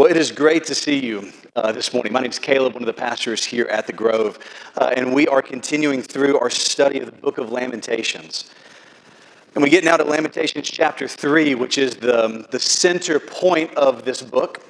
Well, 0.00 0.08
it 0.08 0.16
is 0.16 0.32
great 0.32 0.64
to 0.64 0.74
see 0.74 0.98
you 0.98 1.30
uh, 1.54 1.72
this 1.72 1.92
morning. 1.92 2.10
My 2.10 2.20
name 2.20 2.30
is 2.30 2.38
Caleb, 2.38 2.72
one 2.72 2.82
of 2.82 2.86
the 2.86 2.92
pastors 2.94 3.44
here 3.44 3.66
at 3.66 3.86
the 3.86 3.92
Grove, 3.92 4.38
uh, 4.78 4.94
and 4.96 5.12
we 5.12 5.28
are 5.28 5.42
continuing 5.42 6.00
through 6.00 6.38
our 6.38 6.48
study 6.48 7.00
of 7.00 7.04
the 7.04 7.12
book 7.12 7.36
of 7.36 7.52
Lamentations. 7.52 8.50
And 9.54 9.62
we 9.62 9.68
get 9.68 9.84
now 9.84 9.98
to 9.98 10.04
Lamentations 10.04 10.70
chapter 10.70 11.06
3, 11.06 11.54
which 11.54 11.76
is 11.76 11.96
the, 11.96 12.46
the 12.50 12.58
center 12.58 13.20
point 13.20 13.74
of 13.74 14.06
this 14.06 14.22
book. 14.22 14.64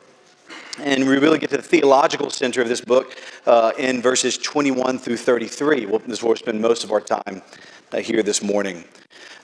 And 0.80 1.08
we 1.08 1.16
really 1.18 1.38
get 1.38 1.50
to 1.50 1.58
the 1.58 1.62
theological 1.62 2.30
center 2.30 2.60
of 2.60 2.68
this 2.68 2.80
book 2.80 3.16
uh, 3.46 3.70
in 3.78 4.02
verses 4.02 4.36
21 4.36 4.98
through 4.98 5.18
33. 5.18 5.86
Well, 5.86 6.00
this 6.00 6.18
is 6.18 6.22
where 6.24 6.32
we 6.32 6.38
spend 6.38 6.60
most 6.60 6.82
of 6.82 6.90
our 6.90 7.00
time 7.00 7.40
uh, 7.92 7.98
here 7.98 8.24
this 8.24 8.42
morning. 8.42 8.82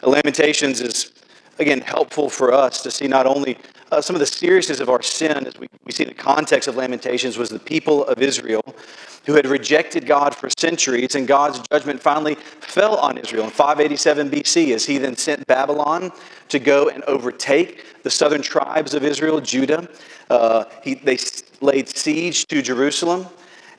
Lamentations 0.02 0.80
is, 0.80 1.12
again, 1.60 1.80
helpful 1.80 2.28
for 2.28 2.52
us 2.52 2.82
to 2.82 2.90
see 2.90 3.06
not 3.06 3.26
only 3.26 3.56
uh, 3.92 4.00
some 4.00 4.16
of 4.16 4.20
the 4.20 4.26
seriousness 4.26 4.80
of 4.80 4.88
our 4.88 5.02
sin, 5.02 5.46
as 5.46 5.56
we, 5.58 5.68
we 5.84 5.92
see 5.92 6.02
in 6.02 6.08
the 6.08 6.14
context 6.14 6.68
of 6.68 6.76
Lamentations, 6.76 7.38
was 7.38 7.50
the 7.50 7.58
people 7.58 8.04
of 8.06 8.20
Israel 8.20 8.62
who 9.26 9.34
had 9.34 9.46
rejected 9.46 10.06
God 10.06 10.34
for 10.34 10.48
centuries, 10.56 11.14
and 11.14 11.26
God's 11.26 11.60
judgment 11.68 12.00
finally 12.00 12.36
fell 12.36 12.96
on 12.96 13.18
Israel 13.18 13.44
in 13.44 13.50
587 13.50 14.30
BC 14.30 14.74
as 14.74 14.86
he 14.86 14.98
then 14.98 15.16
sent 15.16 15.46
Babylon 15.46 16.12
to 16.48 16.58
go 16.58 16.88
and 16.88 17.02
overtake 17.04 18.02
the 18.02 18.10
southern 18.10 18.42
tribes 18.42 18.94
of 18.94 19.04
Israel, 19.04 19.40
Judah. 19.40 19.88
Uh, 20.30 20.64
he, 20.82 20.94
they 20.94 21.18
laid 21.60 21.88
siege 21.88 22.46
to 22.46 22.62
Jerusalem, 22.62 23.26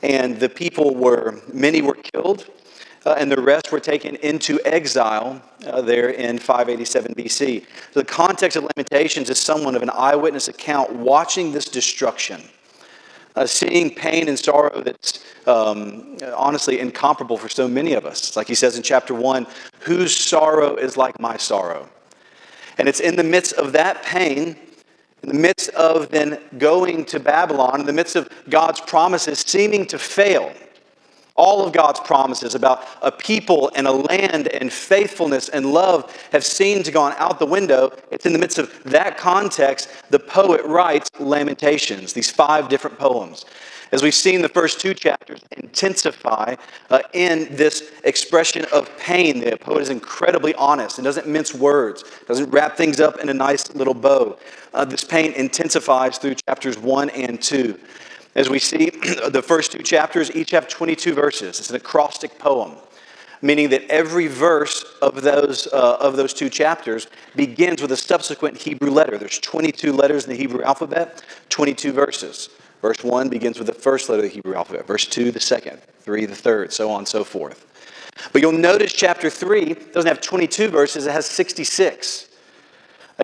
and 0.04 0.38
the 0.40 0.50
people 0.50 0.96
were, 0.96 1.42
many 1.54 1.82
were 1.82 1.96
killed 1.96 2.50
uh, 3.08 3.16
and 3.18 3.32
the 3.32 3.42
rest 3.42 3.72
were 3.72 3.80
taken 3.80 4.18
into 4.18 4.60
exile 4.66 5.42
uh, 5.66 5.82
there 5.82 6.10
in 6.10 6.38
587 6.38 7.16
BC. 7.16 7.66
So 7.94 8.02
the 8.02 8.06
context 8.06 8.58
of 8.58 8.66
Lamentations 8.66 9.30
is 9.30 9.40
someone 9.40 9.76
of 9.76 9.82
an 9.82 9.90
eyewitness 9.92 10.50
account 10.50 10.92
watching 10.92 11.54
this 11.54 11.66
destruction, 11.66 12.42
uh, 13.38 13.46
seeing 13.46 13.96
pain 13.96 14.28
and 14.28 14.38
sorrow 14.38 14.82
that's 14.82 15.24
um, 15.48 16.18
honestly 16.36 16.82
incomparable 16.82 17.38
for 17.38 17.48
so 17.48 17.66
many 17.66 17.94
of 17.94 18.06
us. 18.06 18.36
Like 18.36 18.50
he 18.50 18.56
says 18.56 18.76
in 18.76 18.84
chapter 18.84 19.14
1, 19.14 19.48
whose 19.80 20.14
sorrow 20.14 20.76
is 20.76 20.98
like 20.98 21.18
my 21.18 21.38
sorrow? 21.38 21.88
And 22.78 22.90
it's 22.90 23.00
in 23.00 23.16
the 23.16 23.24
midst 23.24 23.54
of 23.54 23.72
that 23.72 24.04
pain 24.04 24.58
in 25.24 25.30
the 25.30 25.36
midst 25.36 25.70
of 25.70 26.10
then 26.10 26.40
going 26.60 27.04
to 27.06 27.20
Babylon, 27.20 27.80
in 27.80 27.86
the 27.88 27.94
midst 27.94 28.16
of 28.16 28.30
God's 28.50 28.80
promises 28.82 29.40
seeming 29.40 29.88
to 29.88 29.98
fail, 29.98 30.54
all 31.38 31.66
of 31.66 31.72
God's 31.72 32.00
promises 32.00 32.56
about 32.56 32.86
a 33.02 33.12
people 33.12 33.72
and 33.76 33.88
a 33.88 33.92
land 33.92 34.48
and 34.48 34.74
faithfulness 34.74 35.50
and 35.50 35.72
love 35.72 36.14
have 36.32 36.44
seemed 36.44 36.86
to 36.86 36.92
gone 36.92 37.14
out 37.18 37.40
the 37.40 37.46
window. 37.46 37.92
It's 38.12 38.26
in 38.26 38.34
the 38.34 38.40
midst 38.40 38.58
of 38.58 38.84
that 38.86 39.18
context 39.18 39.90
the 40.10 40.20
poet 40.20 40.66
writes 40.66 41.12
Lamentations, 41.20 42.14
these 42.14 42.32
five 42.32 42.70
different 42.70 42.98
poems. 42.98 43.46
As 43.92 44.04
we've 44.04 44.14
seen, 44.14 44.42
the 44.42 44.50
first 44.50 44.82
two 44.82 44.94
chapters 44.94 45.40
intensify 45.56 46.56
uh, 46.90 47.00
in 47.14 47.48
this 47.56 47.92
expression 48.04 48.66
of 48.74 48.90
pain. 48.98 49.40
The 49.40 49.58
poet 49.58 49.82
is 49.82 49.90
incredibly 49.90 50.54
honest 50.56 50.98
and 50.98 51.06
doesn't 51.06 51.28
mince 51.28 51.54
words, 51.54 52.04
doesn't 52.28 52.50
wrap 52.50 52.76
things 52.76 53.00
up 53.00 53.20
in 53.20 53.30
a 53.30 53.34
nice 53.34 53.74
little 53.76 53.94
bow. 53.94 54.38
Uh, 54.74 54.84
this 54.84 55.04
pain 55.04 55.32
intensifies 55.34 56.18
through 56.18 56.36
chapters 56.36 56.78
one 56.78 57.10
and 57.12 57.42
two. 57.42 57.80
As 58.38 58.52
we 58.52 58.60
see, 58.60 58.90
the 59.30 59.44
first 59.46 59.72
two 59.72 59.82
chapters 59.82 60.34
each 60.34 60.52
have 60.52 60.68
22 60.68 61.14
verses. 61.14 61.60
It's 61.60 61.72
an 61.72 61.76
acrostic 61.76 62.38
poem, 62.38 62.76
meaning 63.42 63.70
that 63.70 63.84
every 63.90 64.28
verse 64.28 64.86
of 65.02 65.24
those, 65.24 65.68
uh, 65.74 65.98
of 66.00 66.16
those 66.16 66.36
two 66.36 66.50
chapters 66.50 67.08
begins 67.36 67.82
with 67.82 67.92
a 67.92 67.98
subsequent 67.98 68.58
Hebrew 68.58 68.92
letter. 68.92 69.18
There's 69.18 69.40
22 69.40 69.92
letters 69.92 70.26
in 70.26 70.30
the 70.30 70.38
Hebrew 70.38 70.62
alphabet, 70.62 71.24
22 71.50 71.92
verses. 71.92 72.50
Verse 72.84 73.04
1 73.04 73.28
begins 73.28 73.58
with 73.58 73.66
the 73.66 73.74
first 73.74 74.08
letter 74.08 74.24
of 74.24 74.30
the 74.30 74.36
Hebrew 74.36 74.54
alphabet, 74.54 74.86
verse 74.86 75.06
2, 75.08 75.32
the 75.32 75.40
second, 75.40 75.82
3, 76.02 76.28
the 76.28 76.36
third, 76.36 76.72
so 76.72 76.92
on 76.92 77.00
and 77.00 77.08
so 77.08 77.24
forth. 77.24 77.66
But 78.32 78.44
you'll 78.44 78.52
notice 78.52 78.94
chapter 78.94 79.32
3 79.32 79.74
doesn't 79.94 80.08
have 80.08 80.22
22 80.22 80.68
verses, 80.68 81.08
it 81.08 81.12
has 81.12 81.26
66. 81.26 82.28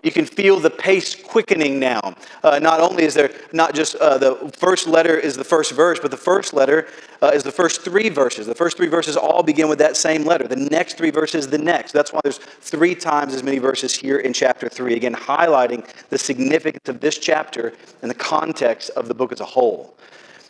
You 0.02 0.10
can 0.10 0.26
feel 0.26 0.58
the 0.58 0.70
pace 0.70 1.14
quickening 1.14 1.78
now. 1.78 2.14
Uh, 2.42 2.58
not 2.58 2.80
only 2.80 3.04
is 3.04 3.14
there 3.14 3.30
not 3.52 3.74
just 3.74 3.94
uh, 3.96 4.18
the 4.18 4.52
first 4.56 4.88
letter 4.88 5.16
is 5.16 5.36
the 5.36 5.44
first 5.44 5.72
verse, 5.72 6.00
but 6.00 6.10
the 6.10 6.16
first 6.16 6.52
letter 6.52 6.88
uh, 7.22 7.30
is 7.32 7.44
the 7.44 7.52
first 7.52 7.82
three 7.82 8.08
verses. 8.08 8.46
The 8.46 8.56
first 8.56 8.76
three 8.76 8.88
verses 8.88 9.16
all 9.16 9.44
begin 9.44 9.68
with 9.68 9.78
that 9.78 9.96
same 9.96 10.24
letter. 10.24 10.48
The 10.48 10.56
next 10.56 10.96
three 10.96 11.10
verses, 11.10 11.46
the 11.48 11.58
next. 11.58 11.92
That's 11.92 12.12
why 12.12 12.20
there's 12.24 12.38
three 12.38 12.96
times 12.96 13.34
as 13.34 13.44
many 13.44 13.58
verses 13.58 13.94
here 13.94 14.18
in 14.18 14.32
chapter 14.32 14.68
three. 14.68 14.94
Again, 14.94 15.14
highlighting 15.14 15.88
the 16.08 16.18
significance 16.18 16.88
of 16.88 17.00
this 17.00 17.18
chapter 17.18 17.72
and 18.02 18.10
the 18.10 18.16
context 18.16 18.90
of 18.90 19.06
the 19.06 19.14
book 19.14 19.30
as 19.30 19.40
a 19.40 19.44
whole. 19.44 19.96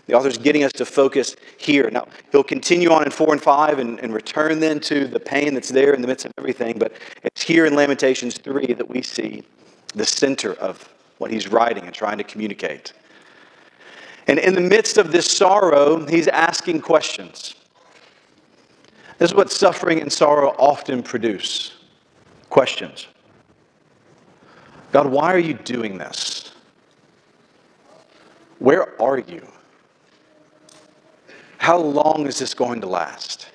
The 0.07 0.15
author's 0.15 0.39
getting 0.39 0.65
us 0.65 0.73
to 0.73 0.85
focus 0.85 1.35
here. 1.57 1.91
Now, 1.91 2.07
he'll 2.31 2.45
continue 2.45 2.91
on 2.91 3.05
in 3.05 3.11
4 3.11 3.33
and 3.33 3.43
5 3.43 3.79
and, 3.79 3.99
and 4.01 4.13
return 4.13 4.61
then 4.61 4.81
to 4.81 5.07
the 5.07 5.21
pain 5.21 5.55
that's 5.55 5.71
there 5.71 5.95
in 5.95 6.03
the 6.03 6.09
midst 6.09 6.27
of 6.27 6.33
everything, 6.39 6.79
but 6.79 6.93
it's 7.23 7.43
here 7.43 7.65
in 7.65 7.75
Lamentations 7.75 8.37
3 8.39 8.75
that 8.75 8.89
we 8.89 9.01
see 9.01 9.45
the 9.95 10.05
center 10.05 10.55
of 10.55 10.89
what 11.19 11.31
he's 11.31 11.49
writing 11.49 11.85
and 11.85 11.95
trying 11.95 12.19
to 12.19 12.25
communicate. 12.25 12.93
And 14.27 14.39
in 14.39 14.55
the 14.55 14.61
midst 14.61 14.99
of 14.99 15.13
this 15.13 15.31
sorrow, 15.31 16.05
he's 16.07 16.29
asking 16.29 16.81
questions. 16.81 17.55
This 19.19 19.31
is 19.31 19.35
what 19.35 19.51
suffering 19.51 20.01
and 20.01 20.13
sorrow 20.13 20.55
often 20.59 21.03
produce 21.03 21.75
questions. 22.51 23.07
God, 24.93 25.07
why 25.07 25.33
are 25.33 25.39
you 25.39 25.55
doing 25.55 25.99
this? 25.99 26.53
Where 28.59 29.01
are 29.01 29.19
you? 29.19 29.47
How 31.65 31.79
long 31.79 32.27
is 32.27 32.39
this 32.39 32.53
going 32.53 32.83
to 32.83 32.87
last? 32.87 33.47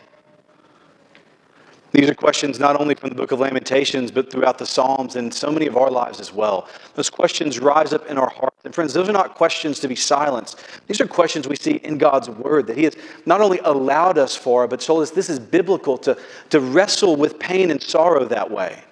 These 1.92 2.10
are 2.10 2.16
questions 2.16 2.60
not 2.60 2.82
only 2.82 2.96
from 2.96 3.10
the 3.10 3.16
book 3.16 3.32
of 3.32 3.40
Lamentations, 3.40 4.10
but 4.10 4.32
throughout 4.32 4.58
the 4.58 4.66
Psalms 4.66 5.16
and 5.16 5.32
so 5.32 5.52
many 5.52 5.68
of 5.68 5.78
our 5.78 5.92
lives 5.92 6.20
as 6.20 6.34
well. 6.34 6.68
Those 6.96 7.08
questions 7.08 7.60
rise 7.60 7.94
up 7.94 8.08
in 8.08 8.18
our 8.18 8.32
hearts. 8.32 8.58
And 8.66 8.74
friends, 8.74 8.94
those 8.96 9.08
are 9.10 9.14
not 9.14 9.36
questions 9.36 9.80
to 9.82 9.88
be 9.88 9.96
silenced. 9.96 10.60
These 10.88 11.00
are 11.02 11.06
questions 11.06 11.48
we 11.48 11.56
see 11.56 11.74
in 11.84 12.00
God's 12.00 12.32
Word 12.32 12.66
that 12.66 12.78
He 12.78 12.86
has 12.86 12.98
not 13.28 13.42
only 13.42 13.60
allowed 13.60 14.18
us 14.18 14.36
for, 14.36 14.68
but 14.68 14.80
told 14.80 15.04
us 15.04 15.12
this 15.12 15.30
is 15.30 15.38
biblical 15.38 15.96
to, 16.00 16.18
to 16.50 16.60
wrestle 16.60 17.16
with 17.16 17.38
pain 17.38 17.70
and 17.70 17.80
sorrow 17.80 18.26
that 18.26 18.50
way. 18.50 18.84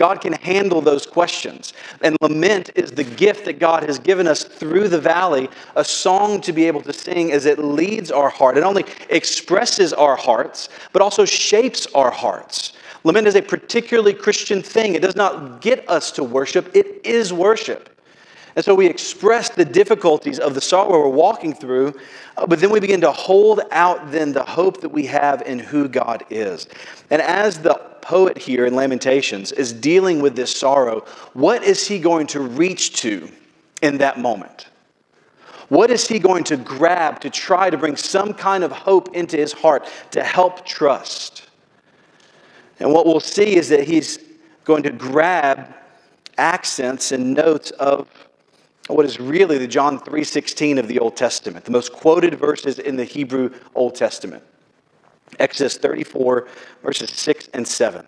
God 0.00 0.22
can 0.22 0.32
handle 0.32 0.80
those 0.80 1.04
questions. 1.04 1.74
And 2.00 2.16
lament 2.22 2.70
is 2.74 2.90
the 2.90 3.04
gift 3.04 3.44
that 3.44 3.58
God 3.58 3.82
has 3.82 3.98
given 3.98 4.26
us 4.26 4.44
through 4.44 4.88
the 4.88 4.98
valley, 4.98 5.50
a 5.76 5.84
song 5.84 6.40
to 6.40 6.54
be 6.54 6.64
able 6.66 6.80
to 6.84 6.92
sing 6.94 7.32
as 7.32 7.44
it 7.44 7.58
leads 7.58 8.10
our 8.10 8.30
heart. 8.30 8.56
It 8.56 8.64
only 8.64 8.86
expresses 9.10 9.92
our 9.92 10.16
hearts, 10.16 10.70
but 10.94 11.02
also 11.02 11.26
shapes 11.26 11.86
our 11.94 12.10
hearts. 12.10 12.72
Lament 13.04 13.26
is 13.26 13.34
a 13.34 13.42
particularly 13.42 14.14
Christian 14.14 14.62
thing. 14.62 14.94
It 14.94 15.02
does 15.02 15.16
not 15.16 15.60
get 15.60 15.86
us 15.86 16.10
to 16.12 16.24
worship, 16.24 16.74
it 16.74 17.02
is 17.04 17.30
worship. 17.30 17.89
And 18.56 18.64
so 18.64 18.74
we 18.74 18.86
express 18.86 19.48
the 19.48 19.64
difficulties 19.64 20.38
of 20.38 20.54
the 20.54 20.60
sorrow 20.60 20.90
we're 20.90 21.08
walking 21.08 21.54
through, 21.54 21.94
uh, 22.36 22.46
but 22.46 22.60
then 22.60 22.70
we 22.70 22.80
begin 22.80 23.00
to 23.02 23.12
hold 23.12 23.60
out 23.70 24.10
then 24.10 24.32
the 24.32 24.42
hope 24.42 24.80
that 24.80 24.88
we 24.88 25.06
have 25.06 25.42
in 25.42 25.58
who 25.58 25.88
God 25.88 26.24
is. 26.30 26.68
And 27.10 27.22
as 27.22 27.58
the 27.58 27.74
poet 28.02 28.38
here 28.38 28.66
in 28.66 28.74
Lamentations 28.74 29.52
is 29.52 29.72
dealing 29.72 30.20
with 30.20 30.34
this 30.34 30.54
sorrow, 30.54 31.04
what 31.32 31.62
is 31.62 31.86
he 31.86 31.98
going 31.98 32.26
to 32.28 32.40
reach 32.40 33.00
to 33.00 33.30
in 33.82 33.98
that 33.98 34.18
moment? 34.18 34.66
What 35.68 35.90
is 35.90 36.08
he 36.08 36.18
going 36.18 36.42
to 36.44 36.56
grab 36.56 37.20
to 37.20 37.30
try 37.30 37.70
to 37.70 37.78
bring 37.78 37.94
some 37.94 38.34
kind 38.34 38.64
of 38.64 38.72
hope 38.72 39.14
into 39.14 39.36
his 39.36 39.52
heart 39.52 39.88
to 40.10 40.22
help 40.22 40.66
trust? 40.66 41.48
And 42.80 42.92
what 42.92 43.06
we'll 43.06 43.20
see 43.20 43.54
is 43.54 43.68
that 43.68 43.84
he's 43.84 44.18
going 44.64 44.82
to 44.82 44.90
grab 44.90 45.72
accents 46.38 47.12
and 47.12 47.34
notes 47.34 47.70
of 47.72 48.08
what 48.94 49.06
is 49.06 49.20
really 49.20 49.58
the 49.58 49.66
John 49.66 49.98
3:16 49.98 50.78
of 50.78 50.88
the 50.88 50.98
Old 50.98 51.16
Testament, 51.16 51.64
the 51.64 51.70
most 51.70 51.92
quoted 51.92 52.34
verses 52.34 52.78
in 52.78 52.96
the 52.96 53.04
Hebrew 53.04 53.50
Old 53.74 53.94
Testament. 53.94 54.42
Exodus 55.38 55.76
34, 55.76 56.48
verses 56.82 57.10
6 57.10 57.48
and 57.54 57.66
7. 57.66 58.04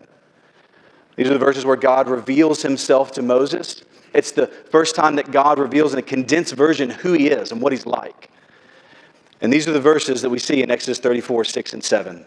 These 1.16 1.28
are 1.28 1.34
the 1.34 1.38
verses 1.38 1.64
where 1.64 1.76
God 1.76 2.08
reveals 2.08 2.62
himself 2.62 3.12
to 3.12 3.22
Moses. 3.22 3.84
It's 4.14 4.32
the 4.32 4.46
first 4.46 4.94
time 4.94 5.16
that 5.16 5.30
God 5.30 5.58
reveals 5.58 5.92
in 5.92 5.98
a 5.98 6.02
condensed 6.02 6.54
version 6.54 6.90
who 6.90 7.12
he 7.12 7.28
is 7.28 7.52
and 7.52 7.60
what 7.60 7.72
he's 7.72 7.86
like. 7.86 8.30
And 9.40 9.52
these 9.52 9.66
are 9.68 9.72
the 9.72 9.80
verses 9.80 10.22
that 10.22 10.30
we 10.30 10.38
see 10.38 10.62
in 10.62 10.70
Exodus 10.70 10.98
34, 10.98 11.44
6 11.44 11.72
and 11.72 11.84
7. 11.84 12.24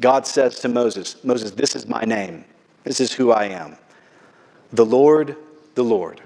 God 0.00 0.26
says 0.26 0.58
to 0.60 0.68
Moses, 0.68 1.16
Moses, 1.22 1.50
this 1.52 1.76
is 1.76 1.86
my 1.86 2.02
name. 2.02 2.44
This 2.84 3.00
is 3.00 3.12
who 3.12 3.30
I 3.30 3.44
am. 3.44 3.76
The 4.72 4.86
Lord, 4.86 5.36
the 5.74 5.84
Lord, 5.84 6.20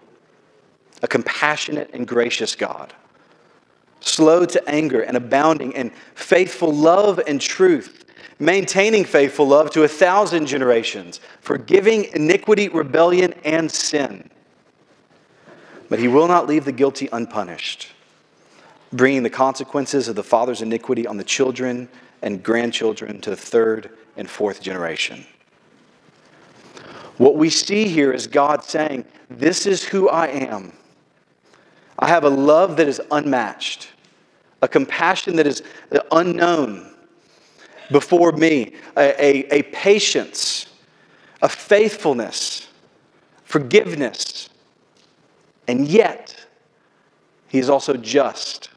a 1.02 1.08
compassionate 1.08 1.90
and 1.92 2.06
gracious 2.06 2.54
God 2.54 2.92
slow 4.06 4.44
to 4.46 4.68
anger 4.68 5.02
and 5.02 5.16
abounding 5.16 5.72
in 5.72 5.90
faithful 6.14 6.72
love 6.72 7.20
and 7.26 7.40
truth, 7.40 8.04
maintaining 8.38 9.04
faithful 9.04 9.46
love 9.46 9.70
to 9.70 9.82
a 9.82 9.88
thousand 9.88 10.46
generations, 10.46 11.20
forgiving 11.40 12.04
iniquity, 12.14 12.68
rebellion, 12.68 13.32
and 13.44 13.70
sin. 13.70 14.30
But 15.88 15.98
he 15.98 16.08
will 16.08 16.28
not 16.28 16.46
leave 16.46 16.64
the 16.64 16.72
guilty 16.72 17.08
unpunished, 17.12 17.88
bringing 18.92 19.22
the 19.22 19.30
consequences 19.30 20.08
of 20.08 20.16
the 20.16 20.22
father's 20.22 20.62
iniquity 20.62 21.06
on 21.06 21.16
the 21.16 21.24
children 21.24 21.88
and 22.22 22.42
grandchildren 22.42 23.20
to 23.20 23.30
the 23.30 23.36
third 23.36 23.90
and 24.16 24.28
fourth 24.28 24.60
generation. 24.60 25.24
What 27.18 27.36
we 27.36 27.50
see 27.50 27.88
here 27.88 28.12
is 28.12 28.26
God 28.26 28.62
saying, 28.62 29.04
This 29.30 29.66
is 29.66 29.84
who 29.84 30.08
I 30.08 30.26
am. 30.26 30.72
I 31.98 32.08
have 32.08 32.24
a 32.24 32.30
love 32.30 32.76
that 32.76 32.88
is 32.88 33.00
unmatched, 33.10 33.88
a 34.62 34.68
compassion 34.68 35.36
that 35.36 35.46
is 35.46 35.62
unknown 36.12 36.94
before 37.90 38.32
me, 38.32 38.74
a, 38.96 39.24
a, 39.24 39.58
a 39.58 39.62
patience, 39.64 40.66
a 41.42 41.48
faithfulness, 41.48 42.68
forgiveness. 43.44 44.48
And 45.68 45.86
yet, 45.88 46.46
he 47.48 47.58
is 47.58 47.70
also 47.70 47.96
just. 47.96 48.70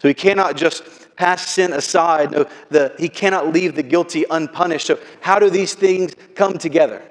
So 0.00 0.08
he 0.08 0.14
cannot 0.14 0.56
just 0.56 1.16
pass 1.16 1.46
sin 1.46 1.72
aside. 1.72 2.32
No, 2.32 2.46
the, 2.70 2.94
he 2.98 3.08
cannot 3.08 3.52
leave 3.52 3.74
the 3.74 3.82
guilty 3.82 4.24
unpunished. 4.30 4.86
So, 4.86 4.98
how 5.20 5.38
do 5.38 5.48
these 5.48 5.74
things 5.74 6.14
come 6.34 6.58
together? 6.58 7.02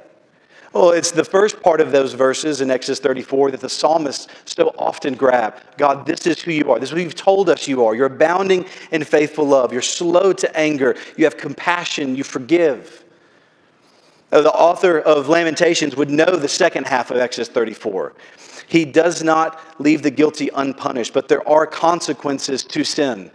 Well, 0.73 0.91
it's 0.91 1.12
the 1.12 1.25
first 1.25 1.62
part 1.62 1.81
of 1.81 1.91
those 1.91 2.13
verses 2.13 2.62
in 2.62 2.71
Exodus 2.71 3.00
34 3.00 3.51
that 3.51 3.59
the 3.59 3.69
psalmists 3.69 4.27
so 4.45 4.73
often 4.77 5.15
grab. 5.15 5.59
God, 5.77 6.06
this 6.06 6.25
is 6.25 6.41
who 6.41 6.51
you 6.51 6.71
are. 6.71 6.79
This 6.79 6.89
is 6.89 6.95
who 6.95 7.01
you've 7.01 7.13
told 7.13 7.50
us 7.50 7.68
you 7.68 7.85
are. 7.85 7.94
You're 7.94 8.06
abounding 8.06 8.65
in 8.91 9.03
faithful 9.03 9.45
love. 9.45 9.73
You're 9.73 9.81
slow 9.81 10.31
to 10.31 10.57
anger. 10.57 10.95
You 11.18 11.25
have 11.25 11.35
compassion. 11.35 12.15
You 12.15 12.23
forgive. 12.23 13.03
Uh, 14.31 14.41
the 14.41 14.53
author 14.53 15.00
of 15.00 15.27
Lamentations 15.27 15.97
would 15.97 16.09
know 16.09 16.38
the 16.38 16.47
second 16.47 16.88
half 16.88 17.12
of 17.12 17.17
Exodus 17.17 17.50
34. 17.50 18.13
He 18.69 18.85
does 18.85 19.21
not 19.21 19.59
leave 19.77 20.01
the 20.01 20.12
guilty 20.12 20.50
unpunished, 20.56 21.13
but 21.13 21.27
there 21.27 21.45
are 21.45 21.67
consequences 21.67 22.63
to 22.63 22.85
sin. 22.85 23.29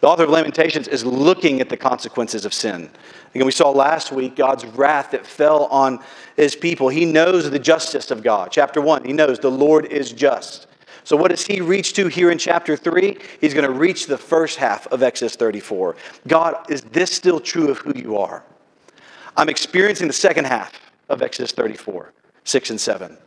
The 0.00 0.08
author 0.08 0.24
of 0.24 0.30
Lamentations 0.30 0.88
is 0.88 1.06
looking 1.06 1.62
at 1.62 1.70
the 1.70 1.76
consequences 1.78 2.44
of 2.44 2.52
sin. 2.52 2.90
Again, 3.34 3.46
we 3.46 3.52
saw 3.52 3.70
last 3.70 4.12
week 4.12 4.36
God's 4.36 4.66
wrath 4.66 5.12
that 5.12 5.26
fell 5.26 5.64
on 5.66 6.00
his 6.36 6.54
people. 6.54 6.88
He 6.88 7.06
knows 7.06 7.50
the 7.50 7.58
justice 7.58 8.10
of 8.10 8.22
God. 8.22 8.50
Chapter 8.50 8.80
1, 8.80 9.04
he 9.04 9.12
knows 9.12 9.38
the 9.38 9.50
Lord 9.50 9.86
is 9.86 10.12
just. 10.12 10.66
So, 11.04 11.16
what 11.16 11.30
does 11.30 11.44
he 11.44 11.60
reach 11.60 11.94
to 11.94 12.08
here 12.08 12.30
in 12.30 12.38
chapter 12.38 12.76
3? 12.76 13.16
He's 13.40 13.54
going 13.54 13.66
to 13.66 13.72
reach 13.72 14.06
the 14.06 14.18
first 14.18 14.58
half 14.58 14.86
of 14.88 15.02
Exodus 15.02 15.34
34. 15.34 15.96
God, 16.28 16.70
is 16.70 16.82
this 16.82 17.10
still 17.10 17.40
true 17.40 17.70
of 17.70 17.78
who 17.78 17.92
you 17.96 18.18
are? 18.18 18.44
I'm 19.36 19.48
experiencing 19.48 20.06
the 20.06 20.12
second 20.12 20.44
half 20.44 20.78
of 21.08 21.22
Exodus 21.22 21.52
34, 21.52 22.12
6 22.44 22.70
and 22.70 22.80
7. 22.80 23.18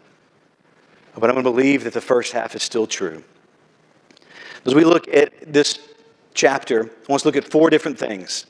But 1.15 1.29
I'm 1.29 1.35
going 1.35 1.45
to 1.45 1.51
believe 1.51 1.83
that 1.83 1.93
the 1.93 2.01
first 2.01 2.31
half 2.31 2.55
is 2.55 2.63
still 2.63 2.85
true. 2.85 3.23
As 4.65 4.75
we 4.75 4.83
look 4.83 5.07
at 5.07 5.33
this 5.51 5.79
chapter, 6.33 6.83
I 6.83 7.11
want 7.11 7.21
to 7.21 7.27
look 7.27 7.35
at 7.35 7.49
four 7.49 7.69
different 7.69 7.97
things. 7.97 8.45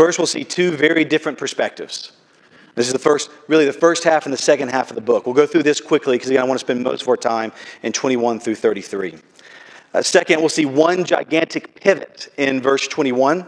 First, 0.00 0.18
we'll 0.18 0.26
see 0.26 0.44
two 0.44 0.70
very 0.70 1.04
different 1.04 1.36
perspectives. 1.36 2.12
This 2.74 2.86
is 2.86 2.94
the 2.94 2.98
first, 2.98 3.28
really 3.48 3.66
the 3.66 3.72
first 3.74 4.02
half 4.02 4.24
and 4.24 4.32
the 4.32 4.38
second 4.38 4.68
half 4.68 4.88
of 4.88 4.94
the 4.94 5.02
book. 5.02 5.26
We'll 5.26 5.34
go 5.34 5.44
through 5.44 5.64
this 5.64 5.78
quickly 5.78 6.16
because 6.16 6.34
I 6.34 6.42
want 6.42 6.58
to 6.58 6.64
spend 6.64 6.82
most 6.82 7.02
of 7.02 7.08
our 7.08 7.18
time 7.18 7.52
in 7.82 7.92
21 7.92 8.40
through 8.40 8.54
33. 8.54 9.16
Uh, 9.92 10.00
second, 10.00 10.40
we'll 10.40 10.48
see 10.48 10.64
one 10.64 11.04
gigantic 11.04 11.78
pivot 11.78 12.32
in 12.38 12.62
verse 12.62 12.88
21. 12.88 13.44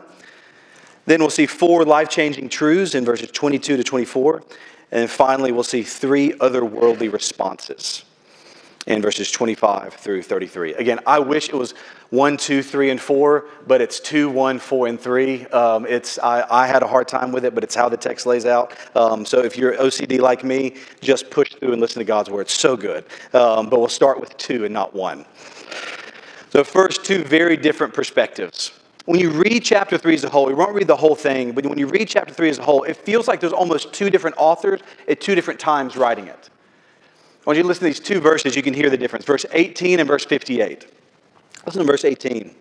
Then 1.06 1.20
we'll 1.20 1.31
see 1.31 1.46
four 1.46 1.87
life 1.87 2.10
changing 2.10 2.50
truths 2.50 2.94
in 2.94 3.06
verses 3.06 3.31
22 3.31 3.78
to 3.78 3.82
24. 3.82 4.43
And 4.90 5.08
finally, 5.08 5.52
we'll 5.52 5.62
see 5.62 5.82
three 5.82 6.32
otherworldly 6.32 7.10
responses 7.10 8.05
in 8.87 9.00
verses 9.00 9.31
25 9.31 9.94
through 9.94 10.23
33. 10.23 10.75
Again, 10.75 10.99
I 11.06 11.19
wish 11.19 11.49
it 11.49 11.55
was 11.55 11.75
1, 12.11 12.37
2, 12.37 12.62
3, 12.62 12.90
and 12.90 13.00
4, 13.00 13.46
but 13.67 13.81
it's 13.81 14.00
2, 14.00 14.29
1, 14.29 14.58
4, 14.58 14.87
and 14.88 15.00
3. 15.00 15.46
Um, 15.46 15.87
it's, 15.87 16.19
I, 16.19 16.44
I, 16.50 16.67
had 16.67 16.82
a 16.82 16.87
hard 16.87 17.08
time 17.08 17.32
with 17.32 17.44
it, 17.44 17.55
but 17.55 17.64
it's 17.64 17.75
how 17.75 17.88
the 17.88 17.96
text 17.96 18.26
lays 18.26 18.44
out. 18.44 18.76
Um, 18.96 19.25
so 19.25 19.40
if 19.43 19.56
you're 19.56 19.75
OCD 19.76 20.19
like 20.19 20.44
me, 20.44 20.75
just 21.00 21.31
push 21.31 21.55
through 21.55 21.73
and 21.73 21.81
listen 21.81 22.00
to 22.00 22.05
God's 22.05 22.29
word. 22.29 22.43
It's 22.43 22.58
so 22.58 22.76
good. 22.76 23.05
Um, 23.32 23.70
but 23.70 23.79
we'll 23.79 23.88
start 23.88 24.20
with 24.20 24.37
2 24.37 24.64
and 24.64 24.75
not 24.75 24.94
1. 24.94 25.25
So, 26.50 26.62
first, 26.64 27.05
two 27.05 27.25
very 27.25 27.56
different 27.56 27.94
perspectives. 27.94 28.73
When 29.06 29.19
you 29.19 29.31
read 29.31 29.64
chapter 29.64 29.96
3 29.96 30.14
as 30.14 30.25
a 30.25 30.29
whole, 30.29 30.50
you 30.50 30.56
won't 30.56 30.75
read 30.75 30.87
the 30.87 30.96
whole 30.96 31.17
thing, 31.17 31.52
but 31.52 31.64
when 31.67 31.79
you 31.79 31.87
read 31.87 32.08
chapter 32.08 32.34
3 32.34 32.50
as 32.50 32.58
a 32.58 32.62
whole, 32.62 32.82
it 32.84 32.96
feels 32.96 33.26
like 33.26 33.40
there's 33.40 33.55
almost 33.55 33.93
two 33.93 34.11
different 34.11 34.37
authors 34.38 34.81
at 35.08 35.20
two 35.20 35.34
different 35.34 35.58
times 35.58 35.96
writing 35.96 36.26
it. 36.26 36.50
I 37.42 37.50
want 37.50 37.56
you 37.56 37.62
to 37.62 37.68
listen 37.68 37.80
to 37.80 37.86
these 37.86 37.98
two 37.98 38.20
verses, 38.20 38.54
you 38.54 38.62
can 38.62 38.72
hear 38.72 38.88
the 38.88 38.96
difference. 38.96 39.24
Verse 39.24 39.44
18 39.50 39.98
and 39.98 40.08
verse 40.08 40.24
58. 40.24 40.86
Listen 41.66 41.80
to 41.80 41.86
verse 41.86 42.04
18. 42.04 42.54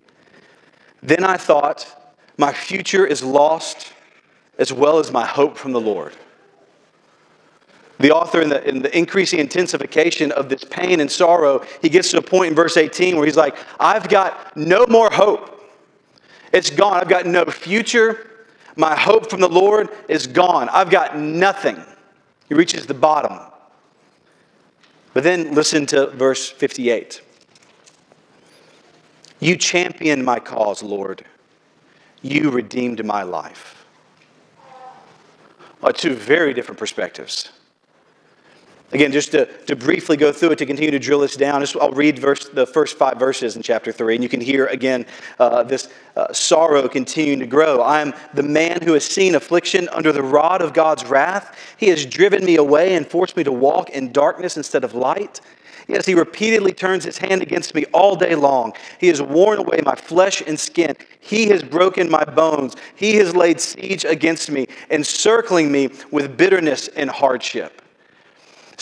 Then 1.04 1.22
I 1.22 1.36
thought, 1.36 1.86
my 2.36 2.52
future 2.52 3.06
is 3.06 3.22
lost 3.22 3.92
as 4.58 4.72
well 4.72 4.98
as 4.98 5.12
my 5.12 5.24
hope 5.24 5.56
from 5.56 5.72
the 5.72 5.80
Lord. 5.80 6.14
The 8.00 8.10
author, 8.10 8.40
in 8.40 8.48
the, 8.48 8.68
in 8.68 8.82
the 8.82 8.96
increasing 8.98 9.38
intensification 9.38 10.32
of 10.32 10.48
this 10.48 10.64
pain 10.64 10.98
and 10.98 11.10
sorrow, 11.10 11.64
he 11.80 11.88
gets 11.88 12.10
to 12.10 12.18
a 12.18 12.22
point 12.22 12.48
in 12.48 12.54
verse 12.56 12.76
18 12.76 13.14
where 13.14 13.24
he's 13.24 13.36
like, 13.36 13.56
I've 13.78 14.08
got 14.08 14.56
no 14.56 14.84
more 14.88 15.10
hope. 15.10 15.60
It's 16.52 16.70
gone. 16.70 17.00
I've 17.00 17.08
got 17.08 17.26
no 17.26 17.44
future. 17.44 18.30
My 18.74 18.96
hope 18.96 19.30
from 19.30 19.40
the 19.40 19.48
Lord 19.48 19.90
is 20.08 20.26
gone. 20.26 20.68
I've 20.70 20.90
got 20.90 21.16
nothing. 21.16 21.80
He 22.48 22.54
reaches 22.54 22.86
the 22.86 22.94
bottom. 22.94 23.51
But 25.14 25.24
then 25.24 25.54
listen 25.54 25.86
to 25.86 26.06
verse 26.08 26.48
58. 26.48 27.20
You 29.40 29.56
championed 29.56 30.24
my 30.24 30.38
cause, 30.38 30.82
Lord. 30.82 31.24
You 32.22 32.50
redeemed 32.50 33.04
my 33.04 33.22
life. 33.22 33.84
Well, 35.80 35.92
two 35.92 36.14
very 36.14 36.54
different 36.54 36.78
perspectives. 36.78 37.50
Again, 38.92 39.10
just 39.10 39.32
to, 39.32 39.46
to 39.46 39.74
briefly 39.74 40.18
go 40.18 40.32
through 40.32 40.50
it, 40.50 40.58
to 40.58 40.66
continue 40.66 40.90
to 40.90 40.98
drill 40.98 41.20
this 41.20 41.34
down, 41.34 41.60
just, 41.62 41.76
I'll 41.76 41.92
read 41.92 42.18
verse, 42.18 42.50
the 42.50 42.66
first 42.66 42.98
five 42.98 43.18
verses 43.18 43.56
in 43.56 43.62
chapter 43.62 43.90
3, 43.90 44.16
and 44.16 44.22
you 44.22 44.28
can 44.28 44.40
hear 44.40 44.66
again 44.66 45.06
uh, 45.38 45.62
this 45.62 45.88
uh, 46.14 46.30
sorrow 46.32 46.86
continuing 46.88 47.40
to 47.40 47.46
grow. 47.46 47.80
I 47.80 48.02
am 48.02 48.12
the 48.34 48.42
man 48.42 48.82
who 48.82 48.92
has 48.92 49.04
seen 49.04 49.34
affliction 49.34 49.88
under 49.92 50.12
the 50.12 50.22
rod 50.22 50.60
of 50.60 50.74
God's 50.74 51.06
wrath. 51.06 51.58
He 51.78 51.88
has 51.88 52.04
driven 52.04 52.44
me 52.44 52.56
away 52.56 52.94
and 52.94 53.06
forced 53.06 53.34
me 53.34 53.44
to 53.44 53.52
walk 53.52 53.88
in 53.90 54.12
darkness 54.12 54.58
instead 54.58 54.84
of 54.84 54.94
light. 54.94 55.40
Yes, 55.88 56.04
he 56.04 56.14
repeatedly 56.14 56.72
turns 56.72 57.02
his 57.02 57.18
hand 57.18 57.42
against 57.42 57.74
me 57.74 57.86
all 57.92 58.14
day 58.14 58.34
long. 58.34 58.74
He 58.98 59.08
has 59.08 59.20
worn 59.20 59.58
away 59.58 59.80
my 59.84 59.94
flesh 59.94 60.42
and 60.46 60.60
skin. 60.60 60.96
He 61.18 61.48
has 61.48 61.62
broken 61.62 62.10
my 62.10 62.24
bones. 62.24 62.76
He 62.94 63.16
has 63.16 63.34
laid 63.34 63.58
siege 63.58 64.04
against 64.04 64.50
me, 64.50 64.66
encircling 64.90 65.72
me 65.72 65.90
with 66.10 66.36
bitterness 66.36 66.88
and 66.88 67.10
hardship. 67.10 67.81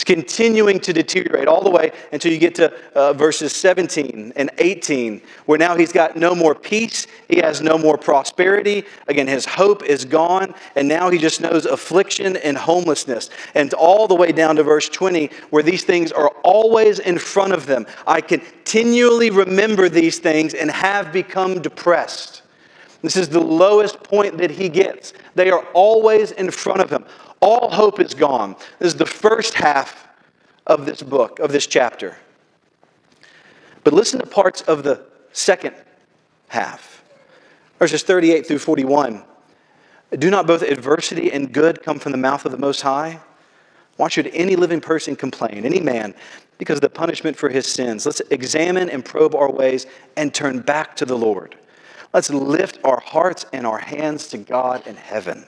It's 0.01 0.05
continuing 0.07 0.79
to 0.79 0.93
deteriorate 0.93 1.47
all 1.47 1.61
the 1.61 1.69
way 1.69 1.91
until 2.11 2.31
you 2.31 2.39
get 2.39 2.55
to 2.55 2.73
uh, 2.95 3.13
verses 3.13 3.55
17 3.55 4.33
and 4.35 4.49
18, 4.57 5.21
where 5.45 5.59
now 5.59 5.75
he's 5.75 5.91
got 5.91 6.15
no 6.15 6.33
more 6.33 6.55
peace. 6.55 7.05
He 7.29 7.37
has 7.37 7.61
no 7.61 7.77
more 7.77 7.99
prosperity. 7.99 8.85
Again, 9.07 9.27
his 9.27 9.45
hope 9.45 9.83
is 9.83 10.03
gone. 10.03 10.55
And 10.75 10.87
now 10.87 11.11
he 11.11 11.19
just 11.19 11.39
knows 11.39 11.67
affliction 11.67 12.35
and 12.37 12.57
homelessness. 12.57 13.29
And 13.53 13.75
all 13.75 14.07
the 14.07 14.15
way 14.15 14.31
down 14.31 14.55
to 14.55 14.63
verse 14.63 14.89
20, 14.89 15.29
where 15.51 15.61
these 15.61 15.83
things 15.83 16.11
are 16.11 16.29
always 16.43 16.97
in 16.97 17.19
front 17.19 17.53
of 17.53 17.67
them. 17.67 17.85
I 18.07 18.21
continually 18.21 19.29
remember 19.29 19.87
these 19.87 20.17
things 20.17 20.55
and 20.55 20.71
have 20.71 21.13
become 21.13 21.61
depressed. 21.61 22.41
This 23.03 23.15
is 23.15 23.29
the 23.29 23.39
lowest 23.39 24.01
point 24.01 24.39
that 24.39 24.49
he 24.49 24.67
gets. 24.67 25.13
They 25.35 25.51
are 25.51 25.63
always 25.73 26.31
in 26.31 26.49
front 26.49 26.81
of 26.81 26.89
him. 26.89 27.05
All 27.41 27.71
hope 27.71 27.99
is 27.99 28.13
gone. 28.13 28.55
This 28.79 28.93
is 28.93 28.95
the 28.95 29.05
first 29.05 29.55
half 29.55 30.07
of 30.67 30.85
this 30.85 31.01
book, 31.01 31.39
of 31.39 31.51
this 31.51 31.65
chapter. 31.65 32.17
But 33.83 33.93
listen 33.93 34.19
to 34.19 34.27
parts 34.27 34.61
of 34.61 34.83
the 34.83 35.05
second 35.33 35.75
half, 36.49 37.03
verses 37.79 38.03
38 38.03 38.45
through 38.45 38.59
41. 38.59 39.23
Do 40.11 40.29
not 40.29 40.45
both 40.45 40.61
adversity 40.61 41.31
and 41.31 41.51
good 41.51 41.81
come 41.81 41.97
from 41.97 42.11
the 42.11 42.17
mouth 42.17 42.45
of 42.45 42.51
the 42.51 42.57
Most 42.57 42.81
High? 42.81 43.19
Why 43.97 44.07
should 44.07 44.27
any 44.27 44.55
living 44.55 44.81
person 44.81 45.15
complain, 45.15 45.65
any 45.65 45.79
man, 45.79 46.13
because 46.57 46.77
of 46.77 46.81
the 46.81 46.89
punishment 46.89 47.37
for 47.37 47.49
his 47.49 47.65
sins? 47.65 48.05
Let's 48.05 48.19
examine 48.29 48.89
and 48.89 49.03
probe 49.03 49.33
our 49.33 49.51
ways 49.51 49.87
and 50.15 50.33
turn 50.33 50.59
back 50.59 50.95
to 50.97 51.05
the 51.05 51.17
Lord. 51.17 51.55
Let's 52.13 52.29
lift 52.29 52.79
our 52.83 52.99
hearts 52.99 53.45
and 53.53 53.65
our 53.65 53.77
hands 53.79 54.27
to 54.27 54.37
God 54.37 54.85
in 54.85 54.95
heaven 54.95 55.45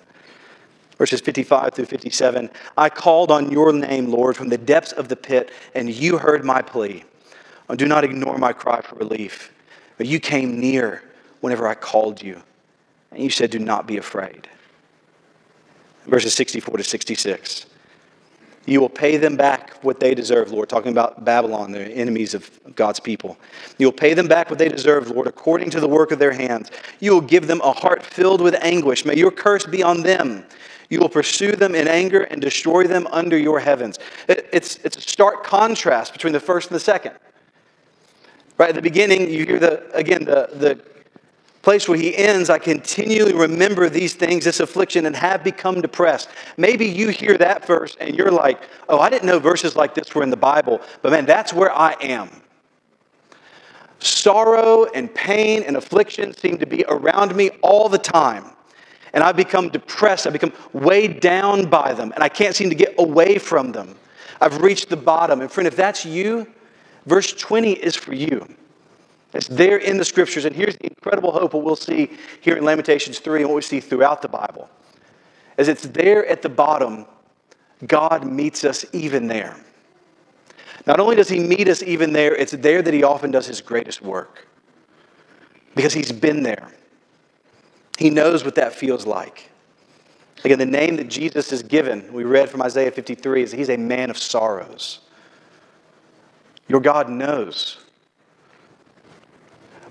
verses 0.98 1.22
55 1.22 1.74
through 1.74 1.86
57. 1.86 2.50
I 2.78 2.90
called 2.90 3.32
on 3.32 3.52
your 3.52 3.74
name, 3.74 4.12
Lord, 4.12 4.36
from 4.36 4.50
the 4.50 4.58
depths 4.58 4.92
of 4.92 5.08
the 5.08 5.16
pit, 5.16 5.52
and 5.76 5.90
you 5.90 6.18
heard 6.18 6.44
my 6.44 6.62
plea. 6.62 7.04
Oh, 7.70 7.76
do 7.76 7.86
not 7.86 8.04
ignore 8.04 8.38
my 8.38 8.54
cry 8.54 8.82
for 8.82 8.96
relief. 8.96 9.52
But 9.98 10.08
you 10.08 10.20
came 10.20 10.60
near 10.60 11.04
whenever 11.42 11.68
I 11.68 11.76
called 11.76 12.22
you, 12.22 12.42
and 13.12 13.24
you 13.24 13.30
said, 13.30 13.52
Do 13.52 13.60
not 13.60 13.88
be 13.88 13.98
afraid. 13.98 14.48
Verses 16.06 16.34
64 16.34 16.78
to 16.78 16.84
66. 16.84 17.68
You 18.66 18.80
will 18.80 18.90
pay 18.90 19.18
them 19.18 19.36
back 19.36 19.74
what 19.82 20.00
they 20.00 20.16
deserve, 20.16 20.52
Lord. 20.52 20.70
Talking 20.70 20.94
about 20.94 21.26
Babylon, 21.26 21.72
the 21.74 21.84
enemies 21.84 22.34
of 22.34 22.50
God's 22.76 23.00
people. 23.00 23.38
You 23.78 23.88
will 23.88 23.94
pay 23.94 24.14
them 24.14 24.28
back 24.28 24.50
what 24.50 24.58
they 24.58 24.70
deserve, 24.70 25.10
Lord, 25.10 25.28
according 25.28 25.70
to 25.72 25.82
the 25.82 25.88
work 25.88 26.12
of 26.12 26.20
their 26.20 26.32
hands. 26.32 26.72
You 27.02 27.12
will 27.12 27.22
give 27.22 27.48
them 27.48 27.60
a 27.62 27.74
heart 27.74 28.04
filled 28.04 28.40
with 28.40 28.56
anguish. 28.62 29.04
May 29.04 29.16
your 29.16 29.32
curse 29.32 29.66
be 29.66 29.84
on 29.84 30.02
them. 30.02 30.46
You 30.94 31.00
will 31.00 31.10
pursue 31.10 31.56
them 31.56 31.74
in 31.74 31.88
anger 31.88 32.22
and 32.22 32.40
destroy 32.40 32.86
them 32.86 33.08
under 33.08 33.36
your 33.36 33.60
heavens. 33.60 33.98
It's, 34.28 34.78
it's 34.84 34.96
a 34.96 35.02
stark 35.02 35.44
contrast 35.44 36.14
between 36.14 36.34
the 36.34 36.40
first 36.40 36.70
and 36.70 36.76
the 36.76 36.80
second. 36.80 37.14
Right 38.60 38.70
at 38.70 38.76
the 38.76 38.82
beginning, 38.84 39.28
you 39.28 39.44
hear 39.44 39.58
the 39.58 39.92
again 39.98 40.24
the, 40.24 40.50
the 40.54 40.80
place 41.64 41.90
where 41.90 41.98
he 41.98 42.16
ends, 42.16 42.52
I 42.52 42.60
continually 42.60 43.34
remember 43.34 43.90
these 43.90 44.14
things, 44.14 44.46
this 44.46 44.60
affliction, 44.60 45.08
and 45.08 45.16
have 45.16 45.44
become 45.44 45.82
depressed. 45.82 46.30
Maybe 46.58 46.86
you 46.86 47.10
hear 47.10 47.40
that 47.40 47.66
verse 47.66 47.98
and 48.00 48.16
you're 48.16 48.30
like, 48.30 48.62
oh, 48.88 49.00
I 49.00 49.10
didn't 49.10 49.26
know 49.26 49.40
verses 49.40 49.76
like 49.76 49.96
this 49.96 50.14
were 50.14 50.22
in 50.22 50.30
the 50.30 50.38
Bible, 50.38 50.80
but 51.02 51.12
man, 51.12 51.26
that's 51.26 51.54
where 51.54 51.76
I 51.76 51.96
am. 52.02 52.30
Sorrow 53.98 54.86
and 54.94 55.12
pain 55.12 55.64
and 55.64 55.76
affliction 55.76 56.36
seem 56.36 56.60
to 56.60 56.68
be 56.68 56.86
around 56.88 57.36
me 57.36 57.50
all 57.64 57.90
the 57.90 57.98
time. 57.98 58.53
And 59.14 59.24
I've 59.24 59.36
become 59.36 59.70
depressed. 59.70 60.26
I've 60.26 60.34
become 60.34 60.54
weighed 60.74 61.20
down 61.20 61.70
by 61.70 61.94
them, 61.94 62.12
and 62.14 62.24
I 62.24 62.30
can't 62.30 62.56
seem 62.56 62.70
to 62.70 62.76
get 62.76 62.96
away 62.98 63.38
from 63.38 63.72
them. 63.72 63.96
I've 64.42 64.62
reached 64.62 64.90
the 64.90 64.98
bottom. 64.98 65.42
And 65.42 65.52
friend, 65.52 65.68
if 65.68 65.76
that's 65.76 66.06
you, 66.06 66.48
verse 67.06 67.32
20 67.34 67.74
is 67.74 67.96
for 67.96 68.14
you. 68.14 68.56
It's 69.34 69.48
there 69.48 69.78
in 69.78 69.98
the 69.98 70.06
scriptures. 70.06 70.46
And 70.46 70.56
here's 70.56 70.76
the 70.78 70.88
incredible 70.88 71.32
hope 71.32 71.54
what 71.54 71.64
we'll 71.64 71.76
see 71.76 72.12
here 72.42 72.56
in 72.56 72.64
Lamentations 72.64 73.20
3 73.20 73.42
and 73.42 73.50
what 73.50 73.56
we 73.56 73.62
see 73.62 73.80
throughout 73.80 74.22
the 74.22 74.28
Bible. 74.28 74.70
As 75.58 75.68
it's 75.68 75.84
there 75.84 76.26
at 76.26 76.42
the 76.42 76.50
bottom, 76.50 77.06
God 77.88 78.26
meets 78.26 78.64
us 78.64 78.86
even 78.94 79.28
there. 79.28 79.58
Not 80.86 81.00
only 81.00 81.16
does 81.16 81.30
he 81.30 81.40
meet 81.40 81.68
us 81.68 81.82
even 81.82 82.14
there, 82.14 82.36
it's 82.36 82.52
there 82.52 82.82
that 82.82 82.94
he 82.94 83.04
often 83.04 83.32
does 83.32 83.46
his 83.46 83.62
greatest 83.62 84.02
work. 84.02 84.48
Because 85.76 85.94
he's 85.94 86.12
been 86.12 86.44
there. 86.44 86.72
He 88.04 88.10
knows 88.10 88.44
what 88.44 88.56
that 88.56 88.74
feels 88.74 89.06
like. 89.06 89.50
Again, 90.44 90.60
the 90.60 90.66
name 90.66 90.98
that 90.98 91.08
Jesus 91.08 91.54
is 91.54 91.64
given, 91.64 92.12
we 92.12 92.26
read 92.26 92.50
from 92.50 92.62
Isaiah 92.62 92.92
53, 92.92 93.44
is 93.44 93.52
he's 93.54 93.70
a 93.70 93.78
man 93.78 94.10
of 94.10 94.18
sorrows. 94.18 95.00
Your 96.68 96.82
God 96.82 97.08
knows 97.10 97.78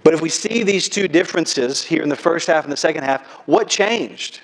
but 0.03 0.15
if 0.15 0.21
we 0.21 0.29
see 0.29 0.63
these 0.63 0.89
two 0.89 1.07
differences 1.09 1.83
here 1.83 2.03
in 2.03 2.09
the 2.09 2.17
first 2.17 2.47
half 2.47 2.65
and 2.65 2.73
the 2.73 2.77
second 2.77 3.05
half, 3.05 3.25
what 3.47 3.69
changed? 3.69 4.41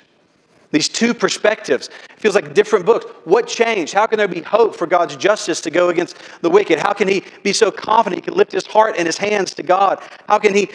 These 0.70 0.90
two 0.90 1.14
perspectives. 1.14 1.88
It 1.88 2.20
feels 2.20 2.34
like 2.34 2.52
different 2.52 2.84
books. 2.84 3.06
What 3.24 3.46
changed? 3.46 3.94
How 3.94 4.06
can 4.06 4.18
there 4.18 4.28
be 4.28 4.42
hope 4.42 4.76
for 4.76 4.86
God's 4.86 5.16
justice 5.16 5.62
to 5.62 5.70
go 5.70 5.88
against 5.88 6.18
the 6.42 6.50
wicked? 6.50 6.78
How 6.78 6.92
can 6.92 7.08
he 7.08 7.24
be 7.42 7.54
so 7.54 7.70
confident 7.70 8.22
he 8.22 8.30
can 8.30 8.36
lift 8.36 8.52
his 8.52 8.66
heart 8.66 8.96
and 8.98 9.06
his 9.06 9.16
hands 9.16 9.54
to 9.54 9.62
God? 9.62 10.02
How 10.26 10.38
can 10.38 10.54
he 10.54 10.68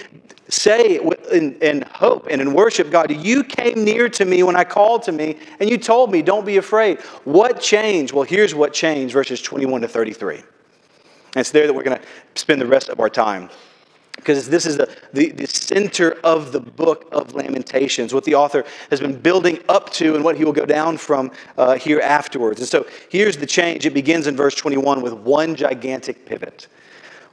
say 0.49 0.99
in, 1.31 1.55
in 1.61 1.81
hope 1.93 2.27
and 2.29 2.41
in 2.41 2.53
worship, 2.53 2.91
God, 2.91 3.11
you 3.11 3.43
came 3.43 3.83
near 3.83 4.09
to 4.09 4.25
me 4.25 4.43
when 4.43 4.55
I 4.55 4.63
called 4.63 5.03
to 5.03 5.11
me 5.11 5.37
and 5.59 5.69
you 5.69 5.77
told 5.77 6.11
me, 6.11 6.21
don't 6.21 6.45
be 6.45 6.57
afraid. 6.57 6.99
What 7.23 7.59
changed? 7.59 8.13
Well, 8.13 8.23
here's 8.23 8.53
what 8.53 8.73
changed 8.73 9.13
verses 9.13 9.41
21 9.41 9.81
to 9.81 9.87
33. 9.87 10.35
And 10.35 10.43
it's 11.35 11.51
there 11.51 11.65
that 11.65 11.73
we're 11.73 11.83
going 11.83 11.97
to 11.97 12.05
spend 12.35 12.61
the 12.61 12.67
rest 12.67 12.89
of 12.89 12.99
our 12.99 13.09
time 13.09 13.49
because 14.15 14.47
this 14.47 14.65
is 14.65 14.77
the, 14.77 14.89
the, 15.11 15.31
the, 15.31 15.47
center 15.47 16.13
of 16.23 16.51
the 16.51 16.59
book 16.59 17.09
of 17.11 17.33
Lamentations, 17.33 18.13
what 18.13 18.23
the 18.23 18.35
author 18.35 18.63
has 18.89 18.99
been 18.99 19.19
building 19.19 19.59
up 19.67 19.89
to 19.91 20.15
and 20.15 20.23
what 20.23 20.37
he 20.37 20.45
will 20.45 20.53
go 20.53 20.65
down 20.65 20.97
from 20.97 21.31
uh, 21.57 21.75
here 21.75 21.99
afterwards. 21.99 22.59
And 22.59 22.69
so 22.69 22.85
here's 23.09 23.37
the 23.37 23.45
change. 23.45 23.85
It 23.85 23.93
begins 23.93 24.27
in 24.27 24.35
verse 24.35 24.55
21 24.55 25.01
with 25.01 25.13
one 25.13 25.55
gigantic 25.55 26.25
pivot. 26.25 26.67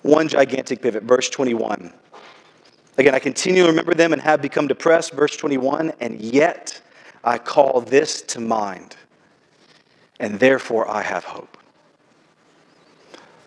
One 0.02 0.26
gigantic 0.26 0.82
pivot. 0.82 1.04
Verse 1.04 1.28
21. 1.30 1.92
Again, 2.99 3.14
I 3.14 3.18
continue 3.18 3.62
to 3.62 3.68
remember 3.68 3.94
them 3.94 4.12
and 4.12 4.20
have 4.22 4.42
become 4.42 4.66
depressed. 4.66 5.12
Verse 5.12 5.37
21. 5.37 5.92
And 6.00 6.20
yet 6.20 6.80
I 7.22 7.38
call 7.38 7.82
this 7.82 8.22
to 8.22 8.40
mind, 8.40 8.96
and 10.18 10.40
therefore 10.40 10.88
I 10.88 11.02
have 11.02 11.25
hope. 11.25 11.56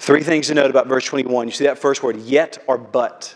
Three 0.03 0.21
things 0.21 0.47
to 0.47 0.53
note 0.53 0.69
about 0.69 0.87
verse 0.87 1.05
21. 1.05 1.47
You 1.47 1.53
see 1.53 1.63
that 1.63 1.79
first 1.79 2.03
word, 2.03 2.17
yet 2.17 2.57
or 2.67 2.77
but. 2.77 3.33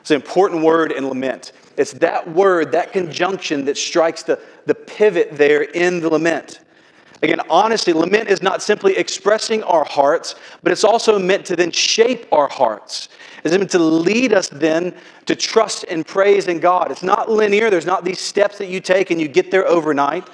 It's 0.00 0.10
an 0.10 0.16
important 0.16 0.64
word 0.64 0.90
in 0.90 1.06
lament. 1.06 1.52
It's 1.76 1.92
that 1.92 2.28
word, 2.28 2.72
that 2.72 2.92
conjunction 2.92 3.64
that 3.66 3.76
strikes 3.76 4.24
the, 4.24 4.40
the 4.66 4.74
pivot 4.74 5.28
there 5.30 5.62
in 5.62 6.00
the 6.00 6.08
lament. 6.08 6.62
Again, 7.22 7.40
honestly, 7.48 7.92
lament 7.92 8.28
is 8.28 8.42
not 8.42 8.60
simply 8.60 8.96
expressing 8.96 9.62
our 9.62 9.84
hearts, 9.84 10.34
but 10.64 10.72
it's 10.72 10.82
also 10.82 11.16
meant 11.16 11.46
to 11.46 11.54
then 11.54 11.70
shape 11.70 12.26
our 12.32 12.48
hearts. 12.48 13.08
It's 13.44 13.56
meant 13.56 13.70
to 13.70 13.78
lead 13.78 14.32
us 14.32 14.48
then 14.48 14.96
to 15.26 15.36
trust 15.36 15.84
and 15.88 16.04
praise 16.04 16.48
in 16.48 16.58
God. 16.58 16.90
It's 16.90 17.04
not 17.04 17.30
linear, 17.30 17.70
there's 17.70 17.86
not 17.86 18.04
these 18.04 18.18
steps 18.18 18.58
that 18.58 18.66
you 18.66 18.80
take 18.80 19.12
and 19.12 19.20
you 19.20 19.28
get 19.28 19.52
there 19.52 19.64
overnight. 19.64 20.28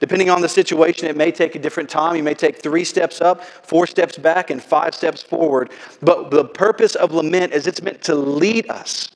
Depending 0.00 0.30
on 0.30 0.40
the 0.40 0.48
situation, 0.48 1.08
it 1.08 1.16
may 1.16 1.32
take 1.32 1.56
a 1.56 1.58
different 1.58 1.90
time. 1.90 2.14
You 2.14 2.22
may 2.22 2.34
take 2.34 2.62
three 2.62 2.84
steps 2.84 3.20
up, 3.20 3.44
four 3.44 3.86
steps 3.86 4.16
back, 4.16 4.50
and 4.50 4.62
five 4.62 4.94
steps 4.94 5.22
forward. 5.22 5.72
But 6.00 6.30
the 6.30 6.44
purpose 6.44 6.94
of 6.94 7.12
lament 7.12 7.52
is 7.52 7.66
it's 7.66 7.82
meant 7.82 8.02
to 8.02 8.14
lead 8.14 8.70
us, 8.70 9.10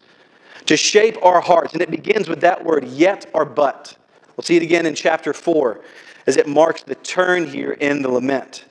to 0.66 0.76
shape 0.76 1.16
our 1.22 1.40
hearts. 1.40 1.72
And 1.72 1.82
it 1.82 1.90
begins 1.90 2.28
with 2.28 2.40
that 2.40 2.64
word, 2.64 2.84
yet 2.84 3.26
or 3.32 3.44
but. 3.44 3.96
We'll 4.36 4.44
see 4.44 4.56
it 4.56 4.62
again 4.62 4.86
in 4.86 4.94
chapter 4.94 5.32
4 5.32 5.80
as 6.26 6.36
it 6.36 6.48
marks 6.48 6.82
the 6.82 6.94
turn 6.96 7.46
here 7.46 7.72
in 7.72 8.02
the 8.02 8.08
lament. 8.08 8.64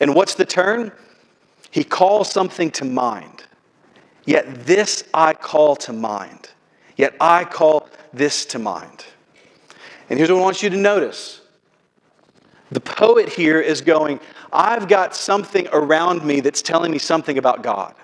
And 0.00 0.14
what's 0.14 0.34
the 0.34 0.44
turn? 0.44 0.92
He 1.70 1.82
calls 1.82 2.30
something 2.30 2.70
to 2.72 2.84
mind. 2.84 3.44
Yet 4.26 4.66
this 4.66 5.04
I 5.14 5.32
call 5.34 5.76
to 5.76 5.92
mind. 5.92 6.50
Yet 6.96 7.14
I 7.20 7.44
call 7.44 7.88
this 8.12 8.44
to 8.46 8.58
mind. 8.58 9.04
And 10.08 10.18
here's 10.18 10.30
what 10.30 10.38
I 10.38 10.42
want 10.42 10.62
you 10.62 10.70
to 10.70 10.76
notice 10.76 11.40
the 12.74 12.80
poet 12.80 13.28
here 13.28 13.60
is 13.60 13.80
going, 13.80 14.20
I've 14.52 14.88
got 14.88 15.14
something 15.14 15.68
around 15.72 16.24
me 16.24 16.40
that's 16.40 16.60
telling 16.60 16.90
me 16.90 16.98
something 16.98 17.38
about 17.38 17.62
God. 17.62 17.94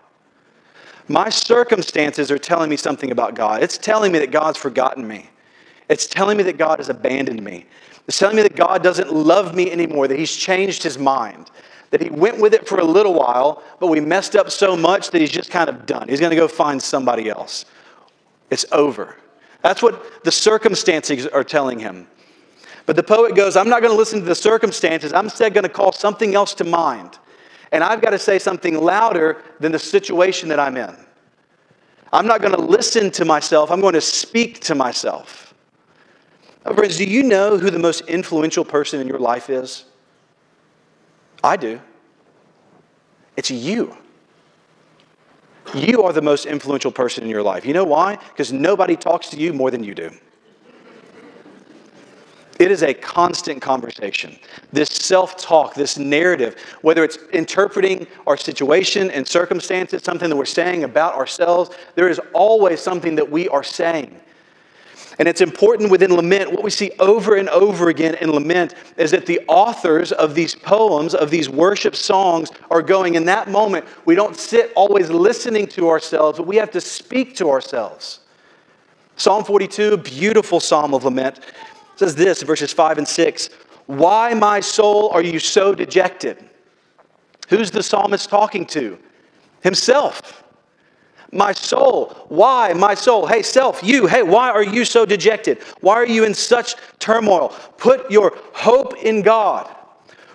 My 1.08 1.28
circumstances 1.28 2.30
are 2.30 2.38
telling 2.38 2.70
me 2.70 2.76
something 2.76 3.10
about 3.10 3.34
God. 3.34 3.62
It's 3.62 3.76
telling 3.76 4.12
me 4.12 4.20
that 4.20 4.30
God's 4.30 4.58
forgotten 4.58 5.06
me. 5.06 5.28
It's 5.88 6.06
telling 6.06 6.36
me 6.36 6.44
that 6.44 6.56
God 6.56 6.78
has 6.78 6.88
abandoned 6.88 7.42
me. 7.42 7.66
It's 8.06 8.18
telling 8.18 8.36
me 8.36 8.42
that 8.42 8.54
God 8.54 8.82
doesn't 8.82 9.12
love 9.12 9.54
me 9.54 9.72
anymore, 9.72 10.06
that 10.06 10.18
He's 10.18 10.34
changed 10.34 10.84
His 10.84 10.98
mind, 10.98 11.50
that 11.90 12.00
He 12.00 12.08
went 12.08 12.40
with 12.40 12.54
it 12.54 12.68
for 12.68 12.78
a 12.78 12.84
little 12.84 13.14
while, 13.14 13.62
but 13.80 13.88
we 13.88 13.98
messed 13.98 14.36
up 14.36 14.50
so 14.50 14.76
much 14.76 15.10
that 15.10 15.20
He's 15.20 15.30
just 15.30 15.50
kind 15.50 15.68
of 15.68 15.84
done. 15.84 16.08
He's 16.08 16.20
going 16.20 16.30
to 16.30 16.36
go 16.36 16.46
find 16.46 16.80
somebody 16.80 17.28
else. 17.28 17.64
It's 18.50 18.64
over. 18.70 19.16
That's 19.62 19.82
what 19.82 20.24
the 20.24 20.32
circumstances 20.32 21.26
are 21.26 21.44
telling 21.44 21.80
him. 21.80 22.06
But 22.90 22.97
the 22.97 23.04
poet 23.04 23.37
goes, 23.37 23.56
I'm 23.56 23.68
not 23.68 23.82
going 23.82 23.92
to 23.92 23.97
listen 23.97 24.18
to 24.18 24.25
the 24.25 24.35
circumstances. 24.35 25.12
I'm 25.12 25.26
instead 25.26 25.54
going 25.54 25.62
to 25.62 25.68
call 25.68 25.92
something 25.92 26.35
else 26.35 26.54
to 26.54 26.64
mind. 26.64 27.20
And 27.70 27.85
I've 27.85 28.00
got 28.00 28.11
to 28.11 28.18
say 28.18 28.37
something 28.37 28.80
louder 28.80 29.44
than 29.61 29.70
the 29.70 29.78
situation 29.78 30.49
that 30.49 30.59
I'm 30.59 30.76
in. 30.76 30.97
I'm 32.12 32.26
not 32.26 32.40
going 32.40 32.52
to 32.52 32.61
listen 32.61 33.12
to 33.12 33.25
myself. 33.25 33.70
I'm 33.70 33.80
going 33.80 33.94
to 33.94 34.00
speak 34.00 34.59
to 34.62 34.75
myself. 34.75 35.54
Now, 36.66 36.73
friends, 36.73 36.97
do 36.97 37.04
you 37.04 37.23
know 37.23 37.59
who 37.59 37.70
the 37.70 37.78
most 37.78 38.00
influential 38.09 38.64
person 38.64 39.00
in 39.00 39.06
your 39.06 39.20
life 39.20 39.50
is? 39.50 39.85
I 41.44 41.56
do. 41.56 41.80
It's 43.37 43.52
you. 43.52 43.97
You 45.75 46.02
are 46.02 46.12
the 46.12 46.23
most 46.23 46.44
influential 46.44 46.90
person 46.90 47.23
in 47.23 47.30
your 47.30 47.44
life. 47.44 47.64
You 47.64 47.73
know 47.73 47.85
why? 47.85 48.16
Because 48.16 48.52
nobody 48.52 48.97
talks 48.97 49.28
to 49.28 49.37
you 49.38 49.52
more 49.52 49.70
than 49.70 49.85
you 49.85 49.94
do. 49.94 50.11
It 52.60 52.70
is 52.70 52.82
a 52.82 52.92
constant 52.92 53.62
conversation. 53.62 54.38
This 54.70 54.90
self 54.90 55.38
talk, 55.38 55.74
this 55.74 55.96
narrative, 55.96 56.56
whether 56.82 57.02
it's 57.02 57.16
interpreting 57.32 58.06
our 58.26 58.36
situation 58.36 59.10
and 59.10 59.26
circumstances, 59.26 60.02
something 60.04 60.28
that 60.28 60.36
we're 60.36 60.44
saying 60.44 60.84
about 60.84 61.14
ourselves, 61.14 61.70
there 61.94 62.10
is 62.10 62.20
always 62.34 62.78
something 62.78 63.14
that 63.14 63.30
we 63.30 63.48
are 63.48 63.64
saying. 63.64 64.14
And 65.18 65.26
it's 65.26 65.40
important 65.40 65.90
within 65.90 66.14
lament, 66.14 66.52
what 66.52 66.62
we 66.62 66.70
see 66.70 66.92
over 66.98 67.36
and 67.36 67.48
over 67.48 67.88
again 67.88 68.14
in 68.16 68.30
lament 68.30 68.74
is 68.98 69.10
that 69.12 69.24
the 69.24 69.40
authors 69.48 70.12
of 70.12 70.34
these 70.34 70.54
poems, 70.54 71.14
of 71.14 71.30
these 71.30 71.48
worship 71.48 71.96
songs, 71.96 72.50
are 72.70 72.82
going 72.82 73.14
in 73.14 73.24
that 73.24 73.48
moment. 73.48 73.86
We 74.04 74.14
don't 74.14 74.36
sit 74.36 74.70
always 74.76 75.08
listening 75.08 75.66
to 75.68 75.88
ourselves, 75.88 76.36
but 76.36 76.46
we 76.46 76.56
have 76.56 76.70
to 76.72 76.80
speak 76.80 77.36
to 77.36 77.48
ourselves. 77.48 78.20
Psalm 79.16 79.44
42, 79.44 79.98
beautiful 79.98 80.60
psalm 80.60 80.94
of 80.94 81.04
lament 81.04 81.40
says 82.00 82.14
this, 82.14 82.40
verses 82.42 82.73
5 82.73 82.97
and 82.97 83.07
6 83.07 83.50
Why, 83.85 84.33
my 84.33 84.61
soul, 84.61 85.11
are 85.11 85.23
you 85.23 85.38
so 85.38 85.75
dejected? 85.75 86.42
Who's 87.50 87.71
the 87.71 87.83
psalmist 87.83 88.30
talking 88.30 88.64
to? 88.66 88.99
Himself. 89.62 90.42
My 91.30 91.52
soul, 91.52 92.16
why, 92.28 92.73
my 92.73 92.95
soul? 92.95 93.26
Hey, 93.26 93.42
self, 93.42 93.85
you, 93.85 94.07
hey, 94.07 94.23
why 94.23 94.49
are 94.50 94.64
you 94.64 94.85
so 94.85 95.04
dejected? 95.04 95.59
Why 95.80 95.95
are 95.95 96.07
you 96.07 96.25
in 96.25 96.33
such 96.33 96.75
turmoil? 96.99 97.50
Put 97.76 98.11
your 98.11 98.33
hope 98.54 98.97
in 98.97 99.21
God, 99.21 99.69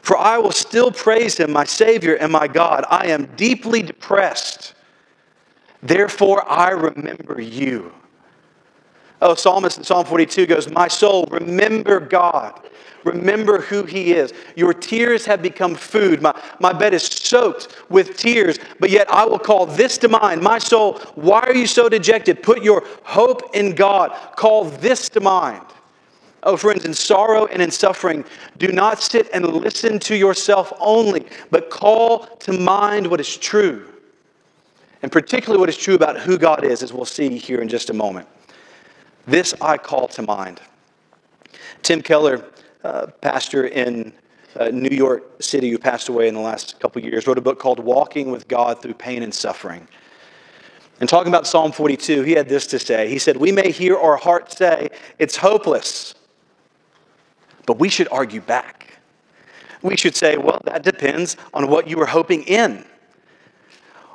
For 0.04 0.18
I 0.18 0.38
will 0.38 0.52
still 0.52 0.92
praise 0.92 1.38
him, 1.38 1.52
my 1.52 1.66
Savior 1.66 2.14
and 2.14 2.32
my 2.32 2.48
God. 2.48 2.86
I 2.90 3.08
am 3.08 3.26
deeply 3.36 3.82
depressed. 3.82 4.76
Therefore, 5.82 6.48
I 6.48 6.70
remember 6.70 7.42
you. 7.42 7.92
Oh, 9.22 9.36
Psalmist 9.36 9.78
in 9.78 9.84
Psalm 9.84 10.06
42 10.06 10.46
goes, 10.46 10.70
My 10.70 10.88
soul, 10.88 11.26
remember 11.32 12.00
God. 12.00 12.62
Remember 13.06 13.62
who 13.62 13.84
He 13.84 14.14
is. 14.14 14.34
Your 14.56 14.74
tears 14.74 15.26
have 15.28 15.42
become 15.42 15.76
food. 15.76 16.22
My, 16.22 16.40
my 16.60 16.74
bed 16.74 16.94
is 16.94 17.04
soaked 17.04 17.84
with 17.88 18.18
tears, 18.18 18.58
but 18.80 18.90
yet 18.90 19.10
I 19.12 19.26
will 19.26 19.40
call 19.40 19.68
this 19.68 19.98
to 20.00 20.10
mind. 20.10 20.42
My 20.42 20.58
soul, 20.58 21.00
why 21.14 21.42
are 21.42 21.56
you 21.56 21.68
so 21.68 21.88
dejected? 21.88 22.42
Put 22.42 22.64
your 22.64 22.84
hope 23.04 23.56
in 23.56 23.76
God. 23.76 24.12
Call 24.36 24.66
this 24.66 25.08
to 25.10 25.20
mind. 25.22 25.66
Oh, 26.42 26.58
friends, 26.58 26.86
in 26.86 26.94
sorrow 26.94 27.46
and 27.46 27.62
in 27.62 27.72
suffering, 27.72 28.26
do 28.58 28.72
not 28.72 29.02
sit 29.02 29.30
and 29.34 29.48
listen 29.48 29.98
to 30.00 30.16
yourself 30.16 30.74
only, 30.80 31.26
but 31.50 31.70
call 31.70 32.26
to 32.38 32.54
mind 32.54 33.08
what 33.08 33.20
is 33.20 33.38
true. 33.38 33.92
And 35.02 35.12
particularly 35.12 35.60
what 35.60 35.70
is 35.70 35.78
true 35.78 35.96
about 35.96 36.20
who 36.20 36.38
God 36.38 36.64
is, 36.64 36.82
as 36.82 36.94
we'll 36.94 37.06
see 37.06 37.38
here 37.38 37.62
in 37.62 37.68
just 37.68 37.90
a 37.90 37.94
moment. 37.94 38.28
This 39.28 39.54
I 39.60 39.78
call 39.78 40.08
to 40.10 40.22
mind. 40.22 40.62
Tim 41.82 42.02
Keller, 42.02 42.46
uh, 42.84 43.08
pastor 43.22 43.66
in 43.66 44.14
uh, 44.60 44.70
New 44.70 44.96
York 44.96 45.42
City, 45.42 45.70
who 45.70 45.78
passed 45.78 46.10
away 46.10 46.28
in 46.28 46.34
the 46.34 46.42
last 46.42 46.80
couple 46.80 47.02
years, 47.02 47.28
wrote 47.28 47.38
a 47.38 47.42
book 47.42 47.60
called 47.60 47.80
Walking 47.80 48.32
with 48.32 48.48
God 48.48 48.82
Through 48.82 48.94
Pain 48.94 49.24
and 49.24 49.34
Suffering. 49.34 49.88
And 51.00 51.10
talking 51.10 51.28
about 51.28 51.46
Psalm 51.46 51.72
42, 51.72 52.24
he 52.24 52.32
had 52.34 52.48
this 52.48 52.68
to 52.68 52.80
say. 52.80 53.10
He 53.10 53.20
said, 53.20 53.38
We 53.38 53.52
may 53.52 53.72
hear 53.72 53.98
our 53.98 54.16
heart 54.16 54.52
say, 54.52 54.90
It's 55.20 55.36
hopeless. 55.36 56.16
But 57.66 57.80
we 57.80 57.90
should 57.90 58.08
argue 58.12 58.42
back. 58.42 59.00
We 59.82 59.98
should 59.98 60.16
say, 60.16 60.38
well, 60.38 60.62
that 60.66 60.84
depends 60.84 61.38
on 61.54 61.68
what 61.68 61.88
you 61.88 61.98
were 61.98 62.06
hoping 62.06 62.44
in. 62.44 62.86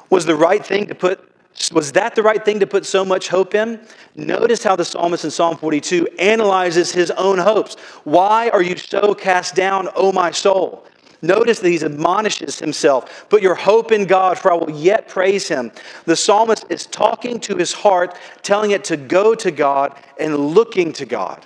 Was 0.09 0.27
the 0.27 0.35
right 0.35 0.65
thing 0.65 0.87
to 0.87 0.95
put 0.95 1.30
was 1.73 1.93
that 1.93 2.15
the 2.15 2.23
right 2.23 2.45
thing 2.45 2.61
to 2.61 2.67
put 2.67 2.87
so 2.87 3.05
much 3.05 3.29
hope 3.29 3.55
in? 3.55 3.81
Notice 4.15 4.63
how 4.63 4.77
the 4.77 4.85
psalmist 4.85 5.25
in 5.25 5.31
Psalm 5.31 5.57
42 5.57 6.09
analyzes 6.19 6.93
his 6.93 7.11
own 7.13 7.39
hopes. 7.39 7.77
Why 8.05 8.49
are 8.49 8.63
you 8.63 8.77
so 8.77 9.15
cast 9.15 9.55
down, 9.55 9.89
O 9.95 10.11
my 10.13 10.31
soul? 10.31 10.87
Notice 11.23 11.61
that 11.61 11.69
he 11.69 11.85
admonishes 11.85 12.59
himself. 12.59 13.29
Put 13.29 13.43
your 13.43 13.55
hope 13.55 13.93
in 13.93 14.07
God, 14.07 14.39
for 14.39 14.53
I 14.53 14.55
will 14.55 14.71
yet 14.71 15.07
praise 15.07 15.49
him. 15.49 15.71
The 16.07 16.17
psalmist 16.17 16.65
is 16.71 16.87
talking 16.87 17.39
to 17.41 17.57
his 17.57 17.73
heart, 17.73 18.17
telling 18.43 18.71
it 18.71 18.85
to 18.85 18.97
go 18.97 19.35
to 19.35 19.51
God 19.51 20.03
and 20.19 20.35
looking 20.37 20.93
to 20.95 21.05
God. 21.05 21.45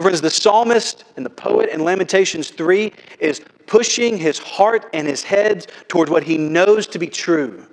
Friends, 0.00 0.20
the 0.20 0.30
psalmist 0.30 1.04
and 1.16 1.24
the 1.24 1.30
poet 1.30 1.68
in 1.68 1.84
Lamentations 1.84 2.50
3 2.50 2.92
is 3.20 3.42
pushing 3.66 4.16
his 4.18 4.38
heart 4.38 4.88
and 4.92 5.06
his 5.06 5.22
head 5.22 5.66
toward 5.86 6.08
what 6.08 6.24
he 6.24 6.36
knows 6.36 6.86
to 6.88 6.98
be 6.98 7.06
true. 7.06 7.66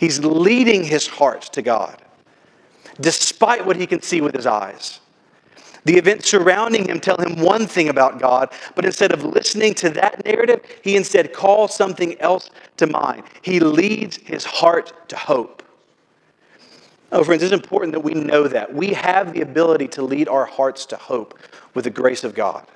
He's 0.00 0.24
leading 0.24 0.82
his 0.82 1.06
heart 1.06 1.42
to 1.52 1.60
God, 1.60 2.00
despite 3.02 3.66
what 3.66 3.76
he 3.76 3.86
can 3.86 4.00
see 4.00 4.22
with 4.22 4.34
his 4.34 4.46
eyes. 4.46 4.98
The 5.84 5.98
events 5.98 6.30
surrounding 6.30 6.88
him 6.88 7.00
tell 7.00 7.18
him 7.18 7.38
one 7.38 7.66
thing 7.66 7.90
about 7.90 8.18
God, 8.18 8.50
but 8.74 8.86
instead 8.86 9.12
of 9.12 9.24
listening 9.24 9.74
to 9.74 9.90
that 9.90 10.24
narrative, 10.24 10.64
he 10.82 10.96
instead 10.96 11.34
calls 11.34 11.74
something 11.74 12.18
else 12.18 12.48
to 12.78 12.86
mind. 12.86 13.24
He 13.42 13.60
leads 13.60 14.16
his 14.16 14.42
heart 14.42 15.10
to 15.10 15.16
hope. 15.16 15.62
Oh, 17.12 17.22
friends, 17.22 17.42
it's 17.42 17.52
important 17.52 17.92
that 17.92 18.00
we 18.00 18.14
know 18.14 18.48
that. 18.48 18.72
We 18.72 18.94
have 18.94 19.34
the 19.34 19.42
ability 19.42 19.88
to 19.88 20.02
lead 20.02 20.28
our 20.28 20.46
hearts 20.46 20.86
to 20.86 20.96
hope 20.96 21.38
with 21.74 21.84
the 21.84 21.90
grace 21.90 22.24
of 22.24 22.34
God. 22.34 22.66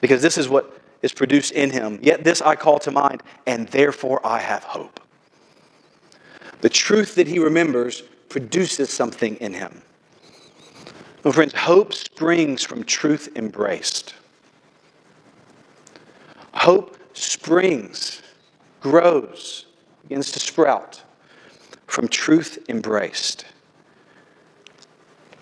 Because 0.00 0.22
this 0.22 0.38
is 0.38 0.48
what 0.48 0.80
is 1.02 1.12
produced 1.12 1.52
in 1.52 1.70
him. 1.70 1.98
Yet 2.00 2.24
this 2.24 2.40
I 2.40 2.56
call 2.56 2.78
to 2.78 2.90
mind, 2.90 3.22
and 3.46 3.68
therefore 3.68 4.26
I 4.26 4.38
have 4.38 4.64
hope. 4.64 4.98
The 6.60 6.68
truth 6.68 7.14
that 7.14 7.26
he 7.26 7.38
remembers 7.38 8.02
produces 8.28 8.90
something 8.90 9.36
in 9.36 9.54
him. 9.54 9.82
Well, 11.22 11.32
friends, 11.32 11.52
hope 11.54 11.92
springs 11.92 12.62
from 12.62 12.84
truth 12.84 13.28
embraced. 13.36 14.14
Hope 16.54 16.96
springs, 17.12 18.22
grows, 18.80 19.66
begins 20.02 20.30
to 20.32 20.40
sprout 20.40 21.02
from 21.86 22.08
truth 22.08 22.64
embraced. 22.68 23.44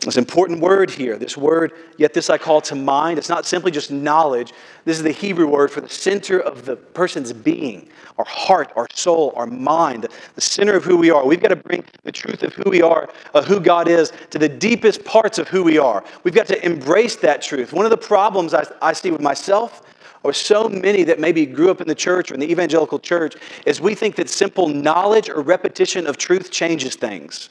This 0.00 0.16
important 0.16 0.60
word 0.60 0.90
here, 0.90 1.16
this 1.16 1.36
word, 1.36 1.72
yet 1.96 2.14
this 2.14 2.30
I 2.30 2.38
call 2.38 2.60
to 2.62 2.76
mind. 2.76 3.18
It's 3.18 3.28
not 3.28 3.44
simply 3.44 3.72
just 3.72 3.90
knowledge. 3.90 4.52
This 4.84 4.96
is 4.96 5.02
the 5.02 5.10
Hebrew 5.10 5.48
word 5.48 5.72
for 5.72 5.80
the 5.80 5.88
center 5.88 6.38
of 6.38 6.64
the 6.64 6.76
person's 6.76 7.32
being, 7.32 7.88
our 8.16 8.24
heart, 8.24 8.72
our 8.76 8.86
soul, 8.94 9.32
our 9.34 9.46
mind, 9.46 10.06
the 10.36 10.40
center 10.40 10.76
of 10.76 10.84
who 10.84 10.96
we 10.96 11.10
are. 11.10 11.26
We've 11.26 11.40
got 11.40 11.48
to 11.48 11.56
bring 11.56 11.84
the 12.04 12.12
truth 12.12 12.44
of 12.44 12.54
who 12.54 12.70
we 12.70 12.80
are, 12.80 13.08
of 13.34 13.46
who 13.46 13.58
God 13.58 13.88
is, 13.88 14.12
to 14.30 14.38
the 14.38 14.48
deepest 14.48 15.04
parts 15.04 15.36
of 15.36 15.48
who 15.48 15.64
we 15.64 15.78
are. 15.78 16.04
We've 16.22 16.34
got 16.34 16.46
to 16.46 16.64
embrace 16.64 17.16
that 17.16 17.42
truth. 17.42 17.72
One 17.72 17.84
of 17.84 17.90
the 17.90 17.96
problems 17.96 18.54
I, 18.54 18.66
I 18.80 18.92
see 18.92 19.10
with 19.10 19.20
myself 19.20 19.82
or 20.22 20.32
so 20.32 20.68
many 20.68 21.02
that 21.04 21.18
maybe 21.18 21.44
grew 21.44 21.70
up 21.70 21.80
in 21.80 21.88
the 21.88 21.94
church 21.94 22.30
or 22.30 22.34
in 22.34 22.40
the 22.40 22.50
evangelical 22.50 23.00
church 23.00 23.34
is 23.66 23.80
we 23.80 23.96
think 23.96 24.14
that 24.16 24.30
simple 24.30 24.68
knowledge 24.68 25.28
or 25.28 25.42
repetition 25.42 26.06
of 26.06 26.16
truth 26.16 26.52
changes 26.52 26.94
things. 26.94 27.50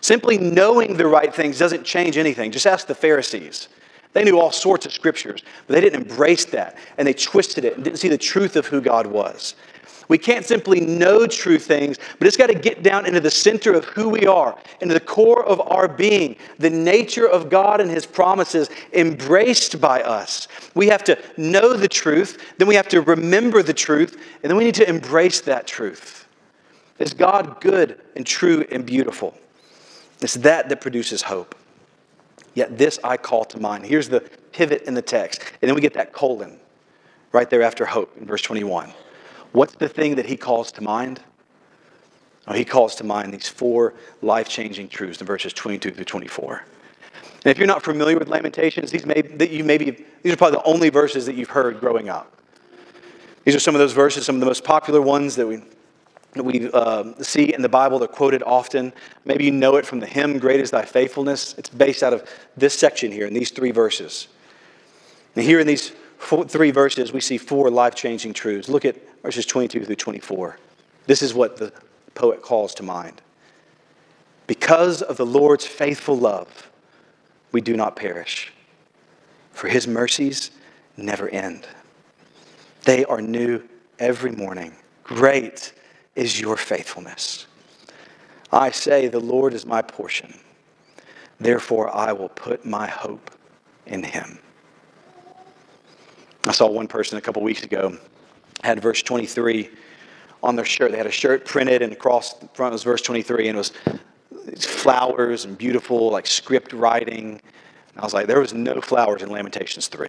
Simply 0.00 0.38
knowing 0.38 0.96
the 0.96 1.06
right 1.06 1.34
things 1.34 1.58
doesn't 1.58 1.84
change 1.84 2.16
anything. 2.16 2.50
Just 2.50 2.66
ask 2.66 2.86
the 2.86 2.94
Pharisees. 2.94 3.68
They 4.12 4.24
knew 4.24 4.38
all 4.38 4.52
sorts 4.52 4.86
of 4.86 4.92
scriptures, 4.92 5.42
but 5.66 5.74
they 5.74 5.80
didn't 5.80 6.02
embrace 6.02 6.44
that 6.46 6.78
and 6.96 7.06
they 7.06 7.12
twisted 7.12 7.64
it 7.64 7.74
and 7.74 7.84
didn't 7.84 7.98
see 7.98 8.08
the 8.08 8.18
truth 8.18 8.56
of 8.56 8.66
who 8.66 8.80
God 8.80 9.06
was. 9.06 9.54
We 10.08 10.16
can't 10.16 10.46
simply 10.46 10.80
know 10.80 11.26
true 11.26 11.58
things, 11.58 11.98
but 12.18 12.26
it's 12.26 12.36
got 12.36 12.46
to 12.46 12.54
get 12.54 12.82
down 12.82 13.04
into 13.04 13.20
the 13.20 13.30
center 13.30 13.74
of 13.74 13.84
who 13.84 14.08
we 14.08 14.26
are, 14.26 14.58
into 14.80 14.94
the 14.94 15.00
core 15.00 15.44
of 15.44 15.60
our 15.60 15.86
being, 15.86 16.36
the 16.58 16.70
nature 16.70 17.28
of 17.28 17.50
God 17.50 17.82
and 17.82 17.90
His 17.90 18.06
promises 18.06 18.70
embraced 18.94 19.80
by 19.80 20.02
us. 20.02 20.48
We 20.74 20.86
have 20.88 21.04
to 21.04 21.18
know 21.36 21.74
the 21.74 21.88
truth, 21.88 22.38
then 22.56 22.66
we 22.68 22.74
have 22.74 22.88
to 22.88 23.02
remember 23.02 23.62
the 23.62 23.74
truth, 23.74 24.18
and 24.42 24.48
then 24.48 24.56
we 24.56 24.64
need 24.64 24.76
to 24.76 24.88
embrace 24.88 25.42
that 25.42 25.66
truth. 25.66 26.26
Is 26.98 27.12
God 27.12 27.60
good 27.60 28.00
and 28.16 28.26
true 28.26 28.66
and 28.72 28.86
beautiful? 28.86 29.36
It's 30.20 30.34
that 30.34 30.68
that 30.68 30.80
produces 30.80 31.22
hope. 31.22 31.54
Yet 32.54 32.76
this 32.76 32.98
I 33.04 33.16
call 33.16 33.44
to 33.46 33.60
mind. 33.60 33.86
Here's 33.86 34.08
the 34.08 34.20
pivot 34.52 34.82
in 34.82 34.94
the 34.94 35.02
text. 35.02 35.42
And 35.62 35.68
then 35.68 35.74
we 35.74 35.80
get 35.80 35.94
that 35.94 36.12
colon 36.12 36.58
right 37.32 37.48
there 37.48 37.62
after 37.62 37.86
hope 37.86 38.16
in 38.16 38.26
verse 38.26 38.42
21. 38.42 38.92
What's 39.52 39.74
the 39.74 39.88
thing 39.88 40.16
that 40.16 40.26
he 40.26 40.36
calls 40.36 40.72
to 40.72 40.82
mind? 40.82 41.20
Oh, 42.46 42.54
he 42.54 42.64
calls 42.64 42.94
to 42.96 43.04
mind 43.04 43.32
these 43.32 43.48
four 43.48 43.94
life 44.22 44.48
changing 44.48 44.88
truths 44.88 45.20
in 45.20 45.26
verses 45.26 45.52
22 45.52 45.90
through 45.90 46.04
24. 46.04 46.64
And 47.44 47.50
if 47.50 47.58
you're 47.58 47.66
not 47.66 47.82
familiar 47.82 48.18
with 48.18 48.28
Lamentations, 48.28 48.90
these, 48.90 49.06
may, 49.06 49.22
that 49.22 49.50
you 49.50 49.62
maybe, 49.64 50.04
these 50.22 50.32
are 50.32 50.36
probably 50.36 50.58
the 50.58 50.64
only 50.64 50.88
verses 50.88 51.26
that 51.26 51.34
you've 51.34 51.50
heard 51.50 51.78
growing 51.78 52.08
up. 52.08 52.36
These 53.44 53.54
are 53.54 53.60
some 53.60 53.74
of 53.74 53.78
those 53.78 53.92
verses, 53.92 54.26
some 54.26 54.36
of 54.36 54.40
the 54.40 54.46
most 54.46 54.64
popular 54.64 55.00
ones 55.00 55.36
that 55.36 55.46
we 55.46 55.62
we 56.34 56.70
uh, 56.72 57.14
see 57.20 57.54
in 57.54 57.62
the 57.62 57.68
Bible. 57.68 57.98
They're 57.98 58.08
quoted 58.08 58.42
often. 58.42 58.92
Maybe 59.24 59.44
you 59.44 59.50
know 59.50 59.76
it 59.76 59.86
from 59.86 60.00
the 60.00 60.06
hymn, 60.06 60.38
Great 60.38 60.60
is 60.60 60.70
Thy 60.70 60.84
Faithfulness. 60.84 61.54
It's 61.58 61.68
based 61.68 62.02
out 62.02 62.12
of 62.12 62.28
this 62.56 62.78
section 62.78 63.10
here 63.10 63.26
in 63.26 63.34
these 63.34 63.50
three 63.50 63.70
verses. 63.70 64.28
And 65.34 65.44
here 65.44 65.60
in 65.60 65.66
these 65.66 65.92
four, 66.18 66.44
three 66.44 66.70
verses, 66.70 67.12
we 67.12 67.20
see 67.20 67.38
four 67.38 67.70
life 67.70 67.94
changing 67.94 68.34
truths. 68.34 68.68
Look 68.68 68.84
at 68.84 68.96
verses 69.22 69.46
22 69.46 69.84
through 69.84 69.96
24. 69.96 70.58
This 71.06 71.22
is 71.22 71.32
what 71.32 71.56
the 71.56 71.72
poet 72.14 72.42
calls 72.42 72.74
to 72.74 72.82
mind. 72.82 73.22
Because 74.46 75.02
of 75.02 75.16
the 75.16 75.26
Lord's 75.26 75.66
faithful 75.66 76.16
love, 76.16 76.70
we 77.52 77.60
do 77.60 77.76
not 77.76 77.96
perish, 77.96 78.52
for 79.52 79.68
his 79.68 79.86
mercies 79.86 80.50
never 80.96 81.28
end. 81.28 81.66
They 82.84 83.04
are 83.04 83.20
new 83.20 83.62
every 83.98 84.32
morning. 84.32 84.74
Great 85.04 85.72
is 86.18 86.40
your 86.40 86.56
faithfulness. 86.56 87.46
I 88.52 88.70
say, 88.72 89.06
The 89.06 89.20
Lord 89.20 89.54
is 89.54 89.64
my 89.64 89.80
portion. 89.80 90.34
Therefore, 91.38 91.94
I 91.94 92.12
will 92.12 92.30
put 92.30 92.66
my 92.66 92.88
hope 92.88 93.30
in 93.86 94.02
him. 94.02 94.40
I 96.44 96.52
saw 96.52 96.68
one 96.68 96.88
person 96.88 97.18
a 97.18 97.20
couple 97.20 97.42
weeks 97.42 97.62
ago 97.62 97.96
had 98.64 98.82
verse 98.82 99.00
23 99.02 99.70
on 100.42 100.56
their 100.56 100.64
shirt. 100.64 100.90
They 100.90 100.96
had 100.96 101.06
a 101.06 101.12
shirt 101.12 101.44
printed, 101.44 101.82
and 101.82 101.92
across 101.92 102.34
the 102.34 102.48
front 102.48 102.72
was 102.72 102.82
verse 102.82 103.02
23, 103.02 103.48
and 103.48 103.56
it 103.56 103.72
was 104.56 104.64
flowers 104.64 105.44
and 105.44 105.56
beautiful, 105.56 106.10
like 106.10 106.26
script 106.26 106.72
writing. 106.72 107.40
And 107.90 107.98
I 107.98 108.02
was 108.02 108.12
like, 108.12 108.26
there 108.26 108.40
was 108.40 108.52
no 108.52 108.80
flowers 108.80 109.22
in 109.22 109.30
Lamentations 109.30 109.86
3. 109.86 110.08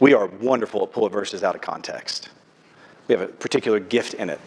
We 0.00 0.14
are 0.14 0.26
wonderful 0.26 0.82
at 0.82 0.92
pulling 0.92 1.12
verses 1.12 1.44
out 1.44 1.54
of 1.54 1.60
context. 1.60 2.30
We 3.08 3.14
have 3.14 3.22
a 3.22 3.28
particular 3.28 3.80
gift 3.80 4.14
in 4.14 4.30
it. 4.30 4.40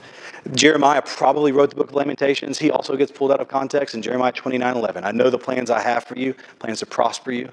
Jeremiah 0.54 1.02
probably 1.02 1.52
wrote 1.52 1.70
the 1.70 1.76
book 1.76 1.90
of 1.90 1.96
Lamentations. 1.96 2.58
He 2.58 2.72
also 2.72 2.96
gets 2.96 3.12
pulled 3.12 3.32
out 3.32 3.42
of 3.42 3.48
context 3.48 3.96
in 3.96 4.02
Jeremiah 4.02 4.32
29 4.32 4.76
11. 4.76 5.04
I 5.04 5.12
know 5.12 5.30
the 5.30 5.38
plans 5.38 5.70
I 5.70 5.80
have 5.82 6.06
for 6.06 6.18
you, 6.18 6.34
plans 6.60 6.80
to 6.80 6.86
prosper 6.86 7.32
you. 7.32 7.50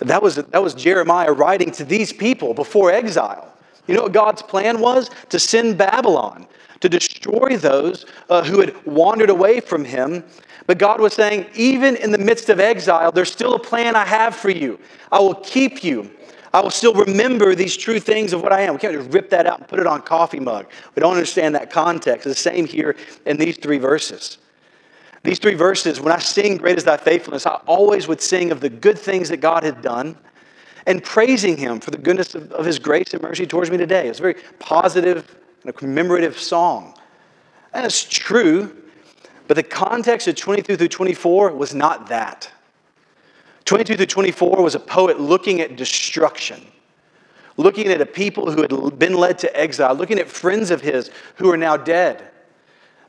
That 0.00 0.22
was, 0.22 0.36
that 0.36 0.62
was 0.62 0.74
Jeremiah 0.74 1.32
writing 1.32 1.70
to 1.72 1.84
these 1.84 2.12
people 2.12 2.54
before 2.54 2.92
exile. 2.92 3.52
You 3.86 3.94
know 3.94 4.02
what 4.02 4.12
God's 4.12 4.42
plan 4.42 4.80
was? 4.80 5.10
To 5.30 5.38
send 5.38 5.76
Babylon, 5.76 6.46
to 6.80 6.88
destroy 6.88 7.56
those 7.56 8.06
uh, 8.30 8.44
who 8.44 8.60
had 8.60 8.86
wandered 8.86 9.30
away 9.30 9.60
from 9.60 9.84
him. 9.84 10.24
But 10.66 10.78
God 10.78 11.00
was 11.00 11.14
saying, 11.14 11.46
even 11.54 11.96
in 11.96 12.12
the 12.12 12.18
midst 12.18 12.50
of 12.50 12.60
exile, 12.60 13.10
there's 13.10 13.32
still 13.32 13.54
a 13.54 13.58
plan 13.58 13.96
I 13.96 14.04
have 14.04 14.36
for 14.36 14.50
you. 14.50 14.78
I 15.10 15.18
will 15.18 15.36
keep 15.36 15.82
you. 15.82 16.10
I 16.52 16.60
will 16.60 16.70
still 16.70 16.94
remember 16.94 17.54
these 17.54 17.76
true 17.76 18.00
things 18.00 18.32
of 18.32 18.42
what 18.42 18.52
I 18.52 18.62
am. 18.62 18.74
We 18.74 18.80
can't 18.80 18.94
just 18.94 19.10
rip 19.10 19.30
that 19.30 19.46
out 19.46 19.58
and 19.58 19.68
put 19.68 19.80
it 19.80 19.86
on 19.86 20.02
coffee 20.02 20.40
mug. 20.40 20.66
We 20.94 21.00
don't 21.00 21.12
understand 21.12 21.54
that 21.54 21.70
context. 21.70 22.26
It's 22.26 22.42
the 22.42 22.50
same 22.50 22.66
here 22.66 22.96
in 23.26 23.36
these 23.36 23.58
three 23.58 23.78
verses. 23.78 24.38
These 25.24 25.40
three 25.40 25.54
verses, 25.54 26.00
when 26.00 26.12
I 26.12 26.18
sing 26.18 26.56
Great 26.56 26.78
is 26.78 26.84
Thy 26.84 26.96
Faithfulness, 26.96 27.46
I 27.46 27.56
always 27.66 28.08
would 28.08 28.20
sing 28.20 28.50
of 28.50 28.60
the 28.60 28.70
good 28.70 28.98
things 28.98 29.28
that 29.28 29.38
God 29.38 29.62
had 29.62 29.82
done 29.82 30.16
and 30.86 31.02
praising 31.02 31.56
Him 31.56 31.80
for 31.80 31.90
the 31.90 31.98
goodness 31.98 32.34
of, 32.34 32.50
of 32.52 32.64
His 32.64 32.78
grace 32.78 33.12
and 33.12 33.22
mercy 33.22 33.46
towards 33.46 33.70
me 33.70 33.76
today. 33.76 34.08
It's 34.08 34.20
a 34.20 34.22
very 34.22 34.36
positive 34.58 35.36
and 35.62 35.70
a 35.70 35.72
commemorative 35.72 36.38
song. 36.38 36.94
And 37.74 37.84
it's 37.84 38.02
true, 38.02 38.74
but 39.48 39.56
the 39.56 39.62
context 39.62 40.28
of 40.28 40.36
22 40.36 40.76
through 40.76 40.88
24 40.88 41.52
was 41.52 41.74
not 41.74 42.08
that. 42.08 42.50
22 43.68 43.96
through 43.96 44.06
24 44.06 44.62
was 44.62 44.74
a 44.74 44.80
poet 44.80 45.20
looking 45.20 45.60
at 45.60 45.76
destruction, 45.76 46.60
looking 47.56 47.88
at 47.88 48.00
a 48.00 48.06
people 48.06 48.50
who 48.50 48.62
had 48.62 48.98
been 48.98 49.14
led 49.14 49.38
to 49.38 49.54
exile, 49.54 49.94
looking 49.94 50.18
at 50.18 50.26
friends 50.26 50.70
of 50.70 50.80
his 50.80 51.10
who 51.36 51.50
are 51.50 51.56
now 51.56 51.76
dead 51.76 52.30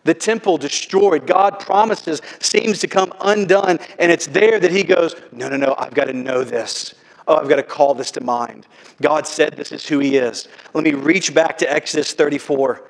the 0.03 0.13
temple 0.13 0.57
destroyed. 0.57 1.27
God 1.27 1.59
promises 1.59 2.21
seems 2.39 2.79
to 2.79 2.87
come 2.87 3.13
undone. 3.21 3.79
And 3.99 4.11
it's 4.11 4.27
there 4.27 4.59
that 4.59 4.71
he 4.71 4.83
goes, 4.83 5.15
No, 5.31 5.49
no, 5.49 5.57
no, 5.57 5.75
I've 5.77 5.93
got 5.93 6.05
to 6.05 6.13
know 6.13 6.43
this. 6.43 6.95
Oh, 7.27 7.35
I've 7.35 7.49
got 7.49 7.57
to 7.57 7.63
call 7.63 7.93
this 7.93 8.11
to 8.11 8.23
mind. 8.23 8.65
God 9.01 9.27
said 9.27 9.53
this 9.53 9.71
is 9.71 9.87
who 9.87 9.99
he 9.99 10.17
is. 10.17 10.47
Let 10.73 10.83
me 10.83 10.93
reach 10.93 11.33
back 11.33 11.57
to 11.59 11.71
Exodus 11.71 12.13
34. 12.13 12.89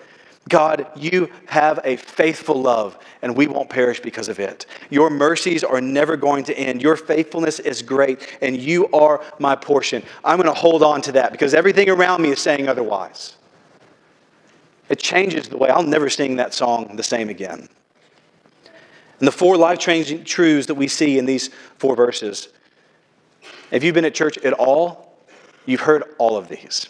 God, 0.49 0.87
you 0.95 1.29
have 1.45 1.79
a 1.83 1.95
faithful 1.95 2.59
love, 2.61 2.97
and 3.21 3.35
we 3.35 3.47
won't 3.47 3.69
perish 3.69 3.99
because 3.99 4.27
of 4.27 4.39
it. 4.39 4.65
Your 4.89 5.09
mercies 5.09 5.63
are 5.63 5.79
never 5.79 6.17
going 6.17 6.43
to 6.45 6.57
end. 6.57 6.81
Your 6.81 6.95
faithfulness 6.95 7.59
is 7.59 7.81
great, 7.81 8.37
and 8.41 8.57
you 8.57 8.87
are 8.87 9.23
my 9.37 9.55
portion. 9.55 10.03
I'm 10.25 10.37
going 10.37 10.53
to 10.53 10.59
hold 10.59 10.81
on 10.81 11.01
to 11.03 11.11
that 11.13 11.31
because 11.31 11.53
everything 11.53 11.89
around 11.89 12.21
me 12.21 12.29
is 12.29 12.39
saying 12.39 12.67
otherwise. 12.67 13.35
It 14.89 14.99
changes 14.99 15.47
the 15.47 15.57
way 15.57 15.69
I'll 15.69 15.83
never 15.83 16.09
sing 16.09 16.37
that 16.37 16.53
song 16.53 16.95
the 16.95 17.03
same 17.03 17.29
again. 17.29 17.69
And 19.19 19.27
the 19.27 19.31
four 19.31 19.55
life 19.55 19.77
changing 19.77 20.23
truths 20.23 20.67
that 20.67 20.75
we 20.75 20.87
see 20.87 21.19
in 21.19 21.25
these 21.25 21.49
four 21.77 21.95
verses. 21.95 22.49
If 23.69 23.83
you've 23.83 23.93
been 23.93 24.05
at 24.05 24.15
church 24.15 24.39
at 24.39 24.53
all, 24.53 25.15
you've 25.67 25.81
heard 25.81 26.03
all 26.17 26.37
of 26.37 26.47
these. 26.47 26.87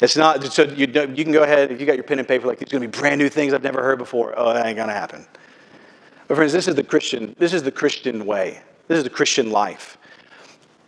It's 0.00 0.16
not, 0.16 0.44
so 0.44 0.62
you, 0.62 0.86
you 0.86 1.24
can 1.24 1.32
go 1.32 1.42
ahead, 1.42 1.72
if 1.72 1.80
you 1.80 1.86
got 1.86 1.96
your 1.96 2.04
pen 2.04 2.18
and 2.18 2.28
paper, 2.28 2.46
like, 2.46 2.60
these 2.60 2.68
going 2.68 2.82
to 2.82 2.88
be 2.88 2.98
brand 2.98 3.18
new 3.18 3.28
things 3.28 3.52
I've 3.52 3.64
never 3.64 3.82
heard 3.82 3.98
before. 3.98 4.32
Oh, 4.36 4.54
that 4.54 4.64
ain't 4.64 4.76
going 4.76 4.88
to 4.88 4.94
happen. 4.94 5.26
But 6.28 6.36
friends, 6.36 6.52
this 6.52 6.68
is 6.68 6.74
the 6.74 6.84
Christian, 6.84 7.34
this 7.38 7.52
is 7.52 7.62
the 7.62 7.72
Christian 7.72 8.26
way. 8.26 8.60
This 8.86 8.98
is 8.98 9.04
the 9.04 9.10
Christian 9.10 9.50
life. 9.50 9.98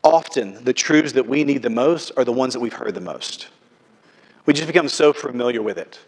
Often, 0.02 0.64
the 0.64 0.72
truths 0.72 1.12
that 1.12 1.26
we 1.26 1.44
need 1.44 1.62
the 1.62 1.70
most 1.70 2.12
are 2.16 2.24
the 2.24 2.32
ones 2.32 2.54
that 2.54 2.60
we've 2.60 2.72
heard 2.72 2.94
the 2.94 3.00
most. 3.00 3.48
We 4.46 4.54
just 4.54 4.66
become 4.66 4.88
so 4.88 5.12
familiar 5.12 5.60
with 5.60 5.76
it. 5.76 5.98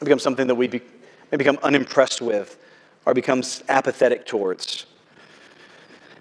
It 0.00 0.04
becomes 0.04 0.22
something 0.22 0.46
that 0.48 0.54
we 0.54 0.68
be, 0.68 0.80
become 1.30 1.58
unimpressed 1.62 2.20
with 2.20 2.58
or 3.06 3.14
becomes 3.14 3.62
apathetic 3.68 4.26
towards. 4.26 4.86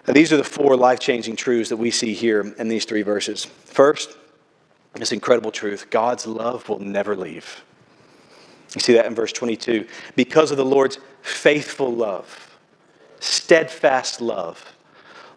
Now, 0.07 0.13
these 0.13 0.31
are 0.31 0.37
the 0.37 0.43
four 0.43 0.75
life 0.75 0.99
changing 0.99 1.35
truths 1.35 1.69
that 1.69 1.77
we 1.77 1.89
see 1.91 2.13
here 2.13 2.53
in 2.57 2.67
these 2.67 2.85
three 2.85 3.01
verses. 3.01 3.45
First, 3.45 4.15
this 4.99 5.11
incredible 5.11 5.51
truth 5.51 5.89
God's 5.89 6.27
love 6.27 6.67
will 6.69 6.79
never 6.79 7.15
leave. 7.15 7.63
You 8.75 8.81
see 8.81 8.93
that 8.93 9.05
in 9.05 9.15
verse 9.15 9.31
22. 9.31 9.87
Because 10.15 10.51
of 10.51 10.57
the 10.57 10.65
Lord's 10.65 10.99
faithful 11.21 11.93
love, 11.93 12.57
steadfast 13.19 14.21
love, 14.21 14.75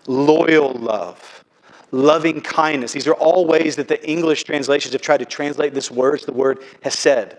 loyal 0.06 0.72
love, 0.72 1.44
loving 1.92 2.40
kindness. 2.40 2.92
These 2.92 3.06
are 3.06 3.14
all 3.14 3.46
ways 3.46 3.76
that 3.76 3.88
the 3.88 4.08
English 4.08 4.44
translations 4.44 4.92
have 4.92 5.02
tried 5.02 5.18
to 5.18 5.24
translate 5.24 5.74
this 5.74 5.90
word. 5.90 6.20
The 6.20 6.32
word 6.32 6.62
hesed. 6.82 7.36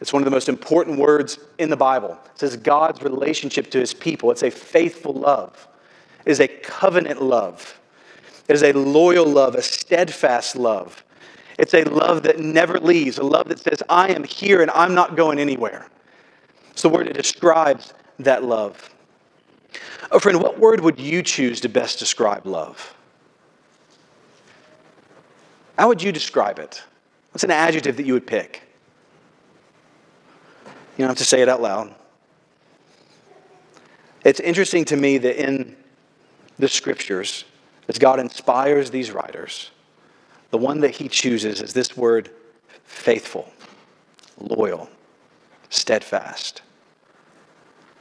It's 0.00 0.12
one 0.12 0.22
of 0.22 0.24
the 0.24 0.30
most 0.30 0.48
important 0.48 0.98
words 0.98 1.38
in 1.58 1.70
the 1.70 1.76
Bible. 1.76 2.18
It 2.34 2.38
says 2.38 2.56
God's 2.56 3.02
relationship 3.02 3.70
to 3.70 3.80
his 3.80 3.94
people. 3.94 4.30
It's 4.30 4.42
a 4.42 4.50
faithful 4.50 5.14
love, 5.14 5.68
it 6.24 6.30
is 6.30 6.40
a 6.40 6.48
covenant 6.48 7.22
love, 7.22 7.80
it 8.48 8.54
is 8.54 8.62
a 8.62 8.72
loyal 8.72 9.26
love, 9.26 9.54
a 9.54 9.62
steadfast 9.62 10.56
love. 10.56 11.02
It's 11.58 11.74
a 11.74 11.84
love 11.84 12.22
that 12.24 12.38
never 12.38 12.78
leaves, 12.78 13.18
a 13.18 13.22
love 13.22 13.48
that 13.48 13.58
says, 13.58 13.82
I 13.88 14.08
am 14.08 14.24
here 14.24 14.62
and 14.62 14.70
I'm 14.72 14.94
not 14.94 15.16
going 15.16 15.38
anywhere. 15.38 15.88
It's 16.70 16.82
the 16.82 16.88
word 16.88 17.06
that 17.06 17.14
describes 17.14 17.94
that 18.18 18.44
love. 18.44 18.90
Oh, 20.10 20.18
friend, 20.18 20.40
what 20.40 20.58
word 20.58 20.80
would 20.80 21.00
you 21.00 21.22
choose 21.22 21.60
to 21.62 21.68
best 21.68 21.98
describe 21.98 22.46
love? 22.46 22.94
How 25.78 25.88
would 25.88 26.02
you 26.02 26.12
describe 26.12 26.58
it? 26.58 26.82
What's 27.32 27.44
an 27.44 27.50
adjective 27.50 27.96
that 27.96 28.06
you 28.06 28.12
would 28.14 28.26
pick? 28.26 28.62
You 30.96 31.02
don't 31.02 31.08
have 31.08 31.18
to 31.18 31.24
say 31.24 31.42
it 31.42 31.48
out 31.48 31.60
loud. 31.60 31.94
It's 34.24 34.40
interesting 34.40 34.84
to 34.86 34.96
me 34.96 35.18
that 35.18 35.42
in 35.42 35.76
the 36.58 36.68
scriptures, 36.68 37.44
as 37.88 37.98
God 37.98 38.18
inspires 38.18 38.90
these 38.90 39.10
writers, 39.10 39.70
the 40.50 40.58
one 40.58 40.80
that 40.80 40.90
he 40.90 41.08
chooses 41.08 41.60
is 41.60 41.72
this 41.72 41.96
word 41.96 42.30
faithful, 42.84 43.52
loyal, 44.38 44.88
steadfast. 45.70 46.62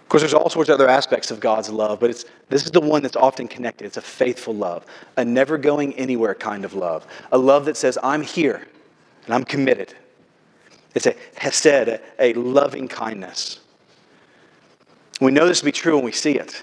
Of 0.06 0.10
course, 0.10 0.22
there's 0.22 0.36
all 0.36 0.50
sorts 0.50 0.70
of 0.70 0.76
other 0.76 0.88
aspects 0.88 1.32
of 1.32 1.40
God's 1.40 1.70
love, 1.70 2.00
but 2.00 2.12
it's, 2.12 2.26
this 2.50 2.64
is 2.64 2.72
the 2.72 2.80
one 2.80 3.02
that's 3.02 3.16
often 3.16 3.48
connected. 3.48 3.86
It's 3.86 3.98
a 3.98 4.02
faithful 4.02 4.54
love, 4.54 4.86
a 5.18 5.26
never 5.26 5.58
going 5.58 5.94
anywhere 5.96 6.36
kind 6.36 6.64
of 6.64 6.76
love, 6.76 7.08
a 7.32 7.38
love 7.38 7.66
that 7.66 7.76
says, 7.76 7.98
I'm 8.04 8.22
here 8.22 8.68
and 9.26 9.34
I'm 9.34 9.44
committed. 9.44 9.96
It's 10.94 11.08
a 11.08 11.16
hesed, 11.36 11.66
a, 11.66 12.00
a 12.20 12.34
loving 12.34 12.88
kindness. 12.88 13.62
We 15.20 15.32
know 15.32 15.48
this 15.48 15.60
to 15.60 15.66
be 15.66 15.72
true 15.72 15.96
when 15.96 16.06
we 16.06 16.12
see 16.12 16.34
it. 16.34 16.62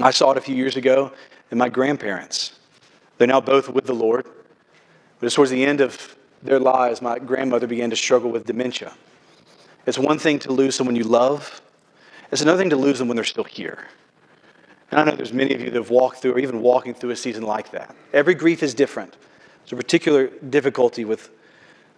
I 0.00 0.10
saw 0.10 0.32
it 0.32 0.38
a 0.38 0.40
few 0.40 0.56
years 0.56 0.76
ago 0.76 1.12
in 1.50 1.58
my 1.58 1.68
grandparents. 1.68 2.58
They're 3.18 3.28
now 3.28 3.40
both 3.40 3.68
with 3.68 3.86
the 3.86 3.94
Lord. 3.94 4.26
But 5.20 5.32
towards 5.32 5.50
the 5.50 5.64
end 5.64 5.80
of 5.80 6.16
their 6.42 6.58
lives, 6.58 7.00
my 7.00 7.18
grandmother 7.18 7.66
began 7.66 7.90
to 7.90 7.96
struggle 7.96 8.30
with 8.30 8.46
dementia. 8.46 8.92
It's 9.86 9.98
one 9.98 10.18
thing 10.18 10.38
to 10.40 10.52
lose 10.52 10.74
someone 10.74 10.96
you 10.96 11.04
love, 11.04 11.60
it's 12.30 12.40
another 12.40 12.58
thing 12.58 12.70
to 12.70 12.76
lose 12.76 12.98
them 12.98 13.08
when 13.08 13.16
they're 13.16 13.24
still 13.24 13.44
here. 13.44 13.86
And 14.90 15.00
I 15.00 15.04
know 15.04 15.16
there's 15.16 15.32
many 15.32 15.54
of 15.54 15.60
you 15.60 15.70
that 15.70 15.74
have 15.78 15.90
walked 15.90 16.18
through 16.18 16.32
or 16.32 16.38
even 16.38 16.60
walking 16.60 16.94
through 16.94 17.10
a 17.10 17.16
season 17.16 17.44
like 17.44 17.70
that. 17.72 17.94
Every 18.12 18.34
grief 18.34 18.62
is 18.62 18.74
different. 18.74 19.16
There's 19.62 19.72
a 19.72 19.76
particular 19.76 20.28
difficulty 20.28 21.04
with 21.04 21.30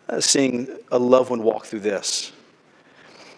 uh, 0.08 0.20
seeing 0.20 0.68
a 0.90 0.98
loved 0.98 1.30
one 1.30 1.42
walk 1.42 1.66
through 1.66 1.80
this. 1.80 2.32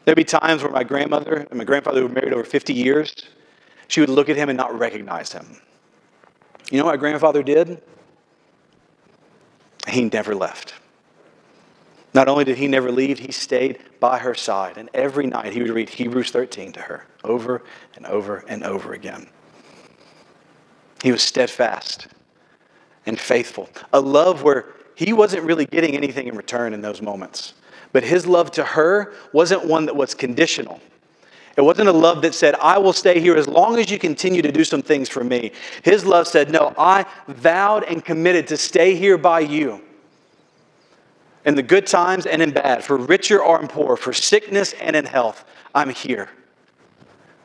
There'd 0.04 0.16
be 0.16 0.24
times 0.24 0.62
where 0.62 0.72
my 0.72 0.84
grandmother 0.84 1.46
and 1.50 1.58
my 1.58 1.64
grandfather 1.64 2.02
were 2.02 2.08
married 2.08 2.32
over 2.32 2.44
50 2.44 2.72
years. 2.72 3.14
She 3.88 4.00
would 4.00 4.10
look 4.10 4.28
at 4.28 4.36
him 4.36 4.48
and 4.48 4.56
not 4.56 4.76
recognize 4.78 5.32
him. 5.32 5.58
You 6.70 6.78
know 6.78 6.84
what 6.84 6.92
my 6.92 6.96
grandfather 6.96 7.42
did? 7.42 7.82
He 9.88 10.04
never 10.04 10.34
left. 10.34 10.74
Not 12.12 12.28
only 12.28 12.44
did 12.44 12.56
he 12.56 12.66
never 12.66 12.90
leave, 12.90 13.18
he 13.18 13.30
stayed 13.30 13.78
by 14.00 14.18
her 14.18 14.34
side. 14.34 14.78
And 14.78 14.88
every 14.94 15.26
night 15.26 15.52
he 15.52 15.62
would 15.62 15.70
read 15.70 15.88
Hebrews 15.88 16.30
13 16.30 16.72
to 16.72 16.80
her 16.80 17.06
over 17.22 17.62
and 17.94 18.06
over 18.06 18.44
and 18.48 18.64
over 18.64 18.94
again. 18.94 19.28
He 21.02 21.12
was 21.12 21.22
steadfast 21.22 22.08
and 23.04 23.20
faithful. 23.20 23.68
A 23.92 24.00
love 24.00 24.42
where 24.42 24.66
he 24.94 25.12
wasn't 25.12 25.44
really 25.44 25.66
getting 25.66 25.94
anything 25.94 26.26
in 26.26 26.36
return 26.36 26.72
in 26.72 26.80
those 26.80 27.02
moments. 27.02 27.54
But 27.92 28.02
his 28.02 28.26
love 28.26 28.50
to 28.52 28.64
her 28.64 29.12
wasn't 29.32 29.66
one 29.66 29.86
that 29.86 29.94
was 29.94 30.14
conditional. 30.14 30.80
It 31.56 31.62
wasn't 31.62 31.88
a 31.88 31.92
love 31.92 32.20
that 32.22 32.34
said, 32.34 32.54
I 32.56 32.76
will 32.76 32.92
stay 32.92 33.18
here 33.18 33.34
as 33.34 33.48
long 33.48 33.78
as 33.78 33.90
you 33.90 33.98
continue 33.98 34.42
to 34.42 34.52
do 34.52 34.62
some 34.62 34.82
things 34.82 35.08
for 35.08 35.24
me. 35.24 35.52
His 35.82 36.04
love 36.04 36.28
said, 36.28 36.50
No, 36.50 36.74
I 36.76 37.06
vowed 37.28 37.84
and 37.84 38.04
committed 38.04 38.46
to 38.48 38.58
stay 38.58 38.94
here 38.94 39.16
by 39.16 39.40
you 39.40 39.80
in 41.46 41.54
the 41.54 41.62
good 41.62 41.86
times 41.86 42.26
and 42.26 42.42
in 42.42 42.50
bad, 42.50 42.84
for 42.84 42.98
richer 42.98 43.42
or 43.42 43.60
in 43.60 43.68
poor, 43.68 43.96
for 43.96 44.12
sickness 44.12 44.74
and 44.74 44.94
in 44.94 45.06
health. 45.06 45.44
I'm 45.74 45.88
here, 45.88 46.28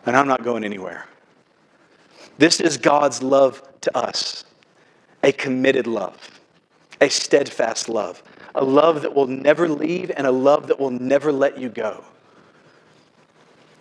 and 0.05 0.17
I'm 0.17 0.27
not 0.27 0.43
going 0.43 0.65
anywhere. 0.65 1.05
This 2.37 2.59
is 2.59 2.77
God's 2.77 3.23
love 3.23 3.61
to 3.81 3.97
us 3.97 4.43
a 5.23 5.31
committed 5.31 5.85
love, 5.85 6.41
a 6.99 7.09
steadfast 7.09 7.87
love, 7.87 8.23
a 8.55 8.63
love 8.63 9.03
that 9.03 9.13
will 9.13 9.27
never 9.27 9.69
leave, 9.69 10.11
and 10.17 10.25
a 10.25 10.31
love 10.31 10.67
that 10.67 10.79
will 10.79 10.89
never 10.89 11.31
let 11.31 11.59
you 11.59 11.69
go. 11.69 12.03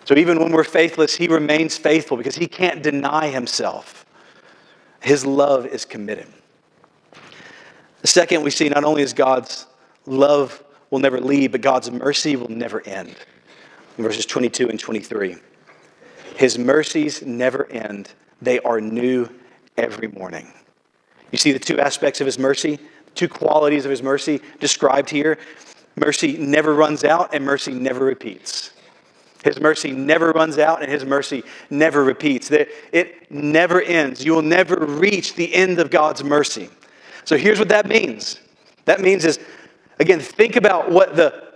So 0.04 0.16
even 0.16 0.38
when 0.40 0.52
we're 0.52 0.64
faithless, 0.64 1.14
He 1.14 1.28
remains 1.28 1.76
faithful 1.76 2.16
because 2.16 2.36
He 2.36 2.46
can't 2.46 2.82
deny 2.82 3.28
Himself. 3.28 4.06
His 5.00 5.24
love 5.24 5.66
is 5.66 5.84
committed. 5.84 6.26
The 8.02 8.08
second, 8.08 8.42
we 8.42 8.50
see 8.50 8.68
not 8.68 8.84
only 8.84 9.02
is 9.02 9.12
God's 9.12 9.66
love 10.06 10.62
will 10.90 10.98
never 10.98 11.20
leave, 11.20 11.52
but 11.52 11.60
God's 11.60 11.90
mercy 11.90 12.36
will 12.36 12.48
never 12.48 12.86
end. 12.86 13.14
In 13.98 14.04
verses 14.04 14.26
22 14.26 14.68
and 14.68 14.80
23. 14.80 15.36
His 16.36 16.58
mercies 16.58 17.22
never 17.22 17.70
end, 17.70 18.12
they 18.40 18.60
are 18.60 18.80
new 18.80 19.28
every 19.76 20.08
morning. 20.08 20.52
You 21.30 21.38
see 21.38 21.52
the 21.52 21.58
two 21.58 21.78
aspects 21.78 22.20
of 22.20 22.26
his 22.26 22.38
mercy, 22.38 22.78
two 23.14 23.28
qualities 23.28 23.84
of 23.84 23.90
his 23.90 24.02
mercy 24.02 24.40
described 24.58 25.10
here. 25.10 25.38
Mercy 25.96 26.36
never 26.38 26.74
runs 26.74 27.04
out, 27.04 27.34
and 27.34 27.44
mercy 27.44 27.72
never 27.72 28.04
repeats. 28.04 28.70
His 29.44 29.60
mercy 29.60 29.92
never 29.92 30.32
runs 30.32 30.58
out, 30.58 30.82
and 30.82 30.90
his 30.90 31.04
mercy 31.04 31.42
never 31.70 32.04
repeats. 32.04 32.50
It 32.50 33.30
never 33.30 33.80
ends. 33.80 34.24
You 34.24 34.34
will 34.34 34.42
never 34.42 34.76
reach 34.76 35.34
the 35.34 35.54
end 35.54 35.78
of 35.78 35.90
God's 35.90 36.22
mercy. 36.22 36.68
So 37.24 37.36
here's 37.36 37.58
what 37.58 37.68
that 37.68 37.86
means. 37.86 38.40
That 38.84 39.00
means 39.00 39.24
is, 39.24 39.38
again, 39.98 40.20
think 40.20 40.56
about 40.56 40.90
what 40.90 41.16
the 41.16 41.49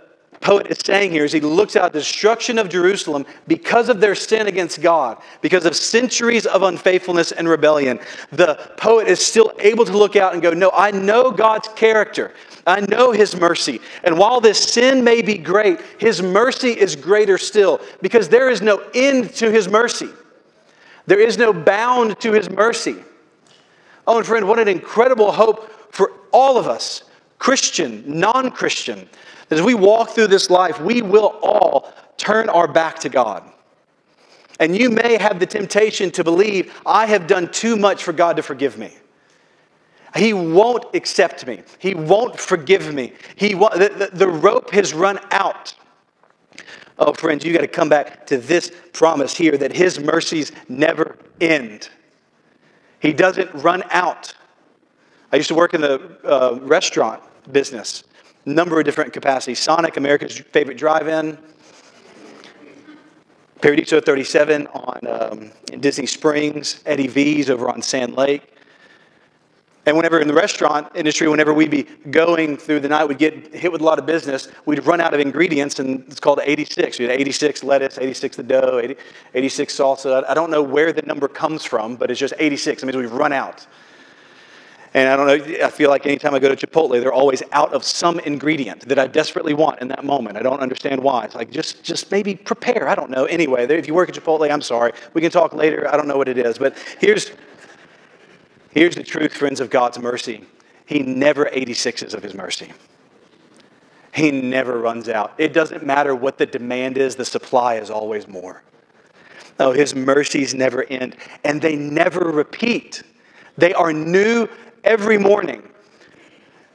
poet 0.45 0.67
is 0.67 0.77
saying 0.85 1.09
here 1.09 1.25
is 1.25 1.31
he 1.31 1.39
looks 1.39 1.73
the 1.73 1.89
destruction 1.89 2.59
of 2.59 2.69
Jerusalem 2.69 3.25
because 3.47 3.89
of 3.89 3.99
their 3.99 4.13
sin 4.13 4.45
against 4.45 4.79
God, 4.79 5.17
because 5.41 5.65
of 5.65 5.75
centuries 5.75 6.45
of 6.45 6.61
unfaithfulness 6.61 7.31
and 7.31 7.49
rebellion. 7.49 7.99
The 8.31 8.55
poet 8.77 9.07
is 9.07 9.19
still 9.19 9.51
able 9.57 9.85
to 9.85 9.97
look 9.97 10.15
out 10.15 10.33
and 10.33 10.43
go, 10.43 10.51
No, 10.51 10.69
I 10.71 10.91
know 10.91 11.31
God's 11.31 11.67
character. 11.69 12.31
I 12.67 12.81
know 12.81 13.11
his 13.11 13.35
mercy. 13.35 13.81
And 14.03 14.19
while 14.19 14.39
this 14.39 14.59
sin 14.59 15.03
may 15.03 15.23
be 15.23 15.39
great, 15.39 15.79
his 15.97 16.21
mercy 16.21 16.69
is 16.69 16.95
greater 16.95 17.39
still 17.39 17.81
because 18.01 18.29
there 18.29 18.49
is 18.49 18.61
no 18.61 18.83
end 18.93 19.33
to 19.35 19.51
his 19.51 19.67
mercy. 19.67 20.09
There 21.07 21.19
is 21.19 21.39
no 21.39 21.53
bound 21.53 22.19
to 22.19 22.31
his 22.33 22.51
mercy. 22.51 22.97
Oh, 24.05 24.17
and 24.17 24.25
friend, 24.25 24.47
what 24.47 24.59
an 24.59 24.67
incredible 24.67 25.31
hope 25.31 25.91
for 25.91 26.11
all 26.31 26.59
of 26.59 26.67
us, 26.67 27.03
Christian, 27.39 28.03
non 28.05 28.51
Christian. 28.51 29.09
As 29.49 29.61
we 29.61 29.73
walk 29.73 30.11
through 30.11 30.27
this 30.27 30.49
life, 30.49 30.79
we 30.81 31.01
will 31.01 31.39
all 31.41 31.93
turn 32.17 32.49
our 32.49 32.67
back 32.67 32.99
to 32.99 33.09
God. 33.09 33.43
And 34.59 34.75
you 34.75 34.89
may 34.89 35.17
have 35.17 35.39
the 35.39 35.45
temptation 35.45 36.11
to 36.11 36.23
believe, 36.23 36.73
I 36.85 37.05
have 37.05 37.27
done 37.27 37.51
too 37.51 37.75
much 37.75 38.03
for 38.03 38.13
God 38.13 38.37
to 38.37 38.43
forgive 38.43 38.77
me. 38.77 38.95
He 40.15 40.33
won't 40.33 40.95
accept 40.95 41.45
me. 41.45 41.61
He 41.77 41.93
won't 41.93 42.39
forgive 42.39 42.93
me. 42.93 43.11
He 43.35 43.53
the, 43.53 44.09
the, 44.13 44.17
the 44.17 44.27
rope 44.27 44.71
has 44.71 44.93
run 44.93 45.19
out. 45.31 45.75
Oh, 46.97 47.11
friends, 47.11 47.43
you 47.43 47.51
got 47.51 47.61
to 47.61 47.67
come 47.67 47.89
back 47.89 48.25
to 48.27 48.37
this 48.37 48.71
promise 48.93 49.35
here 49.35 49.57
that 49.57 49.73
His 49.73 49.99
mercies 49.99 50.53
never 50.69 51.17
end. 51.41 51.89
He 53.01 53.11
doesn't 53.11 53.53
run 53.55 53.83
out. 53.89 54.33
I 55.33 55.35
used 55.35 55.49
to 55.49 55.55
work 55.55 55.73
in 55.73 55.81
the 55.81 56.17
uh, 56.23 56.59
restaurant 56.61 57.21
business, 57.51 58.05
number 58.45 58.79
of 58.79 58.85
different 58.85 59.13
capacities. 59.13 59.59
Sonic, 59.59 59.97
America's 59.97 60.37
favorite 60.37 60.77
drive-in. 60.77 61.37
Paradiso 63.61 63.99
37 63.99 64.67
on 64.67 65.07
um, 65.07 65.51
in 65.71 65.79
Disney 65.79 66.05
Springs. 66.05 66.81
Eddie 66.85 67.07
V's 67.07 67.49
over 67.49 67.69
on 67.69 67.81
Sand 67.81 68.15
Lake. 68.15 68.55
And 69.87 69.95
whenever 69.95 70.19
in 70.19 70.27
the 70.27 70.33
restaurant 70.33 70.87
industry, 70.95 71.27
whenever 71.27 71.53
we'd 71.53 71.69
be 71.69 71.83
going 72.09 72.57
through 72.57 72.79
the 72.79 72.87
night, 72.87 73.07
we'd 73.07 73.19
get 73.19 73.53
hit 73.53 73.71
with 73.71 73.81
a 73.81 73.83
lot 73.83 73.99
of 73.99 74.05
business. 74.07 74.47
We'd 74.65 74.83
run 74.83 74.99
out 74.99 75.13
of 75.13 75.19
ingredients, 75.19 75.77
and 75.77 76.03
it's 76.07 76.19
called 76.19 76.39
86. 76.43 76.97
We 76.97 77.05
had 77.05 77.19
86 77.19 77.63
lettuce, 77.63 77.99
86 77.99 78.37
the 78.37 78.43
dough, 78.43 78.79
80, 78.79 78.95
86 79.35 79.73
salsa. 79.73 80.25
I 80.27 80.33
don't 80.33 80.49
know 80.49 80.63
where 80.63 80.91
the 80.91 81.03
number 81.03 81.27
comes 81.27 81.63
from, 81.63 81.97
but 81.97 82.09
it's 82.09 82.19
just 82.19 82.33
86. 82.39 82.81
It 82.81 82.85
means 82.85 82.97
we've 82.97 83.11
run 83.11 83.31
out. 83.31 83.67
And 84.95 85.09
I 85.09 85.15
don't 85.15 85.27
know, 85.27 85.65
I 85.65 85.69
feel 85.69 85.89
like 85.89 86.05
anytime 86.05 86.33
I 86.33 86.39
go 86.39 86.53
to 86.53 86.67
Chipotle, 86.67 86.99
they're 87.01 87.13
always 87.13 87.43
out 87.51 87.73
of 87.73 87.83
some 87.83 88.17
ingredient 88.19 88.87
that 88.87 88.97
I 88.97 89.07
desperately 89.07 89.53
want 89.53 89.81
in 89.81 89.89
that 89.89 90.05
moment. 90.05 90.37
I 90.37 90.41
don't 90.41 90.61
understand 90.61 91.03
why. 91.03 91.25
It's 91.25 91.35
like, 91.35 91.51
just, 91.51 91.83
just 91.83 92.09
maybe 92.11 92.33
prepare. 92.33 92.87
I 92.87 92.95
don't 92.95 93.09
know. 93.09 93.25
Anyway, 93.25 93.65
if 93.65 93.87
you 93.87 93.93
work 93.93 94.07
at 94.07 94.15
Chipotle, 94.15 94.49
I'm 94.49 94.61
sorry. 94.61 94.93
We 95.13 95.19
can 95.19 95.31
talk 95.31 95.53
later. 95.53 95.87
I 95.91 95.97
don't 95.97 96.07
know 96.07 96.17
what 96.17 96.29
it 96.29 96.37
is. 96.37 96.57
But 96.57 96.77
here's, 96.99 97.31
Here's 98.75 98.95
the 98.95 99.03
truth, 99.03 99.33
friends, 99.33 99.61
of 99.61 99.69
God's 99.69 99.97
mercy 99.97 100.43
He 100.85 100.99
never 100.99 101.45
86s 101.45 102.13
of 102.13 102.21
His 102.21 102.35
mercy. 102.35 102.71
He 104.13 104.31
never 104.31 104.79
runs 104.79 105.09
out. 105.09 105.33
It 105.37 105.53
doesn't 105.53 105.85
matter 105.85 106.13
what 106.13 106.37
the 106.37 106.45
demand 106.45 106.97
is, 106.97 107.15
the 107.15 107.25
supply 107.25 107.75
is 107.75 107.89
always 107.89 108.27
more. 108.27 108.61
No, 109.57 109.71
His 109.71 109.95
mercies 109.95 110.53
never 110.53 110.83
end, 110.83 111.15
and 111.45 111.61
they 111.61 111.77
never 111.77 112.19
repeat. 112.19 113.01
They 113.57 113.73
are 113.73 113.93
new 113.93 114.49
every 114.85 115.17
morning. 115.17 115.63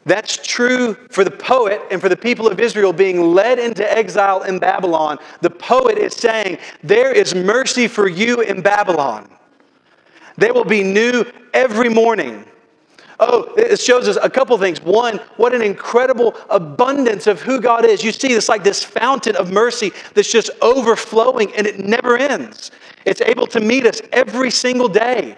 That's 0.07 0.37
true 0.37 0.95
for 1.11 1.25
the 1.25 1.31
poet 1.31 1.83
and 1.91 2.01
for 2.01 2.09
the 2.09 2.17
people 2.17 2.49
of 2.49 2.59
Israel 2.59 2.93
being 2.93 3.35
led 3.35 3.59
into 3.59 3.91
exile 3.91 4.43
in 4.43 4.59
Babylon. 4.59 5.19
The 5.41 5.51
poet 5.51 5.99
is 5.99 6.15
saying, 6.15 6.59
There 6.83 7.13
is 7.13 7.35
mercy 7.35 7.87
for 7.87 8.09
you 8.09 8.41
in 8.41 8.63
Babylon. 8.63 9.31
They 10.39 10.51
will 10.51 10.65
be 10.65 10.83
new 10.83 11.25
every 11.53 11.91
morning. 11.91 12.47
Oh, 13.23 13.53
it 13.59 13.79
shows 13.79 14.09
us 14.09 14.17
a 14.23 14.31
couple 14.31 14.57
things. 14.57 14.81
One, 14.81 15.19
what 15.37 15.55
an 15.55 15.61
incredible 15.61 16.35
abundance 16.49 17.27
of 17.27 17.43
who 17.43 17.61
God 17.61 17.85
is. 17.85 18.03
You 18.03 18.13
see, 18.13 18.33
it's 18.33 18.49
like 18.49 18.65
this 18.65 18.83
fountain 18.83 19.37
of 19.37 19.53
mercy 19.53 19.93
that's 20.15 20.33
just 20.33 20.49
overflowing 20.63 21.55
and 21.55 21.67
it 21.67 21.79
never 21.79 22.17
ends. 22.17 22.71
It's 23.05 23.21
able 23.21 23.47
to 23.49 23.61
meet 23.61 23.85
us 23.85 24.01
every 24.13 24.51
single 24.51 24.89
day 24.89 25.37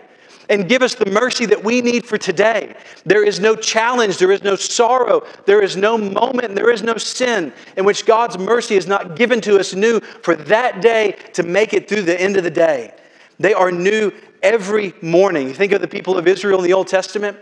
and 0.53 0.69
give 0.69 0.83
us 0.83 0.95
the 0.95 1.11
mercy 1.11 1.47
that 1.47 1.65
we 1.65 1.81
need 1.81 2.05
for 2.05 2.19
today. 2.19 2.77
There 3.07 3.25
is 3.25 3.41
no 3.41 3.57
challenge, 3.57 4.19
there 4.19 4.31
is 4.31 4.43
no 4.43 4.55
sorrow, 4.55 5.27
there 5.47 5.63
is 5.63 5.79
no 5.79 5.97
moment, 5.97 6.55
there 6.55 6.71
is 6.71 6.83
no 6.83 6.99
sin 6.99 7.55
in 7.79 7.87
which 7.87 8.05
God's 8.05 8.37
mercy 8.39 8.77
is 8.77 8.87
not 8.87 9.17
given 9.17 9.41
to 9.41 9.59
us 9.59 9.75
new 9.75 9.99
for 10.01 10.37
that 10.37 10.83
day 10.83 11.17
to 11.33 11.43
make 11.43 11.73
it 11.73 11.89
through 11.89 12.03
the 12.03 12.21
end 12.21 12.37
of 12.37 12.45
the 12.45 12.51
day. 12.51 12.95
They 13.39 13.55
are 13.55 13.73
new 13.73 14.13
every 14.43 14.93
morning. 15.01 15.55
Think 15.55 15.73
of 15.73 15.81
the 15.81 15.89
people 15.89 16.19
of 16.19 16.29
Israel 16.29 16.59
in 16.59 16.65
the 16.65 16.75
Old 16.75 16.87
Testament? 16.87 17.39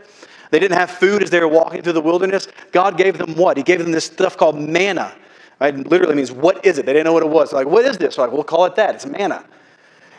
They 0.52 0.60
didn't 0.60 0.78
have 0.78 0.92
food 0.92 1.24
as 1.24 1.30
they 1.30 1.40
were 1.40 1.48
walking 1.48 1.82
through 1.82 1.94
the 1.94 2.00
wilderness. 2.00 2.46
God 2.70 2.96
gave 2.96 3.18
them 3.18 3.34
what? 3.34 3.56
He 3.56 3.64
gave 3.64 3.80
them 3.80 3.90
this 3.90 4.04
stuff 4.04 4.36
called 4.36 4.56
manna. 4.56 5.16
It 5.60 5.88
literally 5.88 6.14
means, 6.14 6.30
what 6.30 6.64
is 6.64 6.78
it? 6.78 6.86
They 6.86 6.92
didn't 6.92 7.06
know 7.06 7.12
what 7.12 7.24
it 7.24 7.28
was. 7.28 7.50
They're 7.50 7.64
like, 7.64 7.72
what 7.72 7.84
is 7.84 7.98
this? 7.98 8.16
They're 8.16 8.26
like, 8.26 8.32
we'll 8.32 8.44
call 8.44 8.66
it 8.66 8.76
that. 8.76 8.94
It's 8.94 9.04
manna. 9.04 9.44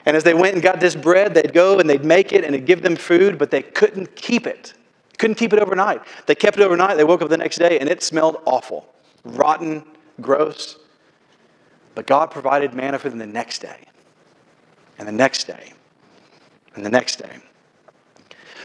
And 0.05 0.17
as 0.17 0.23
they 0.23 0.33
went 0.33 0.55
and 0.55 0.63
got 0.63 0.79
this 0.79 0.95
bread, 0.95 1.33
they'd 1.33 1.53
go 1.53 1.79
and 1.79 1.89
they'd 1.89 2.03
make 2.03 2.33
it 2.33 2.43
and 2.43 2.55
it'd 2.55 2.67
give 2.67 2.81
them 2.81 2.95
food, 2.95 3.37
but 3.37 3.51
they 3.51 3.61
couldn't 3.61 4.15
keep 4.15 4.47
it. 4.47 4.73
Couldn't 5.17 5.35
keep 5.35 5.53
it 5.53 5.59
overnight. 5.59 6.01
They 6.25 6.35
kept 6.35 6.57
it 6.57 6.63
overnight. 6.63 6.97
They 6.97 7.03
woke 7.03 7.21
up 7.21 7.29
the 7.29 7.37
next 7.37 7.57
day 7.57 7.79
and 7.79 7.87
it 7.87 8.01
smelled 8.01 8.41
awful, 8.45 8.91
rotten, 9.23 9.85
gross. 10.19 10.79
But 11.93 12.07
God 12.07 12.31
provided 12.31 12.73
manna 12.73 12.97
for 12.97 13.09
them 13.09 13.19
the 13.19 13.27
next 13.27 13.59
day 13.59 13.85
and 14.97 15.07
the 15.07 15.11
next 15.11 15.45
day 15.45 15.73
and 16.75 16.85
the 16.85 16.89
next 16.89 17.17
day, 17.17 17.37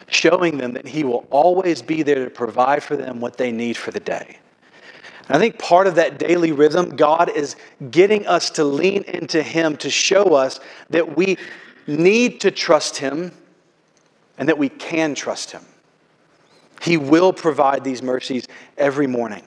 showing 0.06 0.58
them 0.58 0.72
that 0.72 0.86
He 0.86 1.02
will 1.04 1.26
always 1.30 1.82
be 1.82 2.02
there 2.02 2.24
to 2.24 2.30
provide 2.30 2.82
for 2.82 2.96
them 2.96 3.20
what 3.20 3.36
they 3.36 3.50
need 3.50 3.76
for 3.76 3.90
the 3.90 4.00
day. 4.00 4.38
I 5.28 5.38
think 5.38 5.58
part 5.58 5.86
of 5.86 5.96
that 5.96 6.18
daily 6.18 6.52
rhythm, 6.52 6.94
God 6.96 7.30
is 7.30 7.56
getting 7.90 8.26
us 8.26 8.50
to 8.50 8.64
lean 8.64 9.02
into 9.04 9.42
Him 9.42 9.76
to 9.78 9.90
show 9.90 10.34
us 10.34 10.60
that 10.90 11.16
we 11.16 11.36
need 11.86 12.40
to 12.42 12.50
trust 12.50 12.98
Him 12.98 13.32
and 14.38 14.48
that 14.48 14.58
we 14.58 14.68
can 14.68 15.14
trust 15.14 15.50
Him. 15.50 15.64
He 16.82 16.96
will 16.96 17.32
provide 17.32 17.82
these 17.82 18.02
mercies 18.02 18.46
every 18.78 19.06
morning. 19.06 19.42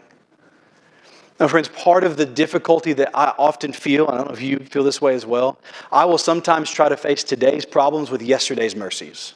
Now, 1.40 1.48
friends, 1.48 1.70
part 1.70 2.04
of 2.04 2.18
the 2.18 2.26
difficulty 2.26 2.92
that 2.94 3.12
I 3.16 3.34
often 3.38 3.72
feel, 3.72 4.08
I 4.10 4.18
don't 4.18 4.28
know 4.28 4.34
if 4.34 4.42
you 4.42 4.60
feel 4.60 4.84
this 4.84 5.02
way 5.02 5.16
as 5.16 5.26
well, 5.26 5.58
I 5.90 6.04
will 6.04 6.18
sometimes 6.18 6.70
try 6.70 6.90
to 6.90 6.98
face 6.98 7.24
today's 7.24 7.66
problems 7.66 8.12
with 8.12 8.22
yesterday's 8.22 8.76
mercies. 8.76 9.36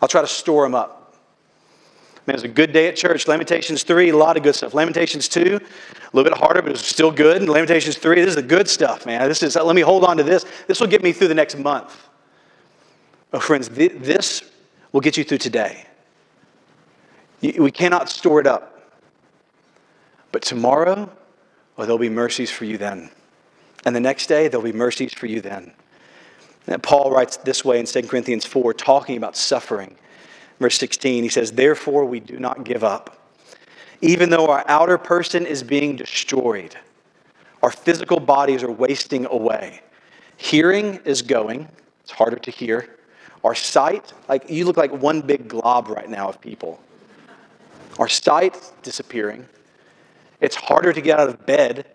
I'll 0.00 0.08
try 0.08 0.22
to 0.22 0.26
store 0.26 0.64
them 0.64 0.74
up. 0.74 1.01
Man, 2.26 2.34
it 2.34 2.36
was 2.36 2.44
a 2.44 2.48
good 2.48 2.72
day 2.72 2.86
at 2.86 2.94
church. 2.94 3.26
Lamentations 3.26 3.82
3, 3.82 4.10
a 4.10 4.16
lot 4.16 4.36
of 4.36 4.44
good 4.44 4.54
stuff. 4.54 4.74
Lamentations 4.74 5.28
2, 5.28 5.40
a 5.40 6.16
little 6.16 6.30
bit 6.30 6.38
harder, 6.38 6.62
but 6.62 6.68
it 6.68 6.72
was 6.72 6.84
still 6.84 7.10
good. 7.10 7.38
And 7.38 7.50
Lamentations 7.50 7.96
3, 7.98 8.20
this 8.20 8.28
is 8.28 8.34
the 8.36 8.42
good 8.42 8.68
stuff, 8.68 9.06
man. 9.06 9.28
This 9.28 9.42
is, 9.42 9.56
let 9.56 9.74
me 9.74 9.82
hold 9.82 10.04
on 10.04 10.16
to 10.18 10.22
this. 10.22 10.46
This 10.68 10.78
will 10.78 10.86
get 10.86 11.02
me 11.02 11.12
through 11.12 11.28
the 11.28 11.34
next 11.34 11.58
month. 11.58 12.08
Oh, 13.32 13.40
friends, 13.40 13.68
this 13.68 14.48
will 14.92 15.00
get 15.00 15.16
you 15.16 15.24
through 15.24 15.38
today. 15.38 15.86
We 17.40 17.72
cannot 17.72 18.08
store 18.08 18.38
it 18.38 18.46
up. 18.46 18.92
But 20.30 20.42
tomorrow, 20.42 21.10
well, 21.76 21.86
there'll 21.86 21.98
be 21.98 22.08
mercies 22.08 22.50
for 22.52 22.64
you 22.64 22.78
then. 22.78 23.10
And 23.84 23.96
the 23.96 24.00
next 24.00 24.28
day, 24.28 24.46
there'll 24.46 24.64
be 24.64 24.72
mercies 24.72 25.12
for 25.12 25.26
you 25.26 25.40
then. 25.40 25.72
And 26.68 26.80
Paul 26.80 27.10
writes 27.10 27.38
this 27.38 27.64
way 27.64 27.80
in 27.80 27.86
2 27.86 28.02
Corinthians 28.02 28.44
4, 28.44 28.74
talking 28.74 29.16
about 29.16 29.36
suffering. 29.36 29.96
Verse 30.62 30.78
16, 30.78 31.24
he 31.24 31.28
says, 31.28 31.50
Therefore, 31.50 32.04
we 32.04 32.20
do 32.20 32.38
not 32.38 32.62
give 32.62 32.84
up. 32.84 33.18
Even 34.00 34.30
though 34.30 34.46
our 34.46 34.64
outer 34.68 34.96
person 34.96 35.44
is 35.44 35.64
being 35.64 35.96
destroyed, 35.96 36.76
our 37.64 37.72
physical 37.72 38.20
bodies 38.20 38.62
are 38.62 38.70
wasting 38.70 39.26
away. 39.26 39.80
Hearing 40.36 41.00
is 41.04 41.20
going, 41.20 41.68
it's 42.02 42.12
harder 42.12 42.36
to 42.36 42.50
hear. 42.52 42.96
our 43.42 43.56
sight, 43.56 44.12
like 44.28 44.48
you 44.48 44.64
look 44.64 44.76
like 44.76 44.92
one 44.92 45.20
big 45.20 45.48
glob 45.48 45.88
right 45.88 46.08
now 46.08 46.28
of 46.28 46.40
people. 46.40 46.80
Our 47.98 48.08
sight 48.08 48.56
disappearing. 48.84 49.48
It's 50.40 50.54
harder 50.54 50.92
to 50.92 51.00
get 51.00 51.18
out 51.18 51.28
of 51.28 51.44
bed. 51.44 51.86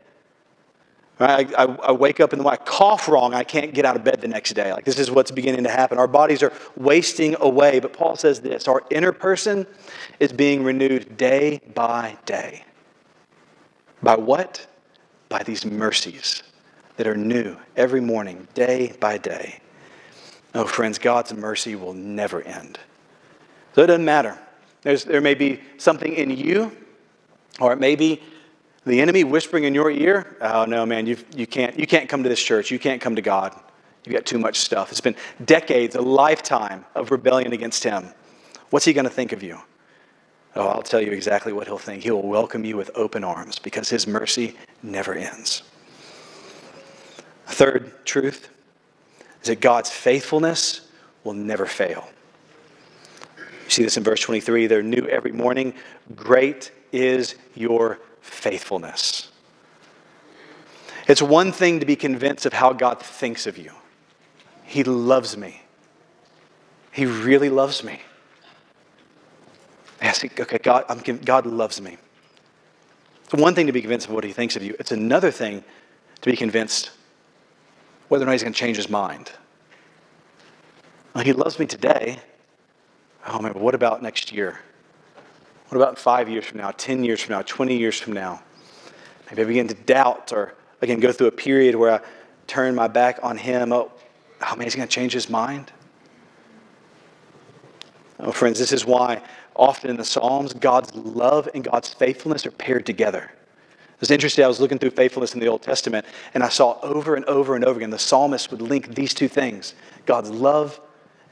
I, 1.19 1.47
I, 1.57 1.63
I, 1.63 1.91
wake 1.93 2.19
up 2.19 2.31
in 2.31 2.37
the 2.37 2.43
morning, 2.43 2.59
I 2.61 2.65
cough 2.65 3.07
wrong, 3.07 3.33
I 3.33 3.43
can't 3.43 3.73
get 3.73 3.85
out 3.85 3.95
of 3.95 4.03
bed 4.03 4.21
the 4.21 4.27
next 4.27 4.53
day. 4.53 4.71
Like 4.71 4.85
this 4.85 4.99
is 4.99 5.09
what's 5.09 5.31
beginning 5.31 5.63
to 5.63 5.69
happen. 5.69 5.97
Our 5.97 6.07
bodies 6.07 6.43
are 6.43 6.53
wasting 6.75 7.35
away. 7.39 7.79
But 7.79 7.93
Paul 7.93 8.15
says 8.15 8.41
this 8.41 8.67
our 8.67 8.83
inner 8.91 9.11
person 9.11 9.65
is 10.19 10.31
being 10.31 10.63
renewed 10.63 11.17
day 11.17 11.61
by 11.73 12.17
day. 12.25 12.63
By 14.03 14.15
what? 14.15 14.67
By 15.29 15.41
these 15.41 15.65
mercies 15.65 16.43
that 16.97 17.07
are 17.07 17.15
new 17.15 17.57
every 17.75 18.01
morning, 18.01 18.47
day 18.53 18.93
by 18.99 19.17
day. 19.17 19.59
Oh, 20.53 20.65
friends, 20.65 20.97
God's 20.99 21.33
mercy 21.33 21.75
will 21.75 21.93
never 21.93 22.41
end. 22.41 22.79
So 23.73 23.83
it 23.83 23.87
doesn't 23.87 24.05
matter. 24.05 24.37
There's, 24.81 25.03
there 25.03 25.21
may 25.21 25.33
be 25.33 25.61
something 25.77 26.13
in 26.13 26.29
you, 26.29 26.75
or 27.59 27.73
it 27.73 27.79
may 27.79 27.95
be 27.95 28.21
the 28.87 29.01
enemy 29.01 29.23
whispering 29.23 29.65
in 29.65 29.75
your 29.75 29.91
ear, 29.91 30.37
oh 30.41 30.65
no, 30.65 30.85
man, 30.85 31.05
you 31.05 31.17
you, 31.35 31.45
can't, 31.45 31.77
you 31.77 31.85
can't 31.85 32.09
come 32.09 32.23
to 32.23 32.29
this 32.29 32.41
church. 32.41 32.71
You 32.71 32.79
can't 32.79 33.01
come 33.01 33.15
to 33.15 33.21
God. 33.21 33.57
You've 34.05 34.15
got 34.15 34.25
too 34.25 34.39
much 34.39 34.59
stuff. 34.59 34.91
It's 34.91 35.01
been 35.01 35.15
decades, 35.43 35.95
a 35.95 36.01
lifetime 36.01 36.85
of 36.95 37.11
rebellion 37.11 37.51
against 37.51 37.83
him. 37.83 38.07
What's 38.69 38.85
he 38.85 38.93
going 38.93 39.05
to 39.05 39.11
think 39.11 39.33
of 39.33 39.43
you? 39.43 39.59
Oh, 40.55 40.67
I'll 40.67 40.81
tell 40.81 41.01
you 41.01 41.11
exactly 41.11 41.53
what 41.53 41.67
he'll 41.67 41.77
think. 41.77 42.03
He 42.03 42.11
will 42.11 42.27
welcome 42.27 42.65
you 42.65 42.77
with 42.77 42.89
open 42.95 43.23
arms 43.23 43.59
because 43.59 43.89
his 43.89 44.07
mercy 44.07 44.55
never 44.81 45.13
ends. 45.13 45.63
Third 47.47 48.05
truth 48.05 48.49
is 49.41 49.49
that 49.49 49.61
God's 49.61 49.89
faithfulness 49.89 50.87
will 51.23 51.33
never 51.33 51.65
fail. 51.65 52.09
You 53.37 53.69
see 53.69 53.83
this 53.83 53.97
in 53.97 54.03
verse 54.03 54.21
23 54.21 54.67
they're 54.67 54.81
new 54.81 55.05
every 55.07 55.31
morning. 55.31 55.73
Great 56.15 56.71
is 56.91 57.35
your 57.53 57.99
faithfulness. 58.27 59.29
It's 61.07 61.21
one 61.21 61.51
thing 61.51 61.79
to 61.79 61.85
be 61.85 61.95
convinced 61.95 62.45
of 62.45 62.53
how 62.53 62.73
God 62.73 62.99
thinks 63.01 63.47
of 63.47 63.57
you. 63.57 63.71
He 64.63 64.83
loves 64.83 65.37
me. 65.37 65.61
He 66.91 67.05
really 67.05 67.49
loves 67.49 67.83
me. 67.83 68.01
I 70.01 70.11
think, 70.11 70.39
okay, 70.39 70.57
God, 70.57 70.83
I'm, 70.89 70.99
God 70.99 71.45
loves 71.45 71.81
me. 71.81 71.97
It's 73.23 73.33
one 73.33 73.55
thing 73.55 73.67
to 73.67 73.73
be 73.73 73.81
convinced 73.81 74.07
of 74.07 74.13
what 74.13 74.23
he 74.23 74.31
thinks 74.31 74.55
of 74.55 74.63
you. 74.63 74.75
It's 74.79 74.91
another 74.91 75.31
thing 75.31 75.63
to 76.21 76.29
be 76.29 76.35
convinced 76.35 76.91
whether 78.07 78.23
or 78.23 78.27
not 78.27 78.33
he's 78.33 78.43
going 78.43 78.53
to 78.53 78.59
change 78.59 78.77
his 78.77 78.89
mind. 78.89 79.31
Well, 81.13 81.23
he 81.23 81.33
loves 81.33 81.59
me 81.59 81.65
today. 81.65 82.19
Oh 83.27 83.41
man, 83.41 83.53
what 83.53 83.75
about 83.75 84.01
next 84.01 84.31
year? 84.31 84.59
What 85.69 85.77
about 85.77 85.99
five 85.99 86.29
years 86.29 86.45
from 86.45 86.59
now, 86.59 86.71
10 86.71 87.03
years 87.03 87.21
from 87.21 87.33
now, 87.33 87.41
20 87.41 87.77
years 87.77 87.99
from 87.99 88.13
now? 88.13 88.41
Maybe 89.29 89.41
I 89.41 89.45
begin 89.45 89.67
to 89.67 89.73
doubt 89.73 90.31
or 90.31 90.53
again 90.81 90.99
go 90.99 91.11
through 91.11 91.27
a 91.27 91.31
period 91.31 91.75
where 91.75 91.91
I 91.91 91.99
turn 92.47 92.73
my 92.75 92.87
back 92.87 93.19
on 93.21 93.37
him. 93.37 93.73
Oh, 93.73 93.91
oh 94.41 94.55
man, 94.55 94.65
he's 94.65 94.75
going 94.75 94.87
to 94.87 94.93
change 94.93 95.11
his 95.11 95.29
mind. 95.29 95.71
Oh, 98.19 98.31
friends, 98.31 98.57
this 98.59 98.71
is 98.71 98.85
why 98.85 99.21
often 99.55 99.89
in 99.89 99.97
the 99.97 100.05
Psalms, 100.05 100.53
God's 100.53 100.95
love 100.95 101.49
and 101.53 101.63
God's 101.63 101.93
faithfulness 101.93 102.45
are 102.45 102.51
paired 102.51 102.85
together. 102.85 103.31
It's 103.99 104.11
interesting. 104.11 104.45
I 104.45 104.47
was 104.47 104.59
looking 104.59 104.77
through 104.77 104.91
faithfulness 104.91 105.33
in 105.33 105.39
the 105.39 105.47
Old 105.47 105.63
Testament, 105.63 106.05
and 106.35 106.43
I 106.43 106.49
saw 106.49 106.79
over 106.81 107.15
and 107.15 107.25
over 107.25 107.55
and 107.55 107.65
over 107.65 107.79
again 107.79 107.89
the 107.89 107.99
psalmist 107.99 108.51
would 108.51 108.61
link 108.61 108.93
these 108.93 109.13
two 109.13 109.27
things 109.27 109.73
God's 110.05 110.29
love 110.29 110.79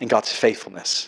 and 0.01 0.09
God's 0.09 0.31
faithfulness. 0.31 1.07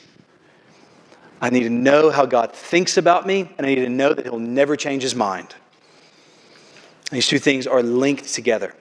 I 1.42 1.50
need 1.50 1.64
to 1.64 1.70
know 1.70 2.10
how 2.10 2.26
God 2.26 2.54
thinks 2.54 2.98
about 2.98 3.28
me, 3.28 3.50
and 3.58 3.66
I 3.66 3.76
need 3.76 3.84
to 3.84 3.90
know 3.90 4.14
that 4.14 4.26
He'll 4.26 4.40
never 4.40 4.76
change 4.76 5.04
His 5.04 5.16
mind. 5.16 5.56
These 7.12 7.28
two 7.28 7.40
things 7.40 7.68
are 7.68 7.82
linked 7.82 8.34
together. 8.34 8.74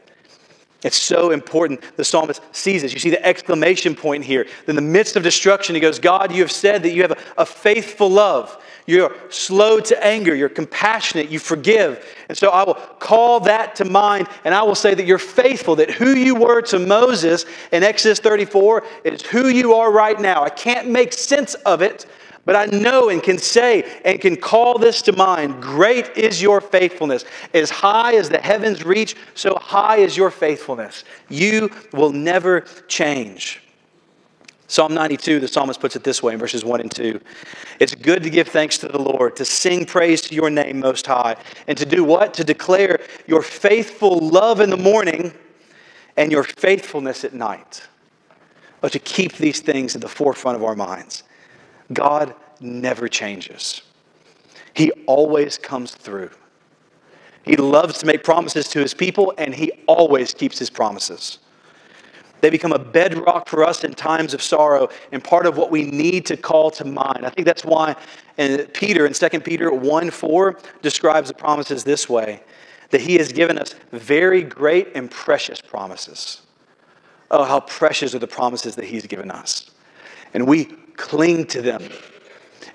It's 0.86 0.96
so 0.96 1.30
important. 1.30 1.80
The 1.96 2.04
psalmist 2.04 2.40
sees 2.52 2.82
this. 2.82 2.92
You 2.92 3.00
see 3.00 3.10
the 3.10 3.24
exclamation 3.26 3.94
point 3.94 4.24
here. 4.24 4.46
In 4.68 4.76
the 4.76 4.82
midst 4.82 5.16
of 5.16 5.22
destruction, 5.22 5.74
he 5.74 5.80
goes, 5.80 5.98
God, 5.98 6.32
you 6.32 6.42
have 6.42 6.52
said 6.52 6.82
that 6.82 6.92
you 6.92 7.02
have 7.02 7.12
a, 7.12 7.18
a, 7.38 7.46
faithful 7.46 8.10
love. 8.10 8.62
You're 8.86 9.12
slow 9.30 9.80
to 9.80 10.04
anger. 10.04 10.34
You're 10.34 10.48
compassionate. 10.48 11.30
You 11.30 11.38
forgive. 11.38 12.06
And 12.28 12.36
so 12.36 12.50
I 12.50 12.62
will 12.62 12.74
call 12.74 13.40
that 13.40 13.74
to 13.76 13.84
mind, 13.84 14.28
and 14.44 14.54
I 14.54 14.62
will 14.62 14.74
say 14.74 14.94
that 14.94 15.06
you're 15.06 15.18
faithful, 15.18 15.76
that 15.76 15.90
who 15.90 16.10
you 16.10 16.34
were 16.34 16.60
to 16.62 16.78
Moses 16.78 17.46
in 17.72 17.82
Exodus 17.82 18.20
34 18.20 18.84
is 19.02 19.22
who 19.22 19.48
you 19.48 19.74
are 19.74 19.90
right 19.90 20.20
now. 20.20 20.44
I 20.44 20.50
can't 20.50 20.88
make 20.88 21.12
sense 21.12 21.54
of 21.54 21.80
it, 21.80 22.06
but 22.46 22.54
I 22.56 22.66
know 22.66 23.10
and 23.10 23.22
can 23.22 23.36
say 23.36 24.00
and 24.04 24.20
can 24.20 24.36
call 24.36 24.78
this 24.78 25.02
to 25.02 25.12
mind 25.12 25.60
great 25.60 26.16
is 26.16 26.40
your 26.40 26.60
faithfulness. 26.60 27.24
As 27.52 27.68
high 27.68 28.14
as 28.14 28.30
the 28.30 28.38
heavens 28.38 28.86
reach, 28.86 29.16
so 29.34 29.56
high 29.56 29.96
is 29.96 30.16
your 30.16 30.30
faithfulness. 30.30 31.04
You 31.28 31.70
will 31.92 32.12
never 32.12 32.60
change. 32.86 33.62
Psalm 34.68 34.94
92, 34.94 35.40
the 35.40 35.48
psalmist 35.48 35.80
puts 35.80 35.96
it 35.96 36.04
this 36.04 36.22
way 36.22 36.32
in 36.32 36.38
verses 36.38 36.64
1 36.64 36.80
and 36.80 36.90
2. 36.90 37.20
It's 37.78 37.94
good 37.94 38.22
to 38.22 38.30
give 38.30 38.48
thanks 38.48 38.78
to 38.78 38.88
the 38.88 38.98
Lord, 38.98 39.36
to 39.36 39.44
sing 39.44 39.84
praise 39.84 40.20
to 40.22 40.34
your 40.34 40.50
name 40.50 40.80
most 40.80 41.06
high, 41.06 41.36
and 41.68 41.76
to 41.78 41.86
do 41.86 42.02
what? 42.02 42.34
To 42.34 42.44
declare 42.44 43.00
your 43.26 43.42
faithful 43.42 44.18
love 44.18 44.60
in 44.60 44.70
the 44.70 44.76
morning 44.76 45.32
and 46.16 46.32
your 46.32 46.42
faithfulness 46.42 47.24
at 47.24 47.32
night. 47.32 47.86
But 48.80 48.92
to 48.92 48.98
keep 48.98 49.36
these 49.36 49.60
things 49.60 49.94
at 49.94 50.00
the 50.00 50.08
forefront 50.08 50.56
of 50.56 50.64
our 50.64 50.76
minds. 50.76 51.24
God 51.92 52.34
never 52.60 53.08
changes, 53.08 53.82
He 54.74 54.90
always 55.06 55.58
comes 55.58 55.92
through. 55.92 56.30
He 57.44 57.56
loves 57.56 57.98
to 57.98 58.06
make 58.06 58.24
promises 58.24 58.68
to 58.70 58.80
His 58.80 58.92
people, 58.92 59.32
and 59.38 59.54
He 59.54 59.72
always 59.86 60.34
keeps 60.34 60.58
His 60.58 60.70
promises. 60.70 61.38
They 62.40 62.50
become 62.50 62.72
a 62.72 62.78
bedrock 62.78 63.48
for 63.48 63.64
us 63.64 63.82
in 63.84 63.94
times 63.94 64.34
of 64.34 64.42
sorrow 64.42 64.88
and 65.12 65.24
part 65.24 65.46
of 65.46 65.56
what 65.56 65.70
we 65.70 65.84
need 65.84 66.26
to 66.26 66.36
call 66.36 66.70
to 66.72 66.84
mind. 66.84 67.24
I 67.24 67.30
think 67.30 67.46
that's 67.46 67.64
why 67.64 67.96
Peter 68.74 69.06
in 69.06 69.12
2 69.14 69.40
Peter 69.40 69.72
1 69.72 70.10
4 70.10 70.58
describes 70.82 71.28
the 71.28 71.34
promises 71.34 71.82
this 71.82 72.08
way 72.08 72.42
that 72.90 73.00
he 73.00 73.16
has 73.16 73.32
given 73.32 73.58
us 73.58 73.74
very 73.90 74.42
great 74.42 74.88
and 74.94 75.10
precious 75.10 75.60
promises. 75.60 76.42
Oh, 77.30 77.42
how 77.42 77.60
precious 77.60 78.14
are 78.14 78.20
the 78.20 78.28
promises 78.28 78.76
that 78.76 78.84
he's 78.84 79.06
given 79.06 79.30
us. 79.30 79.70
And 80.34 80.46
we 80.46 80.68
cling 80.96 81.46
to 81.46 81.62
them. 81.62 81.82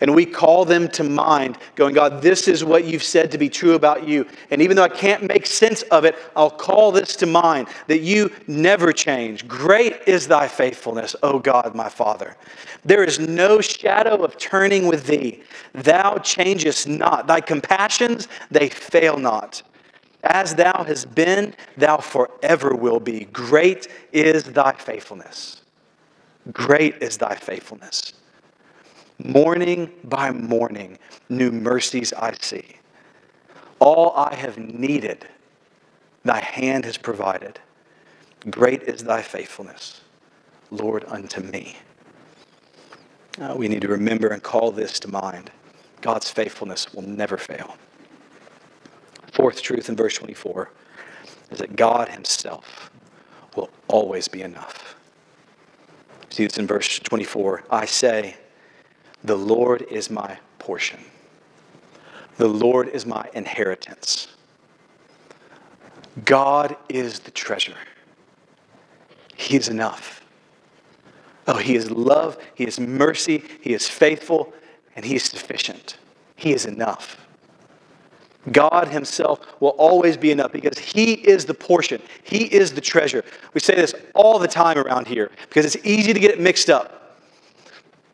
And 0.02 0.16
we 0.16 0.26
call 0.26 0.66
them 0.66 0.88
to 0.90 1.04
mind, 1.04 1.60
going, 1.76 1.94
God, 1.94 2.24
this 2.24 2.48
is 2.48 2.64
what 2.64 2.86
you've 2.86 3.04
said 3.04 3.30
to 3.32 3.38
be 3.38 3.50
true 3.50 3.76
about 3.76 4.08
you. 4.08 4.26
And 4.50 4.60
even 4.60 4.76
though 4.76 4.84
I 4.84 4.90
can't 4.90 5.22
make 5.22 5.46
sense 5.46 5.84
of 5.84 6.06
it, 6.06 6.16
I'll 6.36 6.50
call 6.50 6.92
this 6.92 7.16
to 7.18 7.28
mind 7.28 7.68
that 7.86 8.00
you 8.00 8.32
never 8.48 8.92
change. 8.92 9.48
Great 9.48 9.98
is 10.08 10.28
thy 10.28 10.48
faithfulness, 10.48 11.16
O 11.22 11.38
God, 11.38 11.76
my 11.76 11.88
Father. 11.88 12.36
There 12.84 13.04
is 13.04 13.20
no 13.20 13.62
shadow 13.62 14.24
of 14.24 14.40
turning 14.40 14.88
with 14.88 15.06
thee. 15.06 15.44
Thou 15.74 16.18
changest 16.18 16.88
not. 16.88 17.28
Thy 17.28 17.40
compassions, 17.40 18.28
they 18.50 18.70
fail 18.70 19.20
not. 19.20 19.62
As 20.24 20.56
thou 20.56 20.84
hast 20.84 21.14
been, 21.14 21.56
thou 21.78 21.98
forever 21.98 22.76
will 22.76 23.00
be. 23.00 23.26
Great 23.26 23.88
is 24.12 24.46
thy 24.46 24.74
faithfulness. 24.74 25.61
Great 26.52 26.96
is 27.02 27.18
thy 27.18 27.36
faithfulness. 27.36 28.14
Morning 29.24 29.92
by 30.06 30.32
morning, 30.32 30.98
new 31.30 31.52
mercies 31.52 32.12
I 32.14 32.34
see. 32.42 32.78
All 33.80 34.14
I 34.16 34.34
have 34.36 34.58
needed, 34.58 35.28
thy 36.24 36.40
hand 36.40 36.86
has 36.86 36.98
provided. 36.98 37.60
Great 38.50 38.84
is 38.84 39.04
thy 39.04 39.22
faithfulness, 39.22 40.02
Lord, 40.72 41.06
unto 41.08 41.42
me. 41.42 41.78
Uh, 43.40 43.54
we 43.56 43.68
need 43.68 43.82
to 43.82 43.88
remember 43.88 44.30
and 44.30 44.42
call 44.42 44.72
this 44.72 45.00
to 45.02 45.08
mind. 45.08 45.52
God's 46.02 46.32
faithfulness 46.32 46.92
will 46.94 47.04
never 47.04 47.38
fail. 47.38 47.78
Fourth 49.34 49.62
truth 49.62 49.90
in 49.90 49.96
verse 49.96 50.16
24 50.16 50.72
is 51.52 51.60
that 51.60 51.76
God 51.76 52.10
Himself 52.10 52.90
will 53.56 53.70
always 53.88 54.28
be 54.28 54.42
enough. 54.42 54.96
See 56.32 56.46
this 56.46 56.58
in 56.58 56.66
verse 56.66 56.98
24. 57.00 57.66
I 57.70 57.86
say, 57.86 58.38
The 59.24 59.36
Lord 59.36 59.84
is 59.84 60.10
my 60.10 60.40
portion, 60.58 61.00
the 62.38 62.48
Lord 62.48 62.88
is 62.88 63.06
my 63.06 63.30
inheritance. 63.34 64.28
God 66.26 66.76
is 66.90 67.20
the 67.20 67.32
treasure. 67.32 67.78
He 69.36 69.56
is 69.56 69.70
enough. 69.70 70.26
Oh, 71.48 71.58
He 71.58 71.76
is 71.76 71.92
love, 71.92 72.38
He 72.56 72.64
is 72.66 72.80
mercy, 72.80 73.44
He 73.62 73.74
is 73.74 73.88
faithful, 73.88 74.54
and 74.96 75.04
He 75.06 75.16
is 75.16 75.24
sufficient. 75.24 75.98
He 76.36 76.54
is 76.54 76.66
enough. 76.66 77.18
God 78.52 78.88
Himself 78.88 79.40
will 79.60 79.70
always 79.72 80.18
be 80.18 80.32
enough 80.32 80.52
because 80.52 80.78
He 80.80 81.14
is 81.14 81.46
the 81.46 81.54
portion. 81.54 82.02
He 82.24 82.46
is 82.46 82.72
the 82.72 82.82
treasure. 82.82 83.24
We 83.54 83.60
say 83.60 83.76
this 83.76 83.94
all 84.16 84.40
the 84.40 84.48
time 84.48 84.78
around 84.78 85.08
here 85.08 85.30
because 85.50 85.66
it's 85.66 85.86
easy 85.86 86.14
to 86.14 86.20
get 86.20 86.32
it 86.32 86.40
mixed 86.40 86.70
up. 86.70 87.18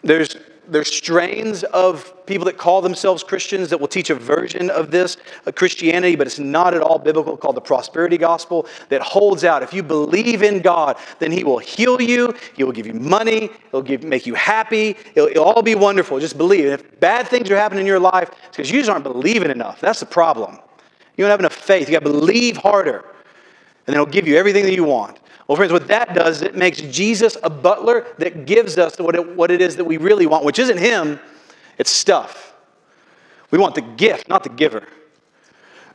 There's 0.04 0.36
there's 0.68 0.94
strains 0.94 1.64
of 1.64 2.14
people 2.26 2.46
that 2.46 2.58
call 2.58 2.82
themselves 2.82 3.24
Christians 3.24 3.70
that 3.70 3.80
will 3.80 3.88
teach 3.88 4.10
a 4.10 4.16
version 4.16 4.70
of 4.70 4.92
this 4.92 5.18
of 5.46 5.56
Christianity, 5.56 6.16
but 6.16 6.28
it's 6.28 6.40
not 6.40 6.74
at 6.74 6.82
all 6.82 7.00
biblical, 7.00 7.38
called 7.38 7.56
the 7.56 7.62
prosperity 7.62 8.18
gospel, 8.18 8.68
that 8.90 9.02
holds 9.02 9.44
out. 9.44 9.64
If 9.64 9.74
you 9.74 9.82
believe 9.82 10.44
in 10.44 10.62
God, 10.62 10.98
then 11.20 11.32
He 11.32 11.44
will 11.44 11.58
heal 11.58 12.02
you, 12.02 12.34
He 12.56 12.64
will 12.64 12.72
give 12.72 12.88
you 12.88 12.94
money, 12.94 13.50
He'll 13.72 13.82
give, 13.82 14.04
make 14.04 14.26
you 14.26 14.34
happy, 14.34 14.98
it'll, 15.16 15.30
it'll 15.30 15.46
all 15.46 15.62
be 15.62 15.76
wonderful. 15.76 16.20
Just 16.20 16.38
believe. 16.38 16.66
If 16.66 17.00
bad 17.00 17.28
things 17.28 17.50
are 17.50 17.58
happening 17.58 17.82
in 17.82 17.88
your 17.88 18.00
life, 18.00 18.30
it's 18.48 18.58
because 18.58 18.72
you 18.72 18.80
just 18.80 18.90
aren't 18.90 19.04
believing 19.04 19.52
enough. 19.52 19.80
That's 19.80 20.00
the 20.00 20.06
problem. 20.06 20.60
You 21.16 21.24
don't 21.24 21.32
have 21.32 21.40
enough 21.40 21.56
faith. 21.56 21.88
You 21.88 21.94
got 21.94 22.04
to 22.06 22.12
believe 22.12 22.58
harder, 22.58 22.98
and 22.98 23.06
then 23.86 23.96
He'll 23.96 24.06
give 24.06 24.28
you 24.28 24.38
everything 24.38 24.66
that 24.66 24.74
you 24.74 24.84
want. 24.84 25.20
Well, 25.48 25.56
friends, 25.56 25.72
what 25.72 25.88
that 25.88 26.14
does, 26.14 26.38
is 26.38 26.42
it 26.44 26.56
makes 26.56 26.82
Jesus 26.82 27.38
a 27.42 27.50
butler 27.50 28.06
that 28.18 28.46
gives 28.46 28.78
us 28.78 28.98
what 29.00 29.16
it, 29.16 29.36
what 29.36 29.50
it 29.50 29.62
is 29.62 29.78
that 29.78 29.86
we 29.86 29.98
really 29.98 30.26
want, 30.26 30.44
which 30.44 30.60
isn't 30.60 30.78
Him, 30.78 31.20
it's 31.78 31.90
stuff. 31.90 32.54
We 33.50 33.58
want 33.58 33.76
the 33.76 33.82
gift, 33.82 34.28
not 34.28 34.44
the 34.44 34.50
giver. 34.50 34.86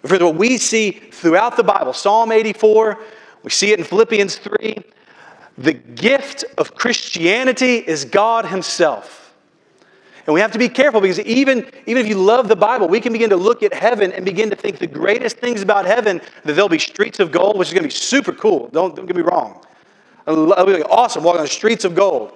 Friends, 0.04 0.22
what 0.22 0.36
we 0.36 0.56
see 0.56 0.90
throughout 0.90 1.56
the 1.56 1.62
Bible, 1.62 1.92
Psalm 1.92 2.32
84, 2.32 2.98
we 3.42 3.50
see 3.50 3.72
it 3.72 3.78
in 3.78 3.84
Philippians 3.84 4.36
3, 4.36 4.78
the 5.58 5.74
gift 5.74 6.44
of 6.56 6.74
Christianity 6.74 7.76
is 7.76 8.06
God 8.06 8.46
Himself. 8.46 9.21
And 10.26 10.34
we 10.34 10.40
have 10.40 10.52
to 10.52 10.58
be 10.58 10.68
careful 10.68 11.00
because 11.00 11.18
even, 11.20 11.68
even 11.86 12.04
if 12.04 12.08
you 12.08 12.14
love 12.14 12.48
the 12.48 12.56
Bible, 12.56 12.88
we 12.88 13.00
can 13.00 13.12
begin 13.12 13.30
to 13.30 13.36
look 13.36 13.62
at 13.62 13.74
heaven 13.74 14.12
and 14.12 14.24
begin 14.24 14.50
to 14.50 14.56
think 14.56 14.78
the 14.78 14.86
greatest 14.86 15.38
things 15.38 15.62
about 15.62 15.84
heaven 15.84 16.20
that 16.44 16.52
there'll 16.52 16.68
be 16.68 16.78
streets 16.78 17.18
of 17.18 17.32
gold, 17.32 17.58
which 17.58 17.68
is 17.68 17.74
going 17.74 17.82
to 17.82 17.88
be 17.88 17.94
super 17.94 18.32
cool. 18.32 18.68
Don't, 18.68 18.94
don't 18.94 19.06
get 19.06 19.16
me 19.16 19.22
wrong. 19.22 19.64
It'll 20.26 20.66
be 20.66 20.82
awesome 20.84 21.24
walking 21.24 21.40
on 21.40 21.46
streets 21.48 21.84
of 21.84 21.94
gold. 21.94 22.32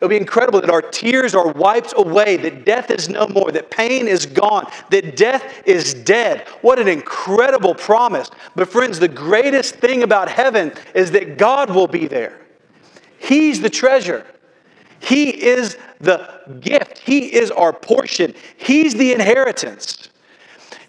It'll 0.00 0.08
be 0.08 0.16
incredible 0.16 0.62
that 0.62 0.70
our 0.70 0.80
tears 0.80 1.34
are 1.34 1.52
wiped 1.52 1.92
away, 1.94 2.36
that 2.38 2.64
death 2.64 2.90
is 2.90 3.10
no 3.10 3.28
more, 3.28 3.52
that 3.52 3.70
pain 3.70 4.08
is 4.08 4.24
gone, 4.24 4.66
that 4.88 5.14
death 5.14 5.62
is 5.66 5.92
dead. 5.92 6.48
What 6.62 6.78
an 6.78 6.88
incredible 6.88 7.74
promise. 7.74 8.30
But, 8.56 8.70
friends, 8.70 8.98
the 8.98 9.08
greatest 9.08 9.74
thing 9.74 10.02
about 10.02 10.30
heaven 10.30 10.72
is 10.94 11.10
that 11.10 11.36
God 11.36 11.68
will 11.68 11.86
be 11.86 12.06
there. 12.06 12.40
He's 13.18 13.60
the 13.60 13.68
treasure. 13.68 14.24
He 15.00 15.30
is 15.30 15.76
the 16.00 16.40
gift. 16.60 16.98
He 16.98 17.34
is 17.34 17.50
our 17.50 17.72
portion. 17.72 18.34
He's 18.56 18.94
the 18.94 19.12
inheritance. 19.12 20.10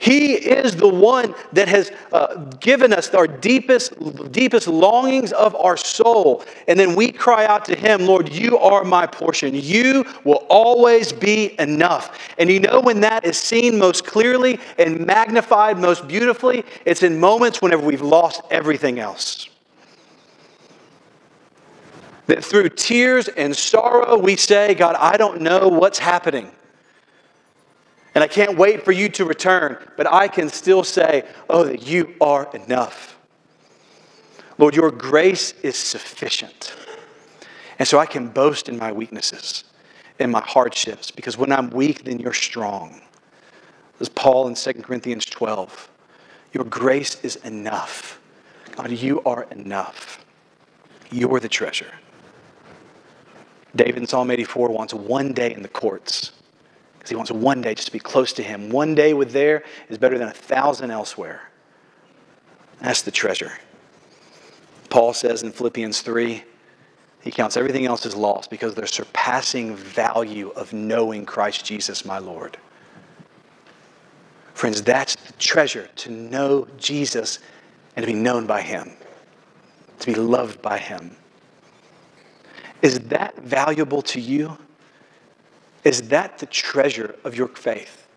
He 0.01 0.33
is 0.33 0.75
the 0.75 0.87
one 0.87 1.35
that 1.53 1.67
has 1.67 1.91
uh, 2.11 2.37
given 2.59 2.91
us 2.91 3.13
our 3.13 3.27
deepest, 3.27 3.93
deepest 4.31 4.67
longings 4.67 5.31
of 5.31 5.55
our 5.55 5.77
soul. 5.77 6.43
And 6.67 6.79
then 6.79 6.95
we 6.95 7.11
cry 7.11 7.45
out 7.45 7.65
to 7.65 7.75
Him, 7.75 8.07
Lord, 8.07 8.33
you 8.33 8.57
are 8.57 8.83
my 8.83 9.05
portion. 9.05 9.53
You 9.53 10.03
will 10.23 10.43
always 10.49 11.13
be 11.13 11.55
enough. 11.59 12.17
And 12.39 12.49
you 12.49 12.59
know 12.59 12.81
when 12.81 13.01
that 13.01 13.25
is 13.25 13.37
seen 13.37 13.77
most 13.77 14.03
clearly 14.03 14.59
and 14.79 15.05
magnified 15.05 15.77
most 15.77 16.07
beautifully? 16.07 16.65
It's 16.83 17.03
in 17.03 17.19
moments 17.19 17.61
whenever 17.61 17.85
we've 17.85 18.01
lost 18.01 18.41
everything 18.49 18.97
else. 18.97 19.50
That 22.31 22.45
through 22.45 22.69
tears 22.69 23.27
and 23.27 23.53
sorrow, 23.53 24.17
we 24.17 24.37
say, 24.37 24.73
God, 24.73 24.95
I 24.97 25.17
don't 25.17 25.41
know 25.41 25.67
what's 25.67 25.99
happening. 25.99 26.49
And 28.15 28.23
I 28.23 28.27
can't 28.27 28.57
wait 28.57 28.85
for 28.85 28.93
you 28.93 29.09
to 29.09 29.25
return, 29.25 29.77
but 29.97 30.09
I 30.09 30.29
can 30.29 30.47
still 30.47 30.85
say, 30.85 31.27
Oh, 31.49 31.65
that 31.65 31.85
you 31.85 32.15
are 32.21 32.49
enough. 32.53 33.19
Lord, 34.57 34.77
your 34.77 34.91
grace 34.91 35.53
is 35.61 35.75
sufficient. 35.75 36.73
And 37.79 37.85
so 37.85 37.99
I 37.99 38.05
can 38.05 38.29
boast 38.29 38.69
in 38.69 38.77
my 38.77 38.93
weaknesses, 38.93 39.65
in 40.17 40.31
my 40.31 40.39
hardships, 40.39 41.11
because 41.11 41.37
when 41.37 41.51
I'm 41.51 41.69
weak, 41.69 42.05
then 42.05 42.17
you're 42.17 42.31
strong. 42.31 43.01
As 43.99 44.07
Paul 44.07 44.47
in 44.47 44.55
2 44.55 44.71
Corinthians 44.75 45.25
12, 45.25 45.89
your 46.53 46.63
grace 46.63 47.21
is 47.25 47.35
enough. 47.43 48.21
God, 48.77 48.89
you 48.89 49.21
are 49.23 49.43
enough. 49.51 50.23
You're 51.11 51.41
the 51.41 51.49
treasure. 51.49 51.91
David 53.75 53.97
in 53.97 54.07
Psalm 54.07 54.31
84 54.31 54.69
wants 54.69 54.93
one 54.93 55.33
day 55.33 55.53
in 55.53 55.61
the 55.61 55.69
courts 55.69 56.31
because 56.93 57.09
he 57.09 57.15
wants 57.15 57.31
one 57.31 57.61
day 57.61 57.73
just 57.73 57.87
to 57.87 57.93
be 57.93 57.99
close 57.99 58.33
to 58.33 58.43
him. 58.43 58.69
One 58.69 58.93
day 58.95 59.13
with 59.13 59.31
there 59.31 59.63
is 59.89 59.97
better 59.97 60.17
than 60.17 60.27
a 60.27 60.33
thousand 60.33 60.91
elsewhere. 60.91 61.49
That's 62.79 63.01
the 63.01 63.11
treasure. 63.11 63.53
Paul 64.89 65.13
says 65.13 65.41
in 65.43 65.51
Philippians 65.51 66.01
3, 66.01 66.43
he 67.21 67.31
counts 67.31 67.55
everything 67.55 67.85
else 67.85 68.05
as 68.05 68.15
lost 68.15 68.49
because 68.49 68.75
there's 68.75 68.93
surpassing 68.93 69.75
value 69.75 70.49
of 70.49 70.73
knowing 70.73 71.25
Christ 71.25 71.65
Jesus, 71.65 72.03
my 72.03 72.17
Lord. 72.17 72.57
Friends, 74.53 74.81
that's 74.81 75.15
the 75.15 75.33
treasure 75.33 75.89
to 75.97 76.11
know 76.11 76.67
Jesus 76.77 77.39
and 77.95 78.05
to 78.05 78.11
be 78.11 78.17
known 78.17 78.45
by 78.45 78.61
him, 78.61 78.91
to 79.99 80.07
be 80.07 80.15
loved 80.15 80.61
by 80.61 80.77
him. 80.77 81.15
Is 82.81 82.99
that 82.99 83.37
valuable 83.37 84.01
to 84.03 84.19
you? 84.19 84.57
Is 85.83 86.09
that 86.09 86.39
the 86.39 86.45
treasure 86.45 87.15
of 87.23 87.35
your 87.35 87.47
faith? 87.47 88.07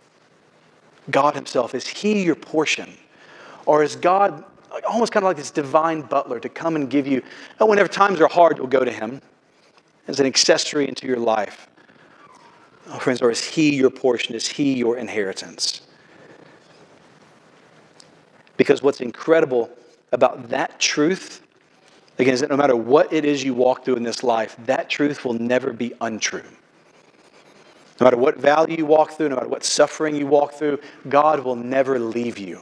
God 1.11 1.35
Himself, 1.35 1.75
is 1.75 1.87
He 1.87 2.23
your 2.23 2.35
portion? 2.35 2.97
Or 3.67 3.83
is 3.83 3.97
God 3.97 4.45
almost 4.89 5.13
kind 5.13 5.25
of 5.25 5.29
like 5.29 5.37
this 5.37 5.51
divine 5.51 6.03
butler 6.03 6.41
to 6.41 6.49
come 6.49 6.77
and 6.77 6.91
give 6.91 7.07
you, 7.07 7.23
oh, 7.61 7.67
whenever 7.67 7.89
times 7.89 8.21
are 8.21 8.29
hard, 8.29 8.59
you'll 8.59 8.67
go 8.67 8.85
to 8.85 8.93
Him 8.93 9.21
as 10.09 10.21
an 10.21 10.27
accessory 10.27 10.89
into 10.89 11.07
your 11.07 11.19
life? 11.19 11.69
Oh, 12.89 12.99
friends, 12.99 13.23
or 13.23 13.31
is 13.31 13.43
He 13.43 13.75
your 13.75 13.91
portion? 13.91 14.35
Is 14.35 14.47
He 14.47 14.75
your 14.75 14.99
inheritance? 14.99 15.83
Because 18.57 18.83
what's 18.83 19.01
incredible 19.01 19.71
about 20.13 20.49
that 20.51 20.79
truth 20.79 21.44
Again, 22.19 22.35
is 22.35 22.41
that 22.41 22.51
no 22.51 22.57
matter 22.57 22.77
what 22.77 23.13
it 23.13 23.25
is 23.25 23.43
you 23.43 23.55
walk 23.55 23.85
through 23.85 23.97
in 23.97 24.05
this 24.05 24.23
life, 24.23 24.57
that 24.67 24.89
truth 24.89 25.25
will 25.25 25.35
never 25.35 25.73
be 25.73 25.93
untrue. 26.01 26.43
No 28.01 28.05
matter 28.05 28.17
what 28.17 28.39
value 28.39 28.79
you 28.79 28.87
walk 28.87 29.13
through, 29.13 29.29
no 29.29 29.37
matter 29.37 29.49
what 29.49 29.65
suffering 29.65 30.15
you 30.17 30.27
walk 30.27 30.55
through, 30.55 30.79
God 31.09 31.41
will 31.41 31.57
never 31.57 31.99
leave 31.99 32.39
you. 32.39 32.61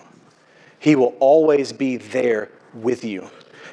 He 0.79 0.97
will 0.97 1.15
always 1.21 1.73
be 1.73 1.97
there 1.97 2.51
with 2.75 3.05
you, 3.05 3.31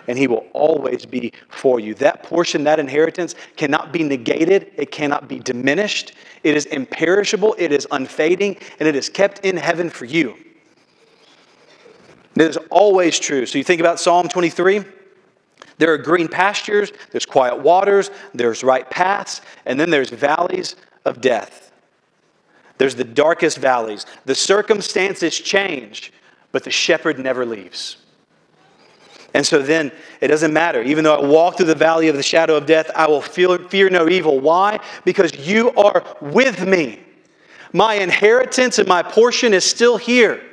and 0.08 0.18
He 0.18 0.28
will 0.28 0.46
always 0.54 1.06
be 1.06 1.34
for 1.50 1.80
you. 1.80 1.96
That 1.96 2.24
portion, 2.24 2.64
that 2.66 2.80
inheritance, 2.80 3.36
cannot 3.56 3.92
be 3.92 4.04
negated, 4.04 4.72
it 4.76 4.92
cannot 4.92 5.28
be 5.28 5.40
diminished. 5.40 6.14
It 6.44 6.56
is 6.56 6.66
imperishable, 6.66 7.56
it 7.58 7.72
is 7.72 7.88
unfading, 7.92 8.58
and 8.80 8.88
it 8.88 8.96
is 8.96 9.10
kept 9.10 9.40
in 9.40 9.58
heaven 9.58 9.90
for 9.90 10.06
you. 10.06 10.36
It 12.36 12.44
is 12.44 12.58
always 12.70 13.20
true. 13.20 13.46
So 13.46 13.58
you 13.58 13.64
think 13.64 13.82
about 13.82 14.00
Psalm 14.00 14.30
23. 14.30 14.86
There 15.80 15.92
are 15.92 15.98
green 15.98 16.28
pastures, 16.28 16.92
there's 17.12 17.26
quiet 17.26 17.60
waters, 17.60 18.12
there's 18.34 18.64
right 18.64 18.88
paths, 18.90 19.42
and 19.66 19.80
then 19.80 19.90
there's 19.90 20.10
valleys 20.10 20.76
of 21.06 21.22
death. 21.22 21.72
There's 22.78 22.96
the 22.96 23.04
darkest 23.04 23.58
valleys. 23.58 24.06
The 24.26 24.36
circumstances 24.36 25.38
change, 25.38 26.14
but 26.52 26.64
the 26.64 26.72
shepherd 26.72 27.18
never 27.18 27.46
leaves. 27.46 27.98
And 29.34 29.46
so 29.46 29.62
then 29.62 29.92
it 30.22 30.28
doesn't 30.28 30.52
matter. 30.52 30.82
Even 30.82 31.04
though 31.04 31.16
I 31.16 31.26
walk 31.26 31.58
through 31.58 31.68
the 31.68 31.76
valley 31.76 32.10
of 32.10 32.16
the 32.16 32.24
shadow 32.24 32.56
of 32.58 32.66
death, 32.66 32.92
I 32.96 33.08
will 33.08 33.22
fear 33.22 33.90
no 33.90 34.10
evil. 34.10 34.40
Why? 34.40 34.80
Because 35.06 35.48
you 35.48 35.72
are 35.72 36.04
with 36.20 36.66
me. 36.68 37.00
My 37.72 37.96
inheritance 37.96 38.80
and 38.80 38.88
my 38.88 39.04
portion 39.04 39.54
is 39.54 39.64
still 39.64 39.98
here. 39.98 40.44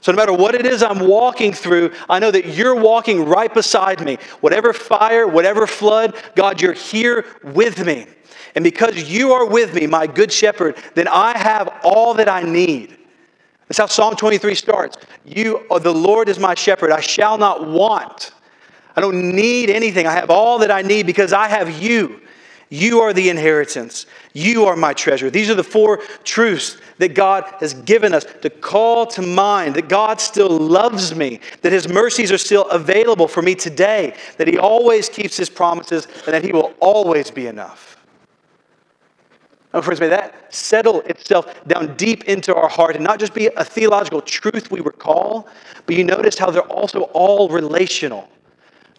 So, 0.00 0.12
no 0.12 0.16
matter 0.16 0.32
what 0.32 0.54
it 0.54 0.64
is 0.64 0.82
I'm 0.82 1.06
walking 1.06 1.52
through, 1.52 1.92
I 2.08 2.18
know 2.18 2.30
that 2.30 2.46
you're 2.46 2.74
walking 2.74 3.26
right 3.26 3.52
beside 3.52 4.00
me. 4.04 4.16
Whatever 4.40 4.72
fire, 4.72 5.28
whatever 5.28 5.66
flood, 5.66 6.16
God, 6.34 6.60
you're 6.62 6.72
here 6.72 7.26
with 7.42 7.84
me. 7.84 8.06
And 8.54 8.64
because 8.64 9.10
you 9.10 9.32
are 9.32 9.46
with 9.46 9.74
me, 9.74 9.86
my 9.86 10.06
good 10.06 10.32
shepherd, 10.32 10.76
then 10.94 11.06
I 11.06 11.36
have 11.36 11.80
all 11.84 12.14
that 12.14 12.28
I 12.28 12.42
need. 12.42 12.96
That's 13.68 13.78
how 13.78 13.86
Psalm 13.86 14.16
23 14.16 14.54
starts. 14.54 14.96
You, 15.24 15.66
are 15.70 15.78
the 15.78 15.94
Lord 15.94 16.28
is 16.28 16.38
my 16.38 16.54
shepherd. 16.54 16.90
I 16.90 17.00
shall 17.00 17.38
not 17.38 17.68
want. 17.68 18.32
I 18.96 19.00
don't 19.00 19.34
need 19.34 19.70
anything. 19.70 20.06
I 20.06 20.12
have 20.12 20.30
all 20.30 20.58
that 20.58 20.70
I 20.70 20.82
need 20.82 21.06
because 21.06 21.32
I 21.32 21.46
have 21.46 21.70
you. 21.80 22.20
You 22.70 23.00
are 23.00 23.12
the 23.12 23.28
inheritance. 23.28 24.06
You 24.32 24.64
are 24.64 24.76
my 24.76 24.92
treasure. 24.92 25.30
These 25.30 25.50
are 25.50 25.54
the 25.54 25.64
four 25.64 25.98
truths 26.24 26.78
that 27.00 27.14
God 27.14 27.44
has 27.60 27.72
given 27.72 28.12
us 28.12 28.26
to 28.42 28.50
call 28.50 29.06
to 29.06 29.22
mind 29.22 29.74
that 29.74 29.88
God 29.88 30.20
still 30.20 30.50
loves 30.50 31.14
me, 31.14 31.40
that 31.62 31.72
His 31.72 31.88
mercies 31.88 32.30
are 32.30 32.38
still 32.38 32.68
available 32.68 33.26
for 33.26 33.40
me 33.40 33.54
today, 33.54 34.14
that 34.36 34.46
He 34.46 34.58
always 34.58 35.08
keeps 35.08 35.36
His 35.36 35.48
promises, 35.48 36.06
and 36.26 36.34
that 36.34 36.44
He 36.44 36.52
will 36.52 36.74
always 36.78 37.30
be 37.30 37.46
enough. 37.46 37.96
Oh, 39.72 39.80
friends, 39.80 39.98
may 39.98 40.08
that 40.08 40.52
settle 40.52 41.00
itself 41.02 41.66
down 41.66 41.96
deep 41.96 42.24
into 42.24 42.54
our 42.54 42.68
heart 42.68 42.96
and 42.96 43.04
not 43.04 43.18
just 43.18 43.32
be 43.32 43.46
a 43.46 43.64
theological 43.64 44.20
truth 44.20 44.70
we 44.70 44.80
recall, 44.80 45.48
but 45.86 45.94
you 45.94 46.04
notice 46.04 46.36
how 46.36 46.50
they're 46.50 46.62
also 46.62 47.02
all 47.14 47.48
relational. 47.48 48.28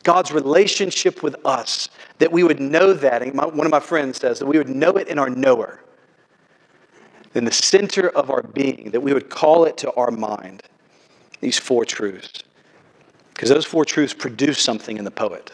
God's 0.01 0.31
relationship 0.31 1.21
with 1.21 1.35
us, 1.45 1.89
that 2.17 2.31
we 2.31 2.43
would 2.43 2.59
know 2.59 2.93
that. 2.93 3.21
And 3.21 3.35
my, 3.35 3.45
one 3.45 3.67
of 3.67 3.71
my 3.71 3.79
friends 3.79 4.17
says 4.17 4.39
that 4.39 4.47
we 4.47 4.57
would 4.57 4.69
know 4.69 4.93
it 4.93 5.07
in 5.07 5.19
our 5.19 5.29
knower, 5.29 5.83
in 7.33 7.45
the 7.45 7.51
center 7.51 8.09
of 8.09 8.29
our 8.29 8.43
being, 8.43 8.91
that 8.91 9.01
we 9.01 9.13
would 9.13 9.29
call 9.29 9.65
it 9.65 9.77
to 9.77 9.91
our 9.93 10.11
mind, 10.11 10.63
these 11.39 11.57
four 11.57 11.85
truths. 11.85 12.43
Because 13.33 13.49
those 13.49 13.65
four 13.65 13.85
truths 13.85 14.13
produce 14.13 14.59
something 14.59 14.97
in 14.97 15.05
the 15.05 15.11
poet. 15.11 15.51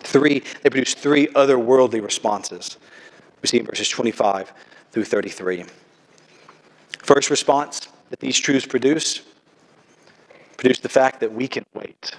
Three, 0.00 0.42
they 0.62 0.70
produce 0.70 0.94
three 0.94 1.28
otherworldly 1.28 2.02
responses. 2.02 2.78
We 3.40 3.48
see 3.48 3.58
in 3.58 3.66
verses 3.66 3.88
25 3.88 4.52
through 4.90 5.04
33. 5.04 5.64
First 7.02 7.30
response 7.30 7.88
that 8.10 8.20
these 8.20 8.38
truths 8.38 8.66
produce 8.66 9.22
produce 10.56 10.78
the 10.78 10.88
fact 10.88 11.18
that 11.18 11.32
we 11.32 11.48
can 11.48 11.66
wait. 11.74 12.12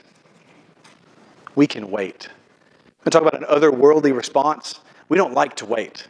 We 1.56 1.66
can 1.66 1.90
wait. 1.90 2.28
I'm 3.06 3.12
talk 3.12 3.22
about 3.22 3.40
an 3.40 3.46
otherworldly 3.48 4.14
response. 4.14 4.82
We 5.08 5.18
don't 5.18 5.34
like 5.34 5.56
to 5.58 5.66
wait. 5.66 6.08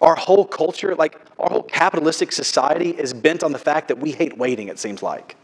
Our 0.00 0.14
whole 0.14 0.44
culture, 0.46 0.94
like 0.94 1.20
our 1.38 1.50
whole 1.50 1.62
capitalistic 1.62 2.32
society, 2.32 2.90
is 2.90 3.12
bent 3.12 3.42
on 3.42 3.52
the 3.52 3.58
fact 3.58 3.88
that 3.88 3.98
we 3.98 4.12
hate 4.12 4.38
waiting, 4.38 4.68
it 4.68 4.78
seems 4.78 5.02
like. 5.02 5.36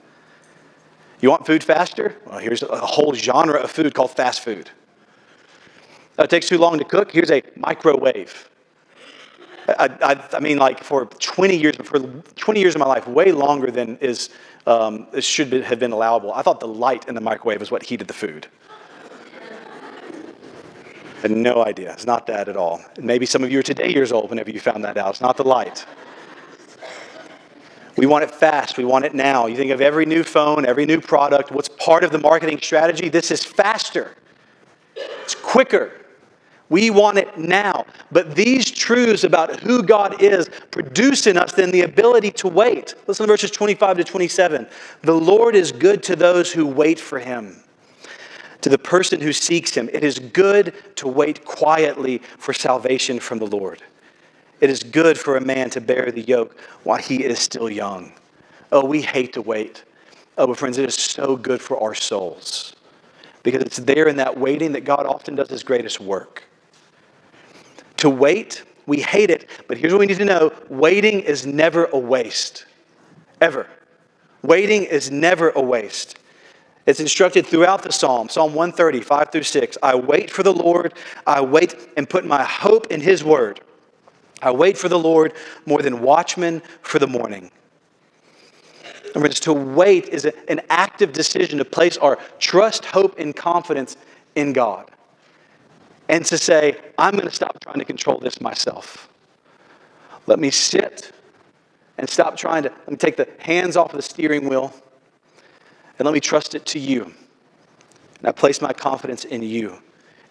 You 1.20 1.30
want 1.30 1.46
food 1.46 1.64
faster? 1.64 2.16
Well, 2.26 2.38
here's 2.38 2.62
a 2.62 2.78
whole 2.78 3.14
genre 3.14 3.58
of 3.58 3.70
food 3.70 3.94
called 3.94 4.10
fast 4.10 4.40
food. 4.40 4.70
It 6.18 6.30
takes 6.30 6.48
too 6.48 6.58
long 6.58 6.78
to 6.78 6.84
cook. 6.84 7.12
Here's 7.12 7.30
a 7.30 7.42
microwave. 7.56 8.48
I, 9.68 9.90
I, 10.00 10.36
I, 10.36 10.40
mean, 10.40 10.58
like 10.58 10.82
for 10.82 11.06
20 11.06 11.56
years, 11.56 11.76
for 11.76 11.98
20 11.98 12.60
years 12.60 12.74
of 12.74 12.78
my 12.78 12.86
life, 12.86 13.06
way 13.08 13.32
longer 13.32 13.70
than 13.70 13.96
is 13.98 14.30
um, 14.66 15.06
should 15.20 15.50
be, 15.50 15.60
have 15.62 15.78
been 15.78 15.92
allowable. 15.92 16.32
I 16.32 16.42
thought 16.42 16.60
the 16.60 16.68
light 16.68 17.08
in 17.08 17.14
the 17.14 17.20
microwave 17.20 17.60
was 17.60 17.70
what 17.70 17.82
heated 17.82 18.06
the 18.06 18.14
food. 18.14 18.46
Had 21.22 21.30
no 21.30 21.64
idea. 21.64 21.92
It's 21.92 22.06
not 22.06 22.26
that 22.26 22.48
at 22.48 22.56
all. 22.56 22.84
Maybe 22.98 23.26
some 23.26 23.42
of 23.42 23.50
you 23.50 23.60
are 23.60 23.62
today 23.62 23.92
years 23.92 24.12
old 24.12 24.30
whenever 24.30 24.50
you 24.50 24.60
found 24.60 24.84
that 24.84 24.96
out. 24.96 25.10
It's 25.10 25.20
not 25.20 25.36
the 25.36 25.44
light. 25.44 25.86
We 27.96 28.04
want 28.06 28.24
it 28.24 28.30
fast. 28.30 28.76
We 28.76 28.84
want 28.84 29.06
it 29.06 29.14
now. 29.14 29.46
You 29.46 29.56
think 29.56 29.70
of 29.70 29.80
every 29.80 30.04
new 30.04 30.22
phone, 30.22 30.66
every 30.66 30.84
new 30.84 31.00
product. 31.00 31.50
What's 31.50 31.70
part 31.70 32.04
of 32.04 32.12
the 32.12 32.18
marketing 32.18 32.60
strategy? 32.60 33.08
This 33.08 33.30
is 33.30 33.42
faster. 33.44 34.14
It's 34.94 35.34
quicker. 35.34 35.92
We 36.68 36.90
want 36.90 37.18
it 37.18 37.38
now. 37.38 37.86
But 38.10 38.34
these 38.34 38.70
truths 38.70 39.24
about 39.24 39.60
who 39.60 39.82
God 39.82 40.20
is 40.22 40.50
produce 40.70 41.26
in 41.26 41.36
us 41.36 41.52
then 41.52 41.70
the 41.70 41.82
ability 41.82 42.32
to 42.32 42.48
wait. 42.48 42.94
Listen 43.06 43.26
to 43.26 43.32
verses 43.32 43.50
25 43.50 43.98
to 43.98 44.04
27. 44.04 44.66
The 45.02 45.14
Lord 45.14 45.54
is 45.54 45.72
good 45.72 46.02
to 46.04 46.16
those 46.16 46.52
who 46.52 46.66
wait 46.66 46.98
for 46.98 47.18
him, 47.18 47.62
to 48.60 48.68
the 48.68 48.78
person 48.78 49.20
who 49.20 49.32
seeks 49.32 49.74
him. 49.74 49.88
It 49.92 50.04
is 50.04 50.18
good 50.18 50.74
to 50.96 51.08
wait 51.08 51.44
quietly 51.44 52.18
for 52.38 52.52
salvation 52.52 53.20
from 53.20 53.38
the 53.38 53.46
Lord. 53.46 53.82
It 54.60 54.70
is 54.70 54.82
good 54.82 55.18
for 55.18 55.36
a 55.36 55.40
man 55.40 55.70
to 55.70 55.80
bear 55.80 56.10
the 56.10 56.22
yoke 56.22 56.58
while 56.82 56.98
he 56.98 57.24
is 57.24 57.38
still 57.38 57.70
young. 57.70 58.12
Oh, 58.72 58.84
we 58.84 59.02
hate 59.02 59.32
to 59.34 59.42
wait. 59.42 59.84
Oh, 60.38 60.46
but 60.46 60.58
friends, 60.58 60.78
it 60.78 60.86
is 60.86 60.94
so 60.94 61.36
good 61.36 61.60
for 61.60 61.82
our 61.82 61.94
souls 61.94 62.74
because 63.42 63.62
it's 63.62 63.76
there 63.76 64.08
in 64.08 64.16
that 64.16 64.38
waiting 64.38 64.72
that 64.72 64.84
God 64.84 65.06
often 65.06 65.36
does 65.36 65.48
his 65.48 65.62
greatest 65.62 66.00
work. 66.00 66.44
To 67.98 68.10
wait, 68.10 68.64
we 68.86 69.00
hate 69.00 69.30
it, 69.30 69.48
but 69.68 69.78
here's 69.78 69.92
what 69.92 70.00
we 70.00 70.06
need 70.06 70.18
to 70.18 70.24
know 70.24 70.52
waiting 70.68 71.20
is 71.20 71.46
never 71.46 71.86
a 71.86 71.98
waste. 71.98 72.66
Ever. 73.40 73.68
Waiting 74.42 74.84
is 74.84 75.10
never 75.10 75.50
a 75.50 75.60
waste. 75.60 76.18
It's 76.86 77.00
instructed 77.00 77.46
throughout 77.46 77.82
the 77.82 77.92
psalm, 77.92 78.28
Psalm 78.28 78.54
130, 78.54 79.00
5 79.00 79.32
through 79.32 79.42
6. 79.42 79.78
I 79.82 79.96
wait 79.96 80.30
for 80.30 80.44
the 80.44 80.52
Lord, 80.52 80.94
I 81.26 81.40
wait 81.40 81.74
and 81.96 82.08
put 82.08 82.24
my 82.24 82.44
hope 82.44 82.86
in 82.88 83.00
his 83.00 83.24
word. 83.24 83.60
I 84.40 84.52
wait 84.52 84.78
for 84.78 84.88
the 84.88 84.98
Lord 84.98 85.32
more 85.64 85.82
than 85.82 86.00
watchmen 86.00 86.62
for 86.82 86.98
the 86.98 87.06
morning. 87.06 87.50
Friends, 89.12 89.40
to 89.40 89.52
wait 89.52 90.08
is 90.10 90.26
an 90.26 90.60
active 90.68 91.12
decision 91.12 91.58
to 91.58 91.64
place 91.64 91.96
our 91.96 92.18
trust, 92.38 92.84
hope, 92.84 93.18
and 93.18 93.34
confidence 93.34 93.96
in 94.34 94.52
God 94.52 94.90
and 96.08 96.24
to 96.26 96.38
say, 96.38 96.78
I'm 96.98 97.14
going 97.14 97.26
to 97.26 97.34
stop 97.34 97.58
trying 97.60 97.78
to 97.78 97.84
control 97.84 98.18
this 98.18 98.40
myself. 98.40 99.08
Let 100.26 100.38
me 100.38 100.50
sit 100.50 101.12
and 101.98 102.08
stop 102.08 102.36
trying 102.36 102.64
to, 102.64 102.68
let 102.68 102.90
me 102.90 102.96
take 102.96 103.16
the 103.16 103.28
hands 103.38 103.76
off 103.76 103.90
of 103.90 103.96
the 103.96 104.02
steering 104.02 104.48
wheel 104.48 104.72
and 105.98 106.06
let 106.06 106.12
me 106.12 106.20
trust 106.20 106.54
it 106.54 106.66
to 106.66 106.78
you. 106.78 107.04
And 108.18 108.28
I 108.28 108.32
place 108.32 108.60
my 108.60 108.72
confidence 108.72 109.24
in 109.24 109.42
you, 109.42 109.78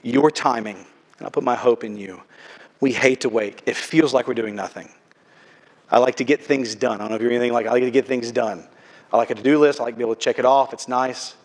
your 0.03 0.31
timing, 0.31 0.85
and 1.17 1.27
I 1.27 1.29
put 1.29 1.43
my 1.43 1.55
hope 1.55 1.83
in 1.83 1.97
you. 1.97 2.21
We 2.81 2.91
hate 2.91 3.21
to 3.21 3.29
wait. 3.29 3.61
It 3.65 3.75
feels 3.75 4.13
like 4.13 4.27
we're 4.27 4.33
doing 4.33 4.55
nothing. 4.55 4.89
I 5.89 5.99
like 5.99 6.15
to 6.15 6.23
get 6.23 6.43
things 6.43 6.75
done. 6.75 6.95
I 6.95 6.97
don't 6.99 7.09
know 7.09 7.15
if 7.15 7.21
you're 7.21 7.31
anything 7.31 7.53
like 7.53 7.67
I 7.67 7.71
like 7.71 7.83
to 7.83 7.91
get 7.91 8.07
things 8.07 8.31
done. 8.31 8.67
I 9.13 9.17
like 9.17 9.29
a 9.29 9.35
to-do 9.35 9.59
list. 9.59 9.79
I 9.79 9.83
like 9.83 9.93
to 9.93 9.97
be 9.97 10.03
able 10.03 10.15
to 10.15 10.21
check 10.21 10.39
it 10.39 10.45
off. 10.45 10.73
It's 10.73 10.87
nice. 10.87 11.35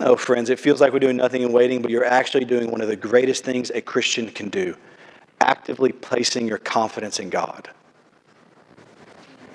Oh, 0.00 0.16
friends, 0.16 0.48
it 0.48 0.60
feels 0.60 0.80
like 0.80 0.92
we're 0.92 1.00
doing 1.00 1.16
nothing 1.16 1.42
and 1.42 1.52
waiting, 1.52 1.82
but 1.82 1.90
you're 1.90 2.04
actually 2.04 2.44
doing 2.44 2.70
one 2.70 2.80
of 2.80 2.88
the 2.88 2.96
greatest 2.96 3.44
things 3.44 3.70
a 3.70 3.80
Christian 3.80 4.30
can 4.30 4.48
do 4.48 4.76
actively 5.40 5.92
placing 5.92 6.46
your 6.46 6.58
confidence 6.58 7.18
in 7.18 7.30
God. 7.30 7.70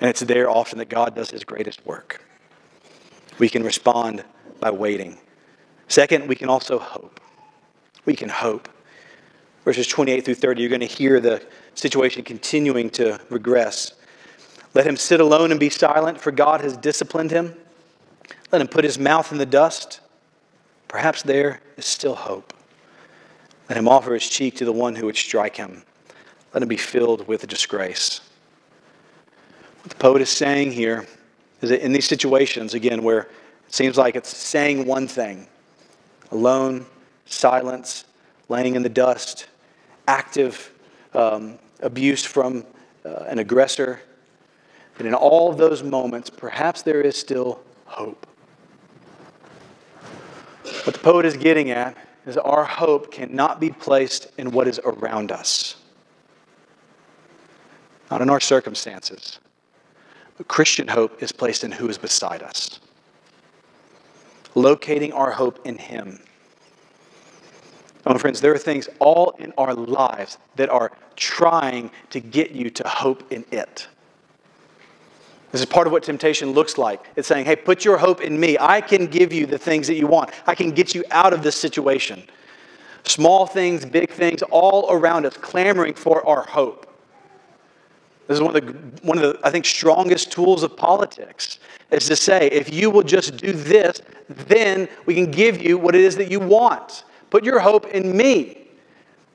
And 0.00 0.10
it's 0.10 0.20
there 0.20 0.50
often 0.50 0.78
that 0.78 0.88
God 0.88 1.14
does 1.14 1.30
his 1.30 1.44
greatest 1.44 1.84
work. 1.86 2.22
We 3.38 3.48
can 3.48 3.62
respond 3.62 4.24
by 4.60 4.70
waiting. 4.70 5.18
Second, 5.88 6.28
we 6.28 6.36
can 6.36 6.48
also 6.48 6.78
hope. 6.78 7.20
We 8.04 8.14
can 8.14 8.28
hope. 8.28 8.68
Verses 9.64 9.86
28 9.86 10.24
through 10.24 10.34
30, 10.34 10.60
you're 10.60 10.68
going 10.68 10.80
to 10.80 10.86
hear 10.86 11.20
the 11.20 11.42
situation 11.74 12.22
continuing 12.22 12.90
to 12.90 13.20
regress. 13.30 13.94
Let 14.74 14.86
him 14.86 14.96
sit 14.96 15.20
alone 15.20 15.50
and 15.50 15.60
be 15.60 15.70
silent, 15.70 16.20
for 16.20 16.30
God 16.30 16.60
has 16.60 16.76
disciplined 16.76 17.30
him. 17.30 17.54
Let 18.52 18.60
him 18.60 18.68
put 18.68 18.84
his 18.84 18.98
mouth 18.98 19.32
in 19.32 19.38
the 19.38 19.46
dust. 19.46 20.00
Perhaps 20.88 21.22
there 21.22 21.60
is 21.76 21.86
still 21.86 22.14
hope. 22.14 22.52
Let 23.68 23.78
him 23.78 23.88
offer 23.88 24.14
his 24.14 24.28
cheek 24.28 24.56
to 24.56 24.64
the 24.64 24.72
one 24.72 24.94
who 24.94 25.06
would 25.06 25.16
strike 25.16 25.56
him. 25.56 25.82
Let 26.52 26.62
him 26.62 26.68
be 26.68 26.76
filled 26.76 27.26
with 27.26 27.46
disgrace. 27.46 28.20
What 29.82 29.90
the 29.90 29.96
poet 29.96 30.22
is 30.22 30.28
saying 30.28 30.72
here 30.72 31.06
is 31.64 31.70
in 31.70 31.92
these 31.92 32.06
situations, 32.06 32.74
again, 32.74 33.02
where 33.02 33.20
it 33.66 33.74
seems 33.74 33.96
like 33.96 34.16
it's 34.16 34.34
saying 34.34 34.86
one 34.86 35.08
thing 35.08 35.46
alone, 36.30 36.86
silence, 37.26 38.04
laying 38.48 38.74
in 38.74 38.82
the 38.82 38.88
dust, 38.88 39.46
active 40.08 40.72
um, 41.14 41.58
abuse 41.80 42.24
from 42.24 42.64
uh, 43.04 43.24
an 43.26 43.38
aggressor, 43.38 44.00
that 44.96 45.06
in 45.06 45.14
all 45.14 45.50
of 45.50 45.58
those 45.58 45.82
moments, 45.82 46.30
perhaps 46.30 46.82
there 46.82 47.00
is 47.00 47.16
still 47.16 47.60
hope. 47.86 48.26
What 50.84 50.94
the 50.94 51.00
poet 51.00 51.26
is 51.26 51.36
getting 51.36 51.70
at 51.70 51.96
is 52.26 52.36
our 52.36 52.64
hope 52.64 53.12
cannot 53.12 53.60
be 53.60 53.70
placed 53.70 54.30
in 54.38 54.50
what 54.50 54.66
is 54.66 54.80
around 54.84 55.30
us, 55.30 55.76
not 58.10 58.22
in 58.22 58.30
our 58.30 58.40
circumstances. 58.40 59.38
Christian 60.42 60.88
hope 60.88 61.22
is 61.22 61.30
placed 61.30 61.62
in 61.62 61.70
who 61.70 61.88
is 61.88 61.96
beside 61.96 62.42
us, 62.42 62.80
locating 64.56 65.12
our 65.12 65.30
hope 65.30 65.64
in 65.64 65.78
Him. 65.78 66.18
Oh, 68.04 68.18
friends, 68.18 68.40
there 68.40 68.52
are 68.52 68.58
things 68.58 68.88
all 68.98 69.30
in 69.38 69.52
our 69.56 69.74
lives 69.74 70.38
that 70.56 70.68
are 70.68 70.90
trying 71.14 71.90
to 72.10 72.20
get 72.20 72.50
you 72.50 72.68
to 72.70 72.86
hope 72.86 73.32
in 73.32 73.44
it. 73.52 73.86
This 75.52 75.60
is 75.60 75.66
part 75.66 75.86
of 75.86 75.92
what 75.92 76.02
temptation 76.02 76.50
looks 76.50 76.76
like. 76.78 77.00
It's 77.14 77.28
saying, 77.28 77.44
hey, 77.44 77.54
put 77.54 77.84
your 77.84 77.96
hope 77.96 78.20
in 78.20 78.38
me. 78.40 78.58
I 78.60 78.80
can 78.80 79.06
give 79.06 79.32
you 79.32 79.46
the 79.46 79.56
things 79.56 79.86
that 79.86 79.94
you 79.94 80.08
want, 80.08 80.30
I 80.48 80.54
can 80.56 80.72
get 80.72 80.96
you 80.96 81.04
out 81.12 81.32
of 81.32 81.44
this 81.44 81.56
situation. 81.56 82.24
Small 83.04 83.46
things, 83.46 83.84
big 83.84 84.10
things, 84.10 84.42
all 84.42 84.90
around 84.90 85.26
us, 85.26 85.36
clamoring 85.36 85.94
for 85.94 86.26
our 86.26 86.42
hope. 86.42 86.93
This 88.26 88.36
is 88.36 88.40
one 88.40 88.56
of 88.56 88.64
the, 88.64 88.72
one 89.06 89.18
of 89.18 89.22
the, 89.22 89.46
I 89.46 89.50
think, 89.50 89.66
strongest 89.66 90.32
tools 90.32 90.62
of 90.62 90.76
politics 90.76 91.58
is 91.90 92.06
to 92.06 92.16
say, 92.16 92.48
if 92.48 92.72
you 92.72 92.90
will 92.90 93.02
just 93.02 93.36
do 93.36 93.52
this, 93.52 94.00
then 94.28 94.88
we 95.04 95.14
can 95.14 95.30
give 95.30 95.60
you 95.60 95.76
what 95.76 95.94
it 95.94 96.00
is 96.00 96.16
that 96.16 96.30
you 96.30 96.40
want. 96.40 97.04
Put 97.30 97.44
your 97.44 97.58
hope 97.58 97.86
in 97.86 98.16
me. 98.16 98.68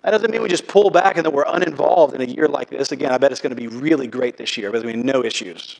That 0.04 0.12
doesn't 0.12 0.32
mean 0.32 0.42
we 0.42 0.50
just 0.50 0.68
pull 0.68 0.90
back 0.90 1.18
and 1.18 1.26
that 1.26 1.32
we're 1.32 1.46
uninvolved 1.46 2.16
in 2.16 2.22
a 2.22 2.26
year 2.26 2.48
like 2.48 2.70
this. 2.70 2.92
Again, 2.92 3.12
I 3.12 3.18
bet 3.18 3.32
it's 3.32 3.42
going 3.42 3.56
to 3.56 3.56
be 3.56 3.68
really 3.68 4.08
great 4.08 4.38
this 4.38 4.58
year, 4.58 4.72
but 4.72 4.82
I 4.82 4.86
mean, 4.86 5.06
no 5.06 5.24
issues. 5.24 5.80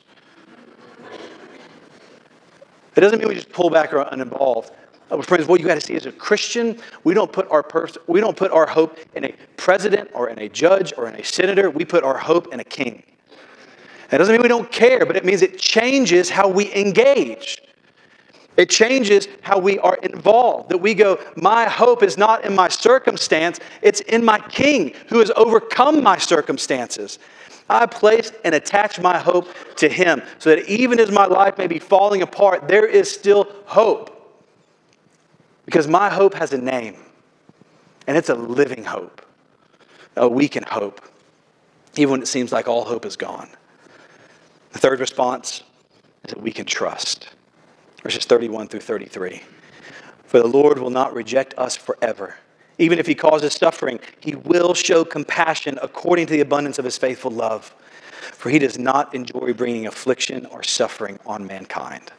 It 2.96 3.02
doesn't 3.02 3.20
mean 3.20 3.30
we 3.30 3.36
just 3.36 3.52
pull 3.52 3.70
back 3.70 3.94
or 3.94 4.02
uninvolved. 4.02 4.72
Uh, 5.10 5.22
friends, 5.22 5.48
what 5.48 5.60
you 5.60 5.66
got 5.66 5.76
to 5.76 5.82
see 5.82 5.96
as 5.96 6.06
a 6.06 6.12
Christian, 6.12 6.80
we 7.04 7.14
don't 7.14 7.32
put 7.32 7.50
our 7.50 7.64
pers- 7.64 7.98
we 8.08 8.20
don't 8.20 8.38
put 8.38 8.52
our 8.52 8.68
hope 8.68 8.98
in 9.16 9.26
a 9.26 9.34
president 9.58 10.10
or 10.14 10.30
in 10.30 10.40
a 10.40 10.48
judge 10.50 10.94
or 10.98 11.08
in 11.08 11.16
a 11.16 11.24
senator. 11.24 11.70
We 11.70 11.84
put 11.84 12.04
our 12.04 12.18
hope 12.18 12.54
in 12.54 12.60
a 12.60 12.64
king. 12.64 13.04
That 14.10 14.20
doesn't 14.20 14.34
mean 14.34 14.42
we 14.42 14.48
don't 14.48 14.72
care, 14.72 15.06
but 15.06 15.16
it 15.16 15.26
means 15.26 15.42
it 15.42 15.58
changes 15.58 16.30
how 16.30 16.48
we 16.48 16.74
engage. 16.74 17.62
It 18.58 18.70
changes 18.70 19.28
how 19.42 19.58
we 19.58 19.80
are 19.80 19.96
involved. 20.04 20.70
That 20.70 20.80
we 20.80 20.94
go, 20.94 21.20
my 21.36 21.66
hope 21.66 22.04
is 22.04 22.18
not 22.18 22.44
in 22.44 22.54
my 22.56 22.68
circumstance, 22.68 23.60
it's 23.82 24.02
in 24.02 24.24
my 24.24 24.40
King 24.40 24.94
who 25.08 25.20
has 25.20 25.32
overcome 25.36 26.04
my 26.04 26.18
circumstances. 26.18 27.20
I 27.70 27.86
place 27.86 28.32
and 28.44 28.54
attach 28.56 29.00
my 29.00 29.18
hope 29.18 29.48
to 29.78 29.88
Him 29.88 30.22
so 30.40 30.50
that 30.50 30.68
even 30.68 31.00
as 31.00 31.12
my 31.12 31.26
life 31.26 31.58
may 31.58 31.68
be 31.68 31.80
falling 31.80 32.22
apart, 32.22 32.68
there 32.68 32.86
is 32.86 33.10
still 33.10 33.48
hope. 33.66 34.19
Because 35.70 35.88
my 35.88 36.10
hope 36.10 36.34
has 36.34 36.52
a 36.52 36.58
name, 36.58 36.96
and 38.08 38.18
it's 38.18 38.30
a 38.30 38.34
living 38.34 38.84
hope. 38.84 39.24
Oh, 40.18 40.28
we 40.28 40.48
can 40.48 40.64
hope, 40.64 41.00
even 41.96 42.14
when 42.14 42.22
it 42.24 42.28
seems 42.28 42.52
like 42.52 42.68
all 42.68 42.86
hope 42.86 43.06
is 43.06 43.16
gone. 43.16 43.48
The 44.72 44.80
third 44.80 45.00
response 45.00 45.62
is 46.24 46.34
that 46.34 46.42
we 46.42 46.52
can 46.52 46.66
trust. 46.66 47.30
Verses 48.02 48.26
31 48.26 48.70
through 48.70 48.80
33. 48.80 49.44
For 50.24 50.40
the 50.40 50.48
Lord 50.48 50.80
will 50.80 50.90
not 50.90 51.14
reject 51.14 51.54
us 51.56 51.78
forever. 51.78 52.34
Even 52.80 52.98
if 52.98 53.06
he 53.06 53.14
causes 53.14 53.54
suffering, 53.54 54.00
he 54.22 54.34
will 54.34 54.74
show 54.74 55.06
compassion 55.06 55.78
according 55.84 56.26
to 56.26 56.34
the 56.34 56.42
abundance 56.42 56.80
of 56.80 56.86
his 56.86 56.98
faithful 56.98 57.30
love. 57.30 57.76
For 58.34 58.50
he 58.50 58.58
does 58.58 58.80
not 58.80 59.14
enjoy 59.14 59.54
bringing 59.54 59.86
affliction 59.86 60.48
or 60.48 60.64
suffering 60.64 61.20
on 61.28 61.46
mankind. 61.46 62.12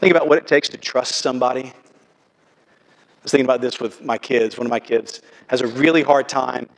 Think 0.00 0.10
about 0.10 0.26
what 0.26 0.38
it 0.38 0.48
takes 0.48 0.68
to 0.70 0.76
trust 0.76 1.18
somebody. 1.18 1.72
Was 3.24 3.32
thinking 3.32 3.46
about 3.46 3.62
this 3.62 3.80
with 3.80 4.04
my 4.04 4.18
kids. 4.18 4.58
One 4.58 4.66
of 4.66 4.70
my 4.70 4.78
kids 4.78 5.22
has 5.48 5.62
a 5.62 5.66
really 5.66 6.02
hard 6.02 6.28
time 6.28 6.68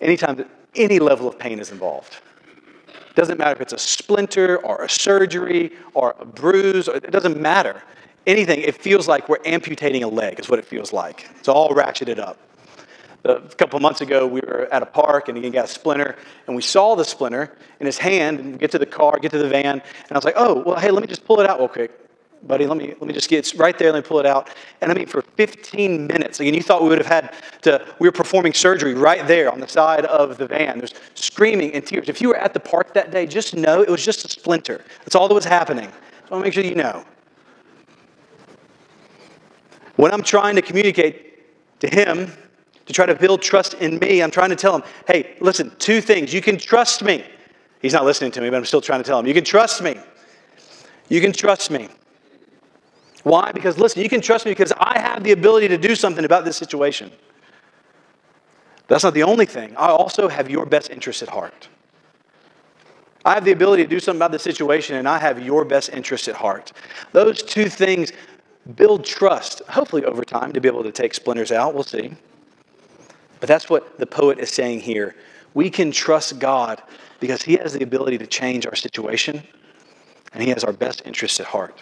anytime 0.00 0.36
that 0.36 0.48
any 0.76 1.00
level 1.00 1.28
of 1.28 1.38
pain 1.38 1.58
is 1.58 1.72
involved. 1.72 2.16
Doesn't 3.16 3.38
matter 3.38 3.52
if 3.52 3.60
it's 3.60 3.72
a 3.72 3.78
splinter 3.78 4.58
or 4.58 4.84
a 4.84 4.88
surgery 4.88 5.72
or 5.94 6.14
a 6.18 6.24
bruise, 6.24 6.88
it 6.88 7.10
doesn't 7.10 7.40
matter 7.40 7.82
anything, 8.26 8.60
it 8.60 8.74
feels 8.74 9.06
like 9.06 9.28
we're 9.28 9.44
amputating 9.44 10.02
a 10.02 10.08
leg, 10.08 10.40
is 10.40 10.48
what 10.48 10.58
it 10.58 10.64
feels 10.64 10.92
like. 10.92 11.28
It's 11.38 11.48
all 11.48 11.70
ratcheted 11.70 12.18
up. 12.18 12.38
A 13.24 13.40
couple 13.40 13.80
months 13.80 14.00
ago, 14.00 14.26
we 14.26 14.40
were 14.40 14.68
at 14.70 14.82
a 14.82 14.86
park 14.86 15.28
and 15.28 15.36
he 15.36 15.50
got 15.50 15.64
a 15.64 15.68
splinter, 15.68 16.16
and 16.46 16.54
we 16.54 16.62
saw 16.62 16.94
the 16.94 17.04
splinter 17.04 17.56
in 17.80 17.86
his 17.86 17.98
hand, 17.98 18.38
and 18.38 18.58
get 18.58 18.70
to 18.72 18.78
the 18.78 18.86
car, 18.86 19.18
get 19.18 19.30
to 19.32 19.38
the 19.38 19.48
van, 19.48 19.80
and 19.80 20.12
I 20.12 20.14
was 20.14 20.24
like, 20.24 20.34
oh, 20.36 20.62
well, 20.62 20.78
hey, 20.78 20.90
let 20.90 21.00
me 21.00 21.06
just 21.06 21.24
pull 21.24 21.40
it 21.40 21.48
out 21.48 21.58
real 21.58 21.68
quick. 21.68 22.03
Buddy, 22.46 22.66
let 22.66 22.76
me, 22.76 22.88
let 22.88 23.02
me 23.02 23.14
just 23.14 23.30
get 23.30 23.46
it 23.46 23.58
right 23.58 23.76
there, 23.78 23.90
let 23.90 24.04
me 24.04 24.06
pull 24.06 24.20
it 24.20 24.26
out. 24.26 24.50
And 24.82 24.90
I 24.90 24.94
mean, 24.94 25.06
for 25.06 25.22
15 25.22 26.06
minutes, 26.06 26.40
again, 26.40 26.52
you 26.52 26.62
thought 26.62 26.82
we 26.82 26.90
would 26.90 26.98
have 26.98 27.06
had 27.06 27.34
to, 27.62 27.84
we 27.98 28.06
were 28.06 28.12
performing 28.12 28.52
surgery 28.52 28.92
right 28.92 29.26
there 29.26 29.50
on 29.50 29.60
the 29.60 29.68
side 29.68 30.04
of 30.06 30.36
the 30.36 30.46
van. 30.46 30.78
There's 30.78 30.92
screaming 31.14 31.72
and 31.72 31.86
tears. 31.86 32.08
If 32.08 32.20
you 32.20 32.28
were 32.28 32.36
at 32.36 32.52
the 32.52 32.60
park 32.60 32.92
that 32.94 33.10
day, 33.10 33.26
just 33.26 33.56
know 33.56 33.80
it 33.80 33.88
was 33.88 34.04
just 34.04 34.26
a 34.26 34.28
splinter. 34.28 34.84
That's 35.00 35.14
all 35.14 35.26
that 35.26 35.34
was 35.34 35.46
happening. 35.46 35.88
So 35.88 36.30
I 36.30 36.34
want 36.34 36.42
to 36.42 36.46
make 36.46 36.52
sure 36.52 36.64
you 36.64 36.74
know. 36.74 37.04
When 39.96 40.12
I'm 40.12 40.22
trying 40.22 40.56
to 40.56 40.62
communicate 40.62 41.80
to 41.80 41.88
him, 41.88 42.30
to 42.84 42.92
try 42.92 43.06
to 43.06 43.14
build 43.14 43.40
trust 43.40 43.74
in 43.74 43.98
me, 43.98 44.22
I'm 44.22 44.30
trying 44.30 44.50
to 44.50 44.56
tell 44.56 44.76
him, 44.76 44.82
hey, 45.06 45.36
listen, 45.40 45.72
two 45.78 46.02
things. 46.02 46.34
You 46.34 46.42
can 46.42 46.58
trust 46.58 47.02
me. 47.02 47.24
He's 47.80 47.94
not 47.94 48.04
listening 48.04 48.32
to 48.32 48.42
me, 48.42 48.50
but 48.50 48.56
I'm 48.56 48.64
still 48.66 48.82
trying 48.82 49.02
to 49.02 49.04
tell 49.04 49.18
him, 49.18 49.26
you 49.26 49.32
can 49.32 49.44
trust 49.44 49.82
me. 49.82 49.96
You 51.08 51.22
can 51.22 51.32
trust 51.32 51.70
me. 51.70 51.88
Why? 53.24 53.50
Because 53.52 53.78
listen, 53.78 54.02
you 54.02 54.08
can 54.08 54.20
trust 54.20 54.44
me 54.44 54.52
because 54.52 54.72
I 54.78 54.98
have 55.00 55.24
the 55.24 55.32
ability 55.32 55.68
to 55.68 55.78
do 55.78 55.94
something 55.94 56.24
about 56.24 56.44
this 56.44 56.56
situation. 56.56 57.10
That's 58.86 59.02
not 59.02 59.14
the 59.14 59.22
only 59.22 59.46
thing. 59.46 59.74
I 59.76 59.88
also 59.88 60.28
have 60.28 60.50
your 60.50 60.66
best 60.66 60.90
interest 60.90 61.22
at 61.22 61.30
heart. 61.30 61.68
I 63.24 63.32
have 63.32 63.46
the 63.46 63.52
ability 63.52 63.82
to 63.82 63.88
do 63.88 63.98
something 63.98 64.18
about 64.18 64.32
the 64.32 64.38
situation, 64.38 64.96
and 64.96 65.08
I 65.08 65.18
have 65.18 65.42
your 65.42 65.64
best 65.64 65.88
interest 65.88 66.28
at 66.28 66.36
heart. 66.36 66.72
Those 67.12 67.42
two 67.42 67.70
things 67.70 68.12
build 68.76 69.06
trust, 69.06 69.62
hopefully 69.68 70.04
over 70.04 70.22
time, 70.22 70.52
to 70.52 70.60
be 70.60 70.68
able 70.68 70.82
to 70.82 70.92
take 70.92 71.14
splinters 71.14 71.50
out. 71.50 71.72
We'll 71.72 71.84
see. 71.84 72.12
But 73.40 73.48
that's 73.48 73.70
what 73.70 73.98
the 73.98 74.06
poet 74.06 74.38
is 74.38 74.50
saying 74.50 74.80
here. 74.80 75.16
We 75.54 75.70
can 75.70 75.90
trust 75.90 76.38
God 76.38 76.82
because 77.20 77.42
He 77.42 77.56
has 77.56 77.72
the 77.72 77.82
ability 77.82 78.18
to 78.18 78.26
change 78.26 78.66
our 78.66 78.74
situation, 78.74 79.42
and 80.34 80.42
He 80.42 80.50
has 80.50 80.62
our 80.62 80.74
best 80.74 81.00
interest 81.06 81.40
at 81.40 81.46
heart. 81.46 81.80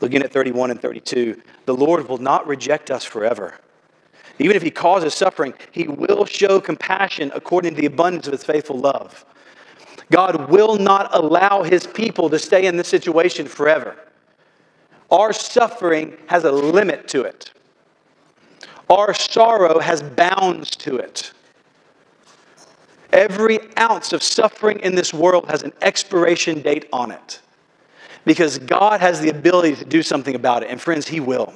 Looking 0.00 0.22
at 0.22 0.32
31 0.32 0.70
and 0.70 0.80
32, 0.80 1.40
the 1.64 1.74
Lord 1.74 2.08
will 2.08 2.18
not 2.18 2.46
reject 2.46 2.90
us 2.90 3.04
forever. 3.04 3.54
Even 4.38 4.56
if 4.56 4.62
He 4.62 4.70
causes 4.70 5.14
suffering, 5.14 5.54
He 5.72 5.88
will 5.88 6.26
show 6.26 6.60
compassion 6.60 7.32
according 7.34 7.74
to 7.74 7.80
the 7.80 7.86
abundance 7.86 8.26
of 8.26 8.32
His 8.32 8.44
faithful 8.44 8.78
love. 8.78 9.24
God 10.10 10.50
will 10.50 10.76
not 10.76 11.14
allow 11.14 11.62
His 11.62 11.86
people 11.86 12.28
to 12.30 12.38
stay 12.38 12.66
in 12.66 12.76
this 12.76 12.88
situation 12.88 13.46
forever. 13.46 13.96
Our 15.10 15.32
suffering 15.32 16.16
has 16.26 16.44
a 16.44 16.52
limit 16.52 17.08
to 17.08 17.22
it. 17.22 17.52
Our 18.90 19.14
sorrow 19.14 19.78
has 19.78 20.02
bounds 20.02 20.70
to 20.76 20.96
it. 20.96 21.32
Every 23.12 23.58
ounce 23.78 24.12
of 24.12 24.22
suffering 24.22 24.80
in 24.80 24.94
this 24.94 25.14
world 25.14 25.48
has 25.48 25.62
an 25.62 25.72
expiration 25.80 26.60
date 26.60 26.86
on 26.92 27.10
it 27.10 27.40
because 28.26 28.58
God 28.58 29.00
has 29.00 29.20
the 29.20 29.30
ability 29.30 29.76
to 29.76 29.84
do 29.86 30.02
something 30.02 30.34
about 30.34 30.62
it. 30.62 30.68
And 30.68 30.78
friends, 30.78 31.08
He 31.08 31.20
will. 31.20 31.54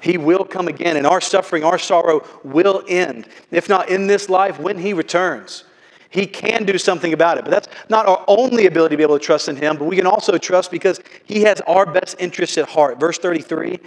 He 0.00 0.18
will 0.18 0.44
come 0.44 0.68
again, 0.68 0.96
and 0.98 1.06
our 1.06 1.20
suffering, 1.20 1.64
our 1.64 1.78
sorrow 1.78 2.24
will 2.44 2.84
end. 2.86 3.26
If 3.50 3.68
not 3.68 3.88
in 3.88 4.06
this 4.06 4.28
life, 4.28 4.60
when 4.60 4.78
He 4.78 4.92
returns. 4.92 5.64
He 6.10 6.26
can 6.26 6.64
do 6.64 6.78
something 6.78 7.12
about 7.12 7.38
it. 7.38 7.44
But 7.44 7.50
that's 7.50 7.68
not 7.88 8.06
our 8.06 8.22
only 8.28 8.66
ability 8.66 8.92
to 8.92 8.96
be 8.98 9.02
able 9.02 9.18
to 9.18 9.24
trust 9.24 9.48
in 9.48 9.56
Him, 9.56 9.78
but 9.78 9.86
we 9.86 9.96
can 9.96 10.06
also 10.06 10.38
trust 10.38 10.70
because 10.70 11.00
He 11.24 11.40
has 11.42 11.60
our 11.62 11.86
best 11.86 12.16
interests 12.20 12.58
at 12.58 12.68
heart. 12.68 13.00
Verse 13.00 13.18
33 13.18 13.80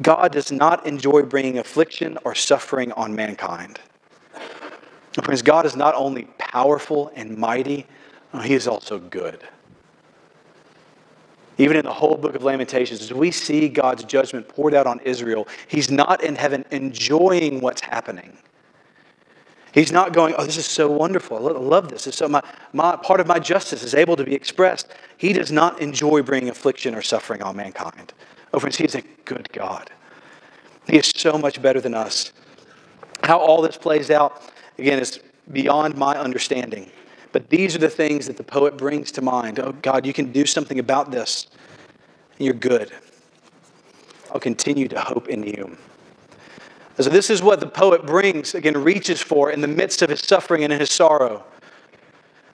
God 0.00 0.32
does 0.32 0.50
not 0.50 0.86
enjoy 0.86 1.22
bringing 1.22 1.58
affliction 1.58 2.16
or 2.24 2.34
suffering 2.34 2.92
on 2.92 3.14
mankind. 3.14 3.78
Friends, 5.22 5.42
God 5.42 5.66
is 5.66 5.76
not 5.76 5.94
only 5.96 6.28
powerful 6.38 7.12
and 7.14 7.36
mighty, 7.36 7.86
uh, 8.32 8.40
He 8.40 8.54
is 8.54 8.66
also 8.66 8.98
good. 8.98 9.42
Even 11.60 11.76
in 11.76 11.84
the 11.84 11.92
whole 11.92 12.16
book 12.16 12.34
of 12.34 12.42
Lamentations, 12.42 13.02
as 13.02 13.12
we 13.12 13.30
see 13.30 13.68
God's 13.68 14.02
judgment 14.04 14.48
poured 14.48 14.72
out 14.72 14.86
on 14.86 14.98
Israel, 15.00 15.46
He's 15.68 15.90
not 15.90 16.24
in 16.24 16.34
heaven 16.34 16.64
enjoying 16.70 17.60
what's 17.60 17.82
happening. 17.82 18.38
He's 19.74 19.92
not 19.92 20.14
going, 20.14 20.34
oh, 20.38 20.46
this 20.46 20.56
is 20.56 20.64
so 20.64 20.90
wonderful. 20.90 21.36
I 21.36 21.52
love 21.52 21.90
this. 21.90 22.06
It's 22.06 22.16
so 22.16 22.30
my, 22.30 22.42
my, 22.72 22.96
part 22.96 23.20
of 23.20 23.26
my 23.26 23.38
justice 23.38 23.82
is 23.82 23.94
able 23.94 24.16
to 24.16 24.24
be 24.24 24.34
expressed. 24.34 24.88
He 25.18 25.34
does 25.34 25.52
not 25.52 25.82
enjoy 25.82 26.22
bringing 26.22 26.48
affliction 26.48 26.94
or 26.94 27.02
suffering 27.02 27.42
on 27.42 27.56
mankind. 27.56 28.14
Oh, 28.54 28.58
friends, 28.58 28.76
He 28.76 28.84
is 28.84 28.94
a 28.94 29.02
good 29.26 29.52
God. 29.52 29.90
He 30.86 30.96
is 30.96 31.12
so 31.14 31.36
much 31.36 31.60
better 31.60 31.82
than 31.82 31.92
us. 31.92 32.32
How 33.22 33.38
all 33.38 33.60
this 33.60 33.76
plays 33.76 34.10
out, 34.10 34.50
again, 34.78 34.98
is 34.98 35.20
beyond 35.52 35.94
my 35.98 36.16
understanding. 36.16 36.90
But 37.32 37.48
these 37.48 37.76
are 37.76 37.78
the 37.78 37.90
things 37.90 38.26
that 38.26 38.36
the 38.36 38.42
poet 38.42 38.76
brings 38.76 39.12
to 39.12 39.22
mind. 39.22 39.58
Oh, 39.60 39.72
God, 39.82 40.04
you 40.04 40.12
can 40.12 40.32
do 40.32 40.44
something 40.46 40.78
about 40.78 41.10
this. 41.10 41.46
You're 42.38 42.54
good. 42.54 42.90
I'll 44.32 44.40
continue 44.40 44.88
to 44.88 45.00
hope 45.00 45.28
in 45.28 45.42
you. 45.42 45.76
So, 46.98 47.08
this 47.08 47.30
is 47.30 47.42
what 47.42 47.60
the 47.60 47.66
poet 47.66 48.04
brings, 48.04 48.54
again, 48.54 48.76
reaches 48.76 49.22
for 49.22 49.50
in 49.50 49.60
the 49.60 49.68
midst 49.68 50.02
of 50.02 50.10
his 50.10 50.20
suffering 50.20 50.64
and 50.64 50.72
in 50.72 50.80
his 50.80 50.90
sorrow. 50.90 51.44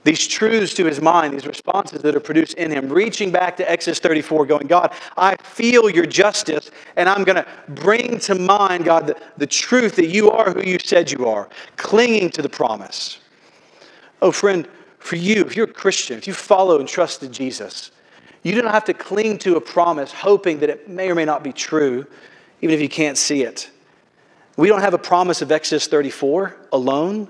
These 0.04 0.28
truths 0.28 0.72
to 0.74 0.84
his 0.84 1.00
mind, 1.00 1.34
these 1.34 1.48
responses 1.48 2.00
that 2.02 2.14
are 2.14 2.20
produced 2.20 2.54
in 2.54 2.70
him, 2.70 2.88
reaching 2.88 3.32
back 3.32 3.56
to 3.56 3.68
Exodus 3.68 3.98
34, 3.98 4.46
going, 4.46 4.68
God, 4.68 4.92
I 5.16 5.34
feel 5.42 5.90
your 5.90 6.06
justice, 6.06 6.70
and 6.94 7.08
I'm 7.08 7.24
going 7.24 7.34
to 7.34 7.46
bring 7.70 8.20
to 8.20 8.36
mind, 8.36 8.84
God, 8.84 9.08
the, 9.08 9.16
the 9.36 9.48
truth 9.48 9.96
that 9.96 10.06
you 10.06 10.30
are 10.30 10.52
who 10.52 10.62
you 10.62 10.78
said 10.78 11.10
you 11.10 11.26
are, 11.26 11.48
clinging 11.76 12.30
to 12.30 12.42
the 12.42 12.48
promise. 12.48 13.18
Oh, 14.22 14.32
friend, 14.32 14.68
for 14.98 15.16
you, 15.16 15.44
if 15.44 15.56
you're 15.56 15.68
a 15.68 15.72
Christian, 15.72 16.18
if 16.18 16.26
you 16.26 16.34
follow 16.34 16.80
and 16.80 16.88
trust 16.88 17.22
in 17.22 17.32
Jesus, 17.32 17.90
you 18.42 18.60
don't 18.60 18.70
have 18.70 18.84
to 18.84 18.94
cling 18.94 19.38
to 19.38 19.56
a 19.56 19.60
promise 19.60 20.12
hoping 20.12 20.60
that 20.60 20.70
it 20.70 20.88
may 20.88 21.10
or 21.10 21.14
may 21.14 21.24
not 21.24 21.42
be 21.42 21.52
true, 21.52 22.06
even 22.60 22.74
if 22.74 22.80
you 22.80 22.88
can't 22.88 23.18
see 23.18 23.42
it. 23.42 23.70
We 24.56 24.68
don't 24.68 24.80
have 24.80 24.94
a 24.94 24.98
promise 24.98 25.42
of 25.42 25.52
Exodus 25.52 25.86
34 25.86 26.56
alone. 26.72 27.28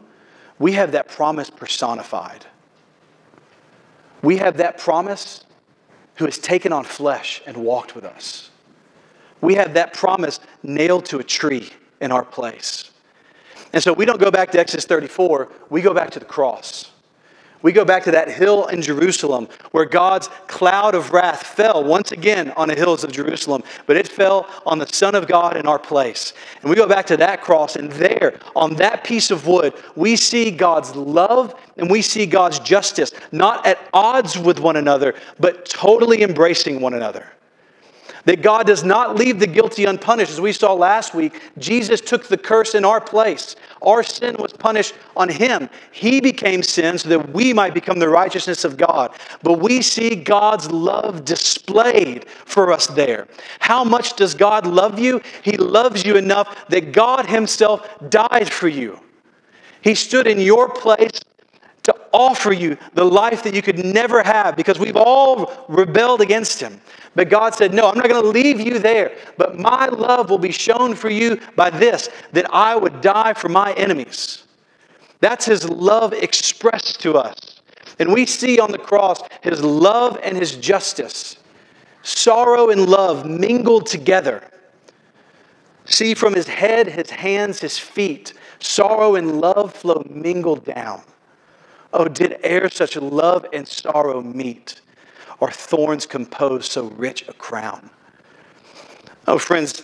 We 0.59 0.72
have 0.72 0.93
that 0.93 1.09
promise 1.09 1.51
personified. 1.51 2.47
We 4.22 4.39
have 4.39 4.59
that 4.59 4.78
promise 4.78 5.45
who 6.16 6.24
has 6.24 6.39
taken 6.39 6.72
on 6.72 6.84
flesh 6.84 7.43
and 7.47 7.57
walked 7.57 7.95
with 7.95 8.05
us. 8.05 8.51
We 9.41 9.55
have 9.55 9.74
that 9.74 9.93
promise 9.93 10.41
nailed 10.62 11.05
to 11.07 11.18
a 11.18 11.24
tree 11.24 11.70
in 12.01 12.12
our 12.12 12.24
place. 12.24 12.91
And 13.73 13.83
so 13.83 13.93
we 13.93 14.05
don't 14.05 14.21
go 14.21 14.31
back 14.31 14.51
to 14.53 14.59
Exodus 14.59 14.85
34, 14.85 15.49
we 15.71 15.83
go 15.83 15.95
back 15.95 16.11
to 16.12 16.19
the 16.19 16.25
cross. 16.25 16.91
We 17.62 17.73
go 17.73 17.85
back 17.85 18.05
to 18.05 18.11
that 18.12 18.29
hill 18.29 18.67
in 18.67 18.83
Jerusalem 18.83 19.49
where 19.73 19.87
God's 19.87 20.29
cloud 20.47 20.95
of 20.95 21.12
wrath 21.12 21.43
fell 21.43 21.83
once 21.83 22.12
again 22.12 22.53
on 22.53 22.69
the 22.69 22.75
hills 22.75 23.03
of 23.03 23.11
Jerusalem, 23.11 23.64
but 23.87 23.97
it 23.97 24.07
fell 24.07 24.49
on 24.67 24.79
the 24.79 24.87
Son 24.87 25.14
of 25.14 25.27
God 25.27 25.57
in 25.57 25.67
our 25.67 25.79
place. 25.79 26.33
And 26.61 26.71
we 26.71 26.77
go 26.77 26.87
back 26.87 27.07
to 27.07 27.17
that 27.17 27.43
cross, 27.43 27.75
and 27.75 27.91
there, 27.93 28.39
on 28.55 28.75
that 28.75 29.05
piece 29.05 29.31
of 29.31 29.47
wood, 29.47 29.73
we 29.97 30.17
see 30.17 30.51
God's 30.51 30.95
love 30.95 31.59
and 31.77 31.91
we 31.91 32.03
see 32.03 32.27
God's 32.27 32.59
justice, 32.61 33.11
not 33.33 33.67
at 33.67 33.79
odds 33.93 34.39
with 34.39 34.61
one 34.61 34.77
another, 34.77 35.14
but 35.41 35.64
totally 35.64 36.23
embracing 36.23 36.81
one 36.81 36.95
another. 36.95 37.27
That 38.27 38.43
God 38.43 38.66
does 38.66 38.85
not 38.85 39.16
leave 39.16 39.39
the 39.39 39.47
guilty 39.47 39.85
unpunished. 39.85 40.33
As 40.33 40.41
we 40.41 40.53
saw 40.53 40.74
last 40.74 41.14
week, 41.14 41.41
Jesus 41.59 42.01
took 42.01 42.27
the 42.27 42.37
curse 42.37 42.74
in 42.74 42.85
our 42.85 43.01
place. 43.01 43.57
Our 43.83 44.03
sin 44.03 44.37
was 44.39 44.53
punished 44.53 44.95
on 45.16 45.29
him. 45.29 45.70
He 45.93 46.20
became 46.20 46.62
sin 46.62 46.99
so 46.99 47.09
that 47.09 47.33
we 47.33 47.53
might 47.53 47.72
become 47.72 48.01
the 48.01 48.09
righteousness 48.09 48.64
of 48.64 48.77
God. 48.77 49.14
But 49.43 49.61
we 49.61 49.81
see 49.81 50.16
God's 50.16 50.70
love 50.70 51.24
displayed 51.24 52.29
for 52.29 52.72
us 52.72 52.89
there. 52.89 53.29
How 53.61 53.85
much 53.85 54.16
does 54.16 54.35
God 54.35 54.66
love 54.66 54.99
you? 54.99 55.22
He 55.43 55.57
loves 55.57 56.05
you 56.05 56.16
enough 56.16 56.68
that 56.68 56.93
God 56.93 57.27
Himself 57.27 57.89
died 58.11 58.53
for 58.53 58.68
you. 58.68 59.01
He 59.83 59.95
stood 59.95 60.27
in 60.27 60.41
your 60.41 60.68
place 60.68 61.20
to 61.87 61.95
offer 62.12 62.53
you 62.53 62.76
the 62.95 63.05
life 63.05 63.45
that 63.45 63.55
you 63.55 63.62
could 63.62 63.78
never 63.78 64.20
have 64.20 64.57
because 64.57 64.76
we've 64.76 64.97
all 64.97 65.64
rebelled 65.68 66.20
against 66.20 66.61
Him. 66.61 66.80
But 67.14 67.28
God 67.28 67.55
said, 67.55 67.72
No, 67.72 67.89
I'm 67.89 67.97
not 67.97 68.09
going 68.09 68.20
to 68.20 68.28
leave 68.28 68.61
you 68.61 68.80
there. 68.80 69.16
But 69.39 69.57
my 69.57 69.87
love 69.87 70.28
will 70.28 70.39
be 70.39 70.51
shown 70.51 70.97
for 70.97 71.09
you 71.09 71.41
by 71.55 71.70
this 71.70 72.11
that 72.32 72.53
I 72.53 72.74
would 72.74 73.01
die 73.03 73.34
for 73.34 73.49
my 73.49 73.72
enemies. 73.74 74.49
That's 75.20 75.47
His 75.47 75.68
love 75.68 76.12
expressed 76.12 77.01
to 77.03 77.14
us. 77.14 77.61
And 78.01 78.12
we 78.12 78.26
see 78.26 78.59
on 78.59 78.72
the 78.72 78.78
cross 78.78 79.22
His 79.43 79.62
love 79.62 80.18
and 80.24 80.37
His 80.37 80.57
justice, 80.57 81.37
sorrow 82.03 82.70
and 82.70 82.89
love 82.89 83.24
mingled 83.26 83.87
together. 83.87 84.43
See 85.84 86.14
from 86.14 86.34
His 86.34 86.49
head, 86.49 86.89
His 86.89 87.11
hands, 87.11 87.61
His 87.61 87.78
feet, 87.78 88.34
sorrow 88.59 89.14
and 89.14 89.41
love 89.41 89.72
flow 89.72 90.05
mingled 90.11 90.64
down. 90.64 91.03
Oh, 91.97 92.09
did 92.09 92.38
e'er 92.44 92.68
such 92.68 92.97
love 92.97 93.47
and 93.53 93.66
sorrow 93.66 94.20
meet? 94.20 94.80
or 95.40 95.51
thorns 95.51 96.07
compose 96.07 96.66
so 96.66 96.86
rich 96.90 97.24
a 97.28 97.32
crown. 97.32 97.90
Oh, 99.26 99.38
friends, 99.38 99.82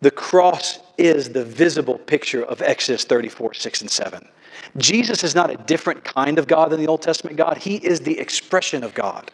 the 0.00 0.10
cross 0.10 0.80
is 0.96 1.30
the 1.30 1.44
visible 1.44 1.98
picture 1.98 2.44
of 2.44 2.60
Exodus 2.62 3.04
34, 3.04 3.54
6, 3.54 3.80
and 3.82 3.90
7. 3.90 4.28
Jesus 4.76 5.24
is 5.24 5.34
not 5.34 5.50
a 5.50 5.56
different 5.56 6.04
kind 6.04 6.38
of 6.38 6.46
God 6.46 6.70
than 6.70 6.80
the 6.80 6.86
Old 6.86 7.02
Testament 7.02 7.36
God. 7.36 7.58
He 7.58 7.76
is 7.76 8.00
the 8.00 8.18
expression 8.18 8.82
of 8.84 8.94
God. 8.94 9.30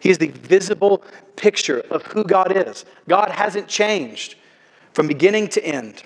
He 0.00 0.10
is 0.10 0.18
the 0.18 0.28
visible 0.28 1.02
picture 1.36 1.80
of 1.90 2.02
who 2.06 2.24
God 2.24 2.56
is. 2.56 2.84
God 3.08 3.30
hasn't 3.30 3.68
changed 3.68 4.36
from 4.92 5.08
beginning 5.08 5.48
to 5.48 5.64
end. 5.64 6.02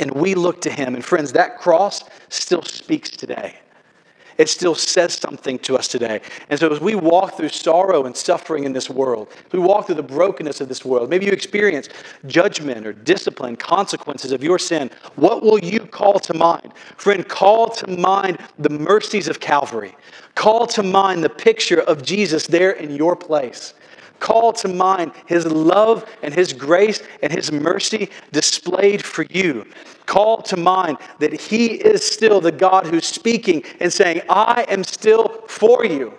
And 0.00 0.10
we 0.10 0.34
look 0.34 0.60
to 0.62 0.70
him. 0.70 0.94
And 0.94 1.04
friends, 1.04 1.32
that 1.32 1.58
cross 1.58 2.04
still 2.28 2.62
speaks 2.62 3.10
today 3.10 3.56
it 4.38 4.48
still 4.48 4.74
says 4.74 5.14
something 5.14 5.58
to 5.60 5.76
us 5.76 5.88
today. 5.88 6.20
And 6.50 6.58
so, 6.58 6.70
as 6.70 6.80
we 6.80 6.94
walk 6.94 7.36
through 7.36 7.50
sorrow 7.50 8.04
and 8.04 8.16
suffering 8.16 8.64
in 8.64 8.72
this 8.72 8.88
world, 8.88 9.28
we 9.52 9.58
walk 9.58 9.86
through 9.86 9.96
the 9.96 10.02
brokenness 10.02 10.60
of 10.60 10.68
this 10.68 10.84
world, 10.84 11.10
maybe 11.10 11.26
you 11.26 11.32
experience 11.32 11.88
judgment 12.26 12.86
or 12.86 12.92
discipline, 12.92 13.56
consequences 13.56 14.32
of 14.32 14.42
your 14.42 14.58
sin, 14.58 14.90
what 15.16 15.42
will 15.42 15.58
you 15.58 15.80
call 15.80 16.18
to 16.20 16.34
mind? 16.34 16.72
Friend, 16.96 17.28
call 17.28 17.68
to 17.70 17.86
mind 17.96 18.38
the 18.58 18.70
mercies 18.70 19.28
of 19.28 19.40
Calvary. 19.40 19.94
Call 20.34 20.66
to 20.68 20.82
mind 20.82 21.22
the 21.22 21.28
picture 21.28 21.80
of 21.80 22.02
Jesus 22.02 22.46
there 22.46 22.72
in 22.72 22.94
your 22.94 23.14
place 23.14 23.74
call 24.22 24.52
to 24.52 24.68
mind 24.68 25.12
his 25.26 25.44
love 25.44 26.08
and 26.22 26.32
his 26.32 26.52
grace 26.52 27.02
and 27.22 27.32
his 27.32 27.50
mercy 27.50 28.08
displayed 28.30 29.04
for 29.04 29.24
you. 29.24 29.66
Call 30.06 30.40
to 30.42 30.56
mind 30.56 30.98
that 31.18 31.32
he 31.38 31.66
is 31.66 32.06
still 32.06 32.40
the 32.40 32.52
God 32.52 32.86
who's 32.86 33.06
speaking 33.06 33.64
and 33.80 33.92
saying, 33.92 34.22
I 34.28 34.64
am 34.68 34.84
still 34.84 35.42
for 35.48 35.84
you. 35.84 36.14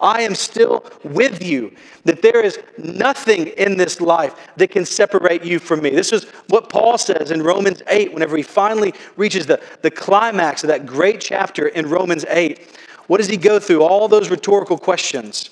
I 0.00 0.22
am 0.22 0.34
still 0.34 0.84
with 1.04 1.42
you. 1.42 1.74
That 2.04 2.22
there 2.22 2.40
is 2.40 2.58
nothing 2.76 3.48
in 3.48 3.76
this 3.76 4.00
life 4.00 4.34
that 4.56 4.70
can 4.70 4.84
separate 4.84 5.44
you 5.44 5.60
from 5.60 5.80
me. 5.80 5.90
This 5.90 6.12
is 6.12 6.24
what 6.48 6.68
Paul 6.68 6.98
says 6.98 7.30
in 7.30 7.42
Romans 7.42 7.82
8, 7.88 8.12
whenever 8.12 8.36
he 8.36 8.42
finally 8.42 8.94
reaches 9.16 9.46
the, 9.46 9.60
the 9.82 9.90
climax 9.90 10.64
of 10.64 10.68
that 10.68 10.86
great 10.86 11.20
chapter 11.20 11.68
in 11.68 11.88
Romans 11.88 12.24
8. 12.28 12.76
What 13.06 13.18
does 13.18 13.28
he 13.28 13.36
go 13.36 13.60
through? 13.60 13.82
All 13.82 14.08
those 14.08 14.28
rhetorical 14.28 14.76
questions 14.76 15.50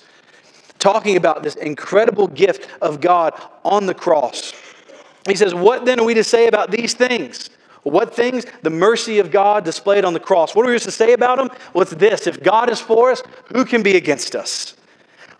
talking 0.78 1.16
about 1.16 1.42
this 1.42 1.54
incredible 1.56 2.28
gift 2.28 2.68
of 2.80 3.00
God 3.00 3.34
on 3.64 3.86
the 3.86 3.94
cross. 3.94 4.52
He 5.26 5.34
says, 5.34 5.54
What 5.54 5.84
then 5.84 6.00
are 6.00 6.04
we 6.04 6.14
to 6.14 6.24
say 6.24 6.46
about 6.46 6.70
these 6.70 6.94
things? 6.94 7.50
What 7.82 8.14
things? 8.14 8.44
The 8.62 8.70
mercy 8.70 9.20
of 9.20 9.30
God 9.30 9.64
displayed 9.64 10.04
on 10.04 10.12
the 10.12 10.20
cross. 10.20 10.54
What 10.54 10.66
are 10.66 10.72
we 10.72 10.78
to 10.78 10.90
say 10.90 11.12
about 11.12 11.38
them? 11.38 11.50
Well, 11.72 11.82
it's 11.82 11.92
this 11.92 12.26
if 12.26 12.42
God 12.42 12.68
is 12.68 12.80
for 12.80 13.12
us, 13.12 13.22
who 13.46 13.64
can 13.64 13.82
be 13.82 13.96
against 13.96 14.34
us? 14.34 14.74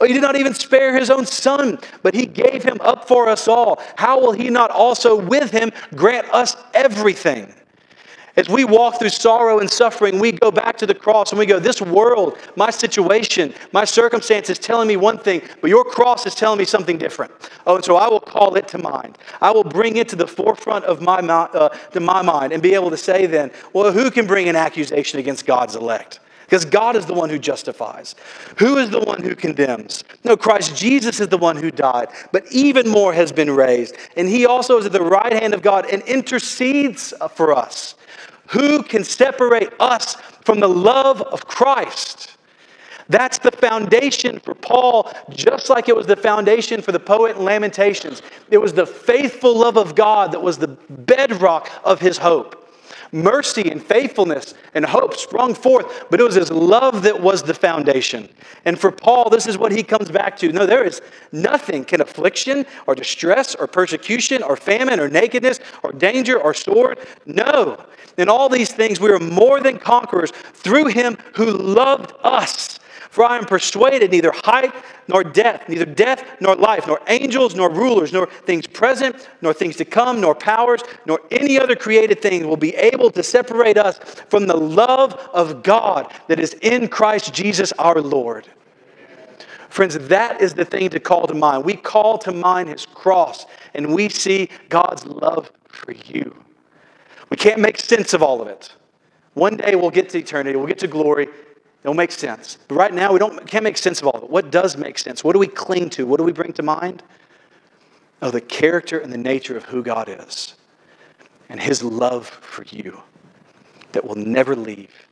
He 0.05 0.13
did 0.13 0.23
not 0.23 0.37
even 0.37 0.53
spare 0.53 0.97
his 0.97 1.11
own 1.11 1.25
son, 1.25 1.79
but 2.03 2.15
he 2.15 2.27
gave 2.27 2.63
him 2.63 2.79
up 2.83 3.09
for 3.09 3.29
us 3.29 3.49
all. 3.49 3.81
How 3.97 4.21
will 4.21 4.33
he 4.33 4.51
not 4.51 4.71
also 4.71 5.17
with 5.17 5.51
him 5.51 5.73
grant 5.95 6.29
us 6.33 6.57
everything? 6.75 7.53
As 8.37 8.51
we 8.51 8.65
walk 8.65 8.99
through 8.99 9.09
sorrow 9.09 9.61
and 9.61 9.71
suffering, 9.71 10.19
we 10.19 10.33
go 10.33 10.51
back 10.51 10.77
to 10.79 10.87
the 10.87 10.95
cross 10.95 11.33
and 11.33 11.39
we 11.39 11.47
go, 11.47 11.59
This 11.59 11.81
world, 11.81 12.37
my 12.55 12.71
situation, 12.71 13.55
my 13.73 13.87
circumstance 13.87 14.51
is 14.51 14.59
telling 14.59 14.87
me 14.87 14.99
one 14.99 15.19
thing, 15.19 15.41
but 15.63 15.71
your 15.71 15.85
cross 15.85 16.27
is 16.27 16.35
telling 16.35 16.59
me 16.59 16.67
something 16.67 16.99
different. 16.99 17.33
Oh, 17.67 17.77
and 17.77 17.85
so 17.85 17.97
I 17.97 18.09
will 18.09 18.21
call 18.21 18.57
it 18.57 18.69
to 18.69 18.79
mind. 18.79 19.17
I 19.41 19.51
will 19.51 19.65
bring 19.65 19.97
it 19.97 20.09
to 20.11 20.17
the 20.17 20.27
forefront 20.27 20.85
of 20.85 21.01
my, 21.01 21.17
uh, 21.17 21.71
to 21.93 22.01
my 22.01 22.21
mind 22.21 22.53
and 22.53 22.63
be 22.63 22.75
able 22.75 22.91
to 22.91 22.97
say 22.99 23.25
then, 23.25 23.51
Well, 23.73 23.91
who 23.91 24.11
can 24.11 24.27
bring 24.27 24.51
an 24.51 24.57
accusation 24.57 25.19
against 25.19 25.47
God's 25.47 25.75
elect? 25.75 26.21
Because 26.45 26.65
God 26.65 26.95
is 26.95 27.07
the 27.07 27.15
one 27.15 27.29
who 27.31 27.39
justifies. 27.39 28.15
Who 28.59 28.77
is 28.77 28.91
the 28.91 29.01
one 29.01 29.23
who 29.23 29.35
condemns? 29.35 30.05
No, 30.25 30.37
Christ 30.37 30.77
Jesus 30.77 31.19
is 31.19 31.29
the 31.29 31.39
one 31.39 31.57
who 31.57 31.73
died, 31.73 32.09
but 32.31 32.45
even 32.53 32.89
more 32.89 33.13
has 33.13 33.33
been 33.33 33.51
raised. 33.51 33.97
And 34.17 34.29
he 34.29 34.47
also 34.47 34.79
is 34.79 34.87
at 34.87 34.93
the 34.93 35.03
right 35.03 35.33
hand 35.33 35.55
of 35.55 35.63
God 35.63 35.87
and 35.91 36.03
intercedes 36.03 37.13
for 37.35 37.53
us. 37.53 37.97
Who 38.49 38.83
can 38.83 39.05
separate 39.05 39.73
us 39.81 40.17
from 40.45 40.61
the 40.61 40.69
love 40.69 41.23
of 41.23 41.47
Christ? 41.47 42.37
That's 43.09 43.39
the 43.39 43.53
foundation 43.53 44.41
for 44.41 44.55
Paul, 44.55 45.13
just 45.31 45.71
like 45.71 45.89
it 45.89 45.95
was 45.97 46.07
the 46.07 46.17
foundation 46.17 46.83
for 46.83 46.93
the 46.93 46.99
poet 47.01 47.37
in 47.37 47.45
Lamentations. 47.45 48.23
It 48.51 48.59
was 48.59 48.73
the 48.73 48.87
faithful 48.87 49.57
love 49.57 49.77
of 49.77 49.95
God 49.95 50.33
that 50.33 50.43
was 50.43 50.59
the 50.59 50.69
bedrock 50.69 51.71
of 51.85 52.01
his 52.01 52.19
hope. 52.19 52.66
Mercy 53.13 53.71
and 53.71 53.83
faithfulness 53.83 54.55
and 54.75 54.85
hope 54.85 55.15
sprung 55.15 55.55
forth, 55.55 56.07
but 56.11 56.21
it 56.21 56.25
was 56.25 56.35
his 56.35 56.51
love 56.51 57.03
that 57.03 57.21
was 57.21 57.43
the 57.43 57.55
foundation. 57.55 58.29
And 58.65 58.79
for 58.79 58.91
Paul, 58.91 59.31
this 59.31 59.47
is 59.47 59.59
what 59.59 59.73
he 59.73 59.83
comes 59.83 60.11
back 60.11 60.37
to. 60.39 60.53
No, 60.53 60.67
there 60.67 60.85
is 60.85 61.01
nothing 61.33 61.85
can 61.85 62.01
affliction 62.01 62.67
or 62.87 62.95
distress 62.95 63.55
or 63.55 63.67
persecution 63.67 64.43
or 64.43 64.57
famine 64.57 65.01
or 65.01 65.09
nakedness 65.09 65.61
or 65.83 65.93
danger 65.93 66.41
or 66.41 66.55
sword. 66.55 66.99
No. 67.27 67.85
In 68.19 68.29
all 68.29 68.49
these 68.49 68.73
things, 68.73 69.01
we 69.01 69.11
are 69.11 69.19
more 69.19 69.61
than 69.61 69.79
conquerors 69.79 70.31
through 70.31 70.87
him 70.87 71.19
who 71.35 71.47
loved 71.47 72.13
us. 72.23 72.79
For 73.17 73.25
I 73.25 73.39
am 73.39 73.47
persuaded 73.47 74.11
neither 74.11 74.31
height 74.31 74.75
nor 75.09 75.25
depth, 75.25 75.71
neither 75.71 75.87
death 75.87 76.23
nor 76.39 76.55
life, 76.55 76.87
nor 76.87 77.01
angels 77.09 77.55
nor 77.55 77.71
rulers, 77.71 78.13
nor 78.13 78.27
things 78.27 78.67
present, 78.67 79.31
nor 79.41 79.55
things 79.55 79.77
to 79.77 79.87
come, 79.87 80.21
nor 80.21 80.35
powers, 80.35 80.83
nor 81.07 81.23
any 81.31 81.59
other 81.59 81.75
created 81.75 82.21
thing 82.21 82.47
will 82.47 82.59
be 82.59 82.75
able 82.75 83.11
to 83.13 83.23
separate 83.23 83.79
us 83.79 83.97
from 84.29 84.47
the 84.47 84.55
love 84.55 85.15
of 85.33 85.63
God 85.63 86.13
that 86.29 86.39
is 86.39 86.53
in 86.61 86.89
Christ 86.89 87.33
Jesus 87.33 87.73
our 87.79 88.03
Lord. 88.03 88.49
Friends, 89.71 89.99
that 89.99 90.43
is 90.43 90.53
the 90.53 90.67
thing 90.67 90.91
to 90.91 91.01
call 91.01 91.27
to 91.27 91.33
mind. 91.33 91.65
We 91.65 91.73
call 91.73 92.19
to 92.19 92.33
mind 92.33 92.69
his 92.69 92.85
cross 92.85 93.47
and 93.73 93.95
we 93.95 94.11
see 94.11 94.51
God's 94.69 95.07
love 95.07 95.51
for 95.69 95.93
you. 95.93 96.37
We 97.31 97.39
can't 97.39 97.61
make 97.61 97.79
sense 97.79 98.13
of 98.13 98.23
all 98.23 98.43
of 98.43 98.49
it. 98.49 98.75
One 99.33 99.57
day 99.57 99.75
we'll 99.75 99.89
get 99.89 100.11
to 100.11 100.19
eternity, 100.19 100.59
we'll 100.59 100.67
get 100.67 100.81
to 100.81 100.87
glory, 100.87 101.29
It'll 101.83 101.95
make 101.95 102.13
sense. 102.13 102.59
But 102.69 102.75
right 102.77 102.93
now, 102.93 103.13
we 103.13 103.19
don't, 103.19 103.47
can't 103.47 103.65
make 103.65 103.77
sense 103.77 104.01
of 104.01 104.09
all 104.09 104.15
of 104.15 104.25
it. 104.25 104.31
What 104.31 104.51
does 104.51 104.77
make 104.77 104.99
sense? 104.99 105.23
What 105.23 105.35
do 105.35 105.39
we 105.39 105.47
cling 105.47 105.91
to? 105.91 106.07
What 106.07 106.19
do 106.19 106.25
we 106.25 106.33
bring 106.33 106.53
to 106.55 106.63
mind? 106.63 107.03
Oh, 108.23 108.31
the 108.31 108.41
character 108.41 108.99
and 108.99 109.13
the 109.13 109.19
nature 109.19 109.57
of 109.57 109.65
who 109.67 109.83
God 109.83 110.09
is 110.09 110.55
and 111.49 111.61
his 111.61 111.83
love 111.83 112.27
for 112.27 112.65
you 112.65 113.01
that 113.93 114.05
will 114.05 114.17
never 114.17 114.57
leave 114.57 115.07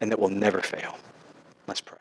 and 0.00 0.10
that 0.10 0.18
will 0.18 0.28
never 0.28 0.60
fail. 0.60 0.98
Let's 1.66 1.80
pray. 1.80 1.97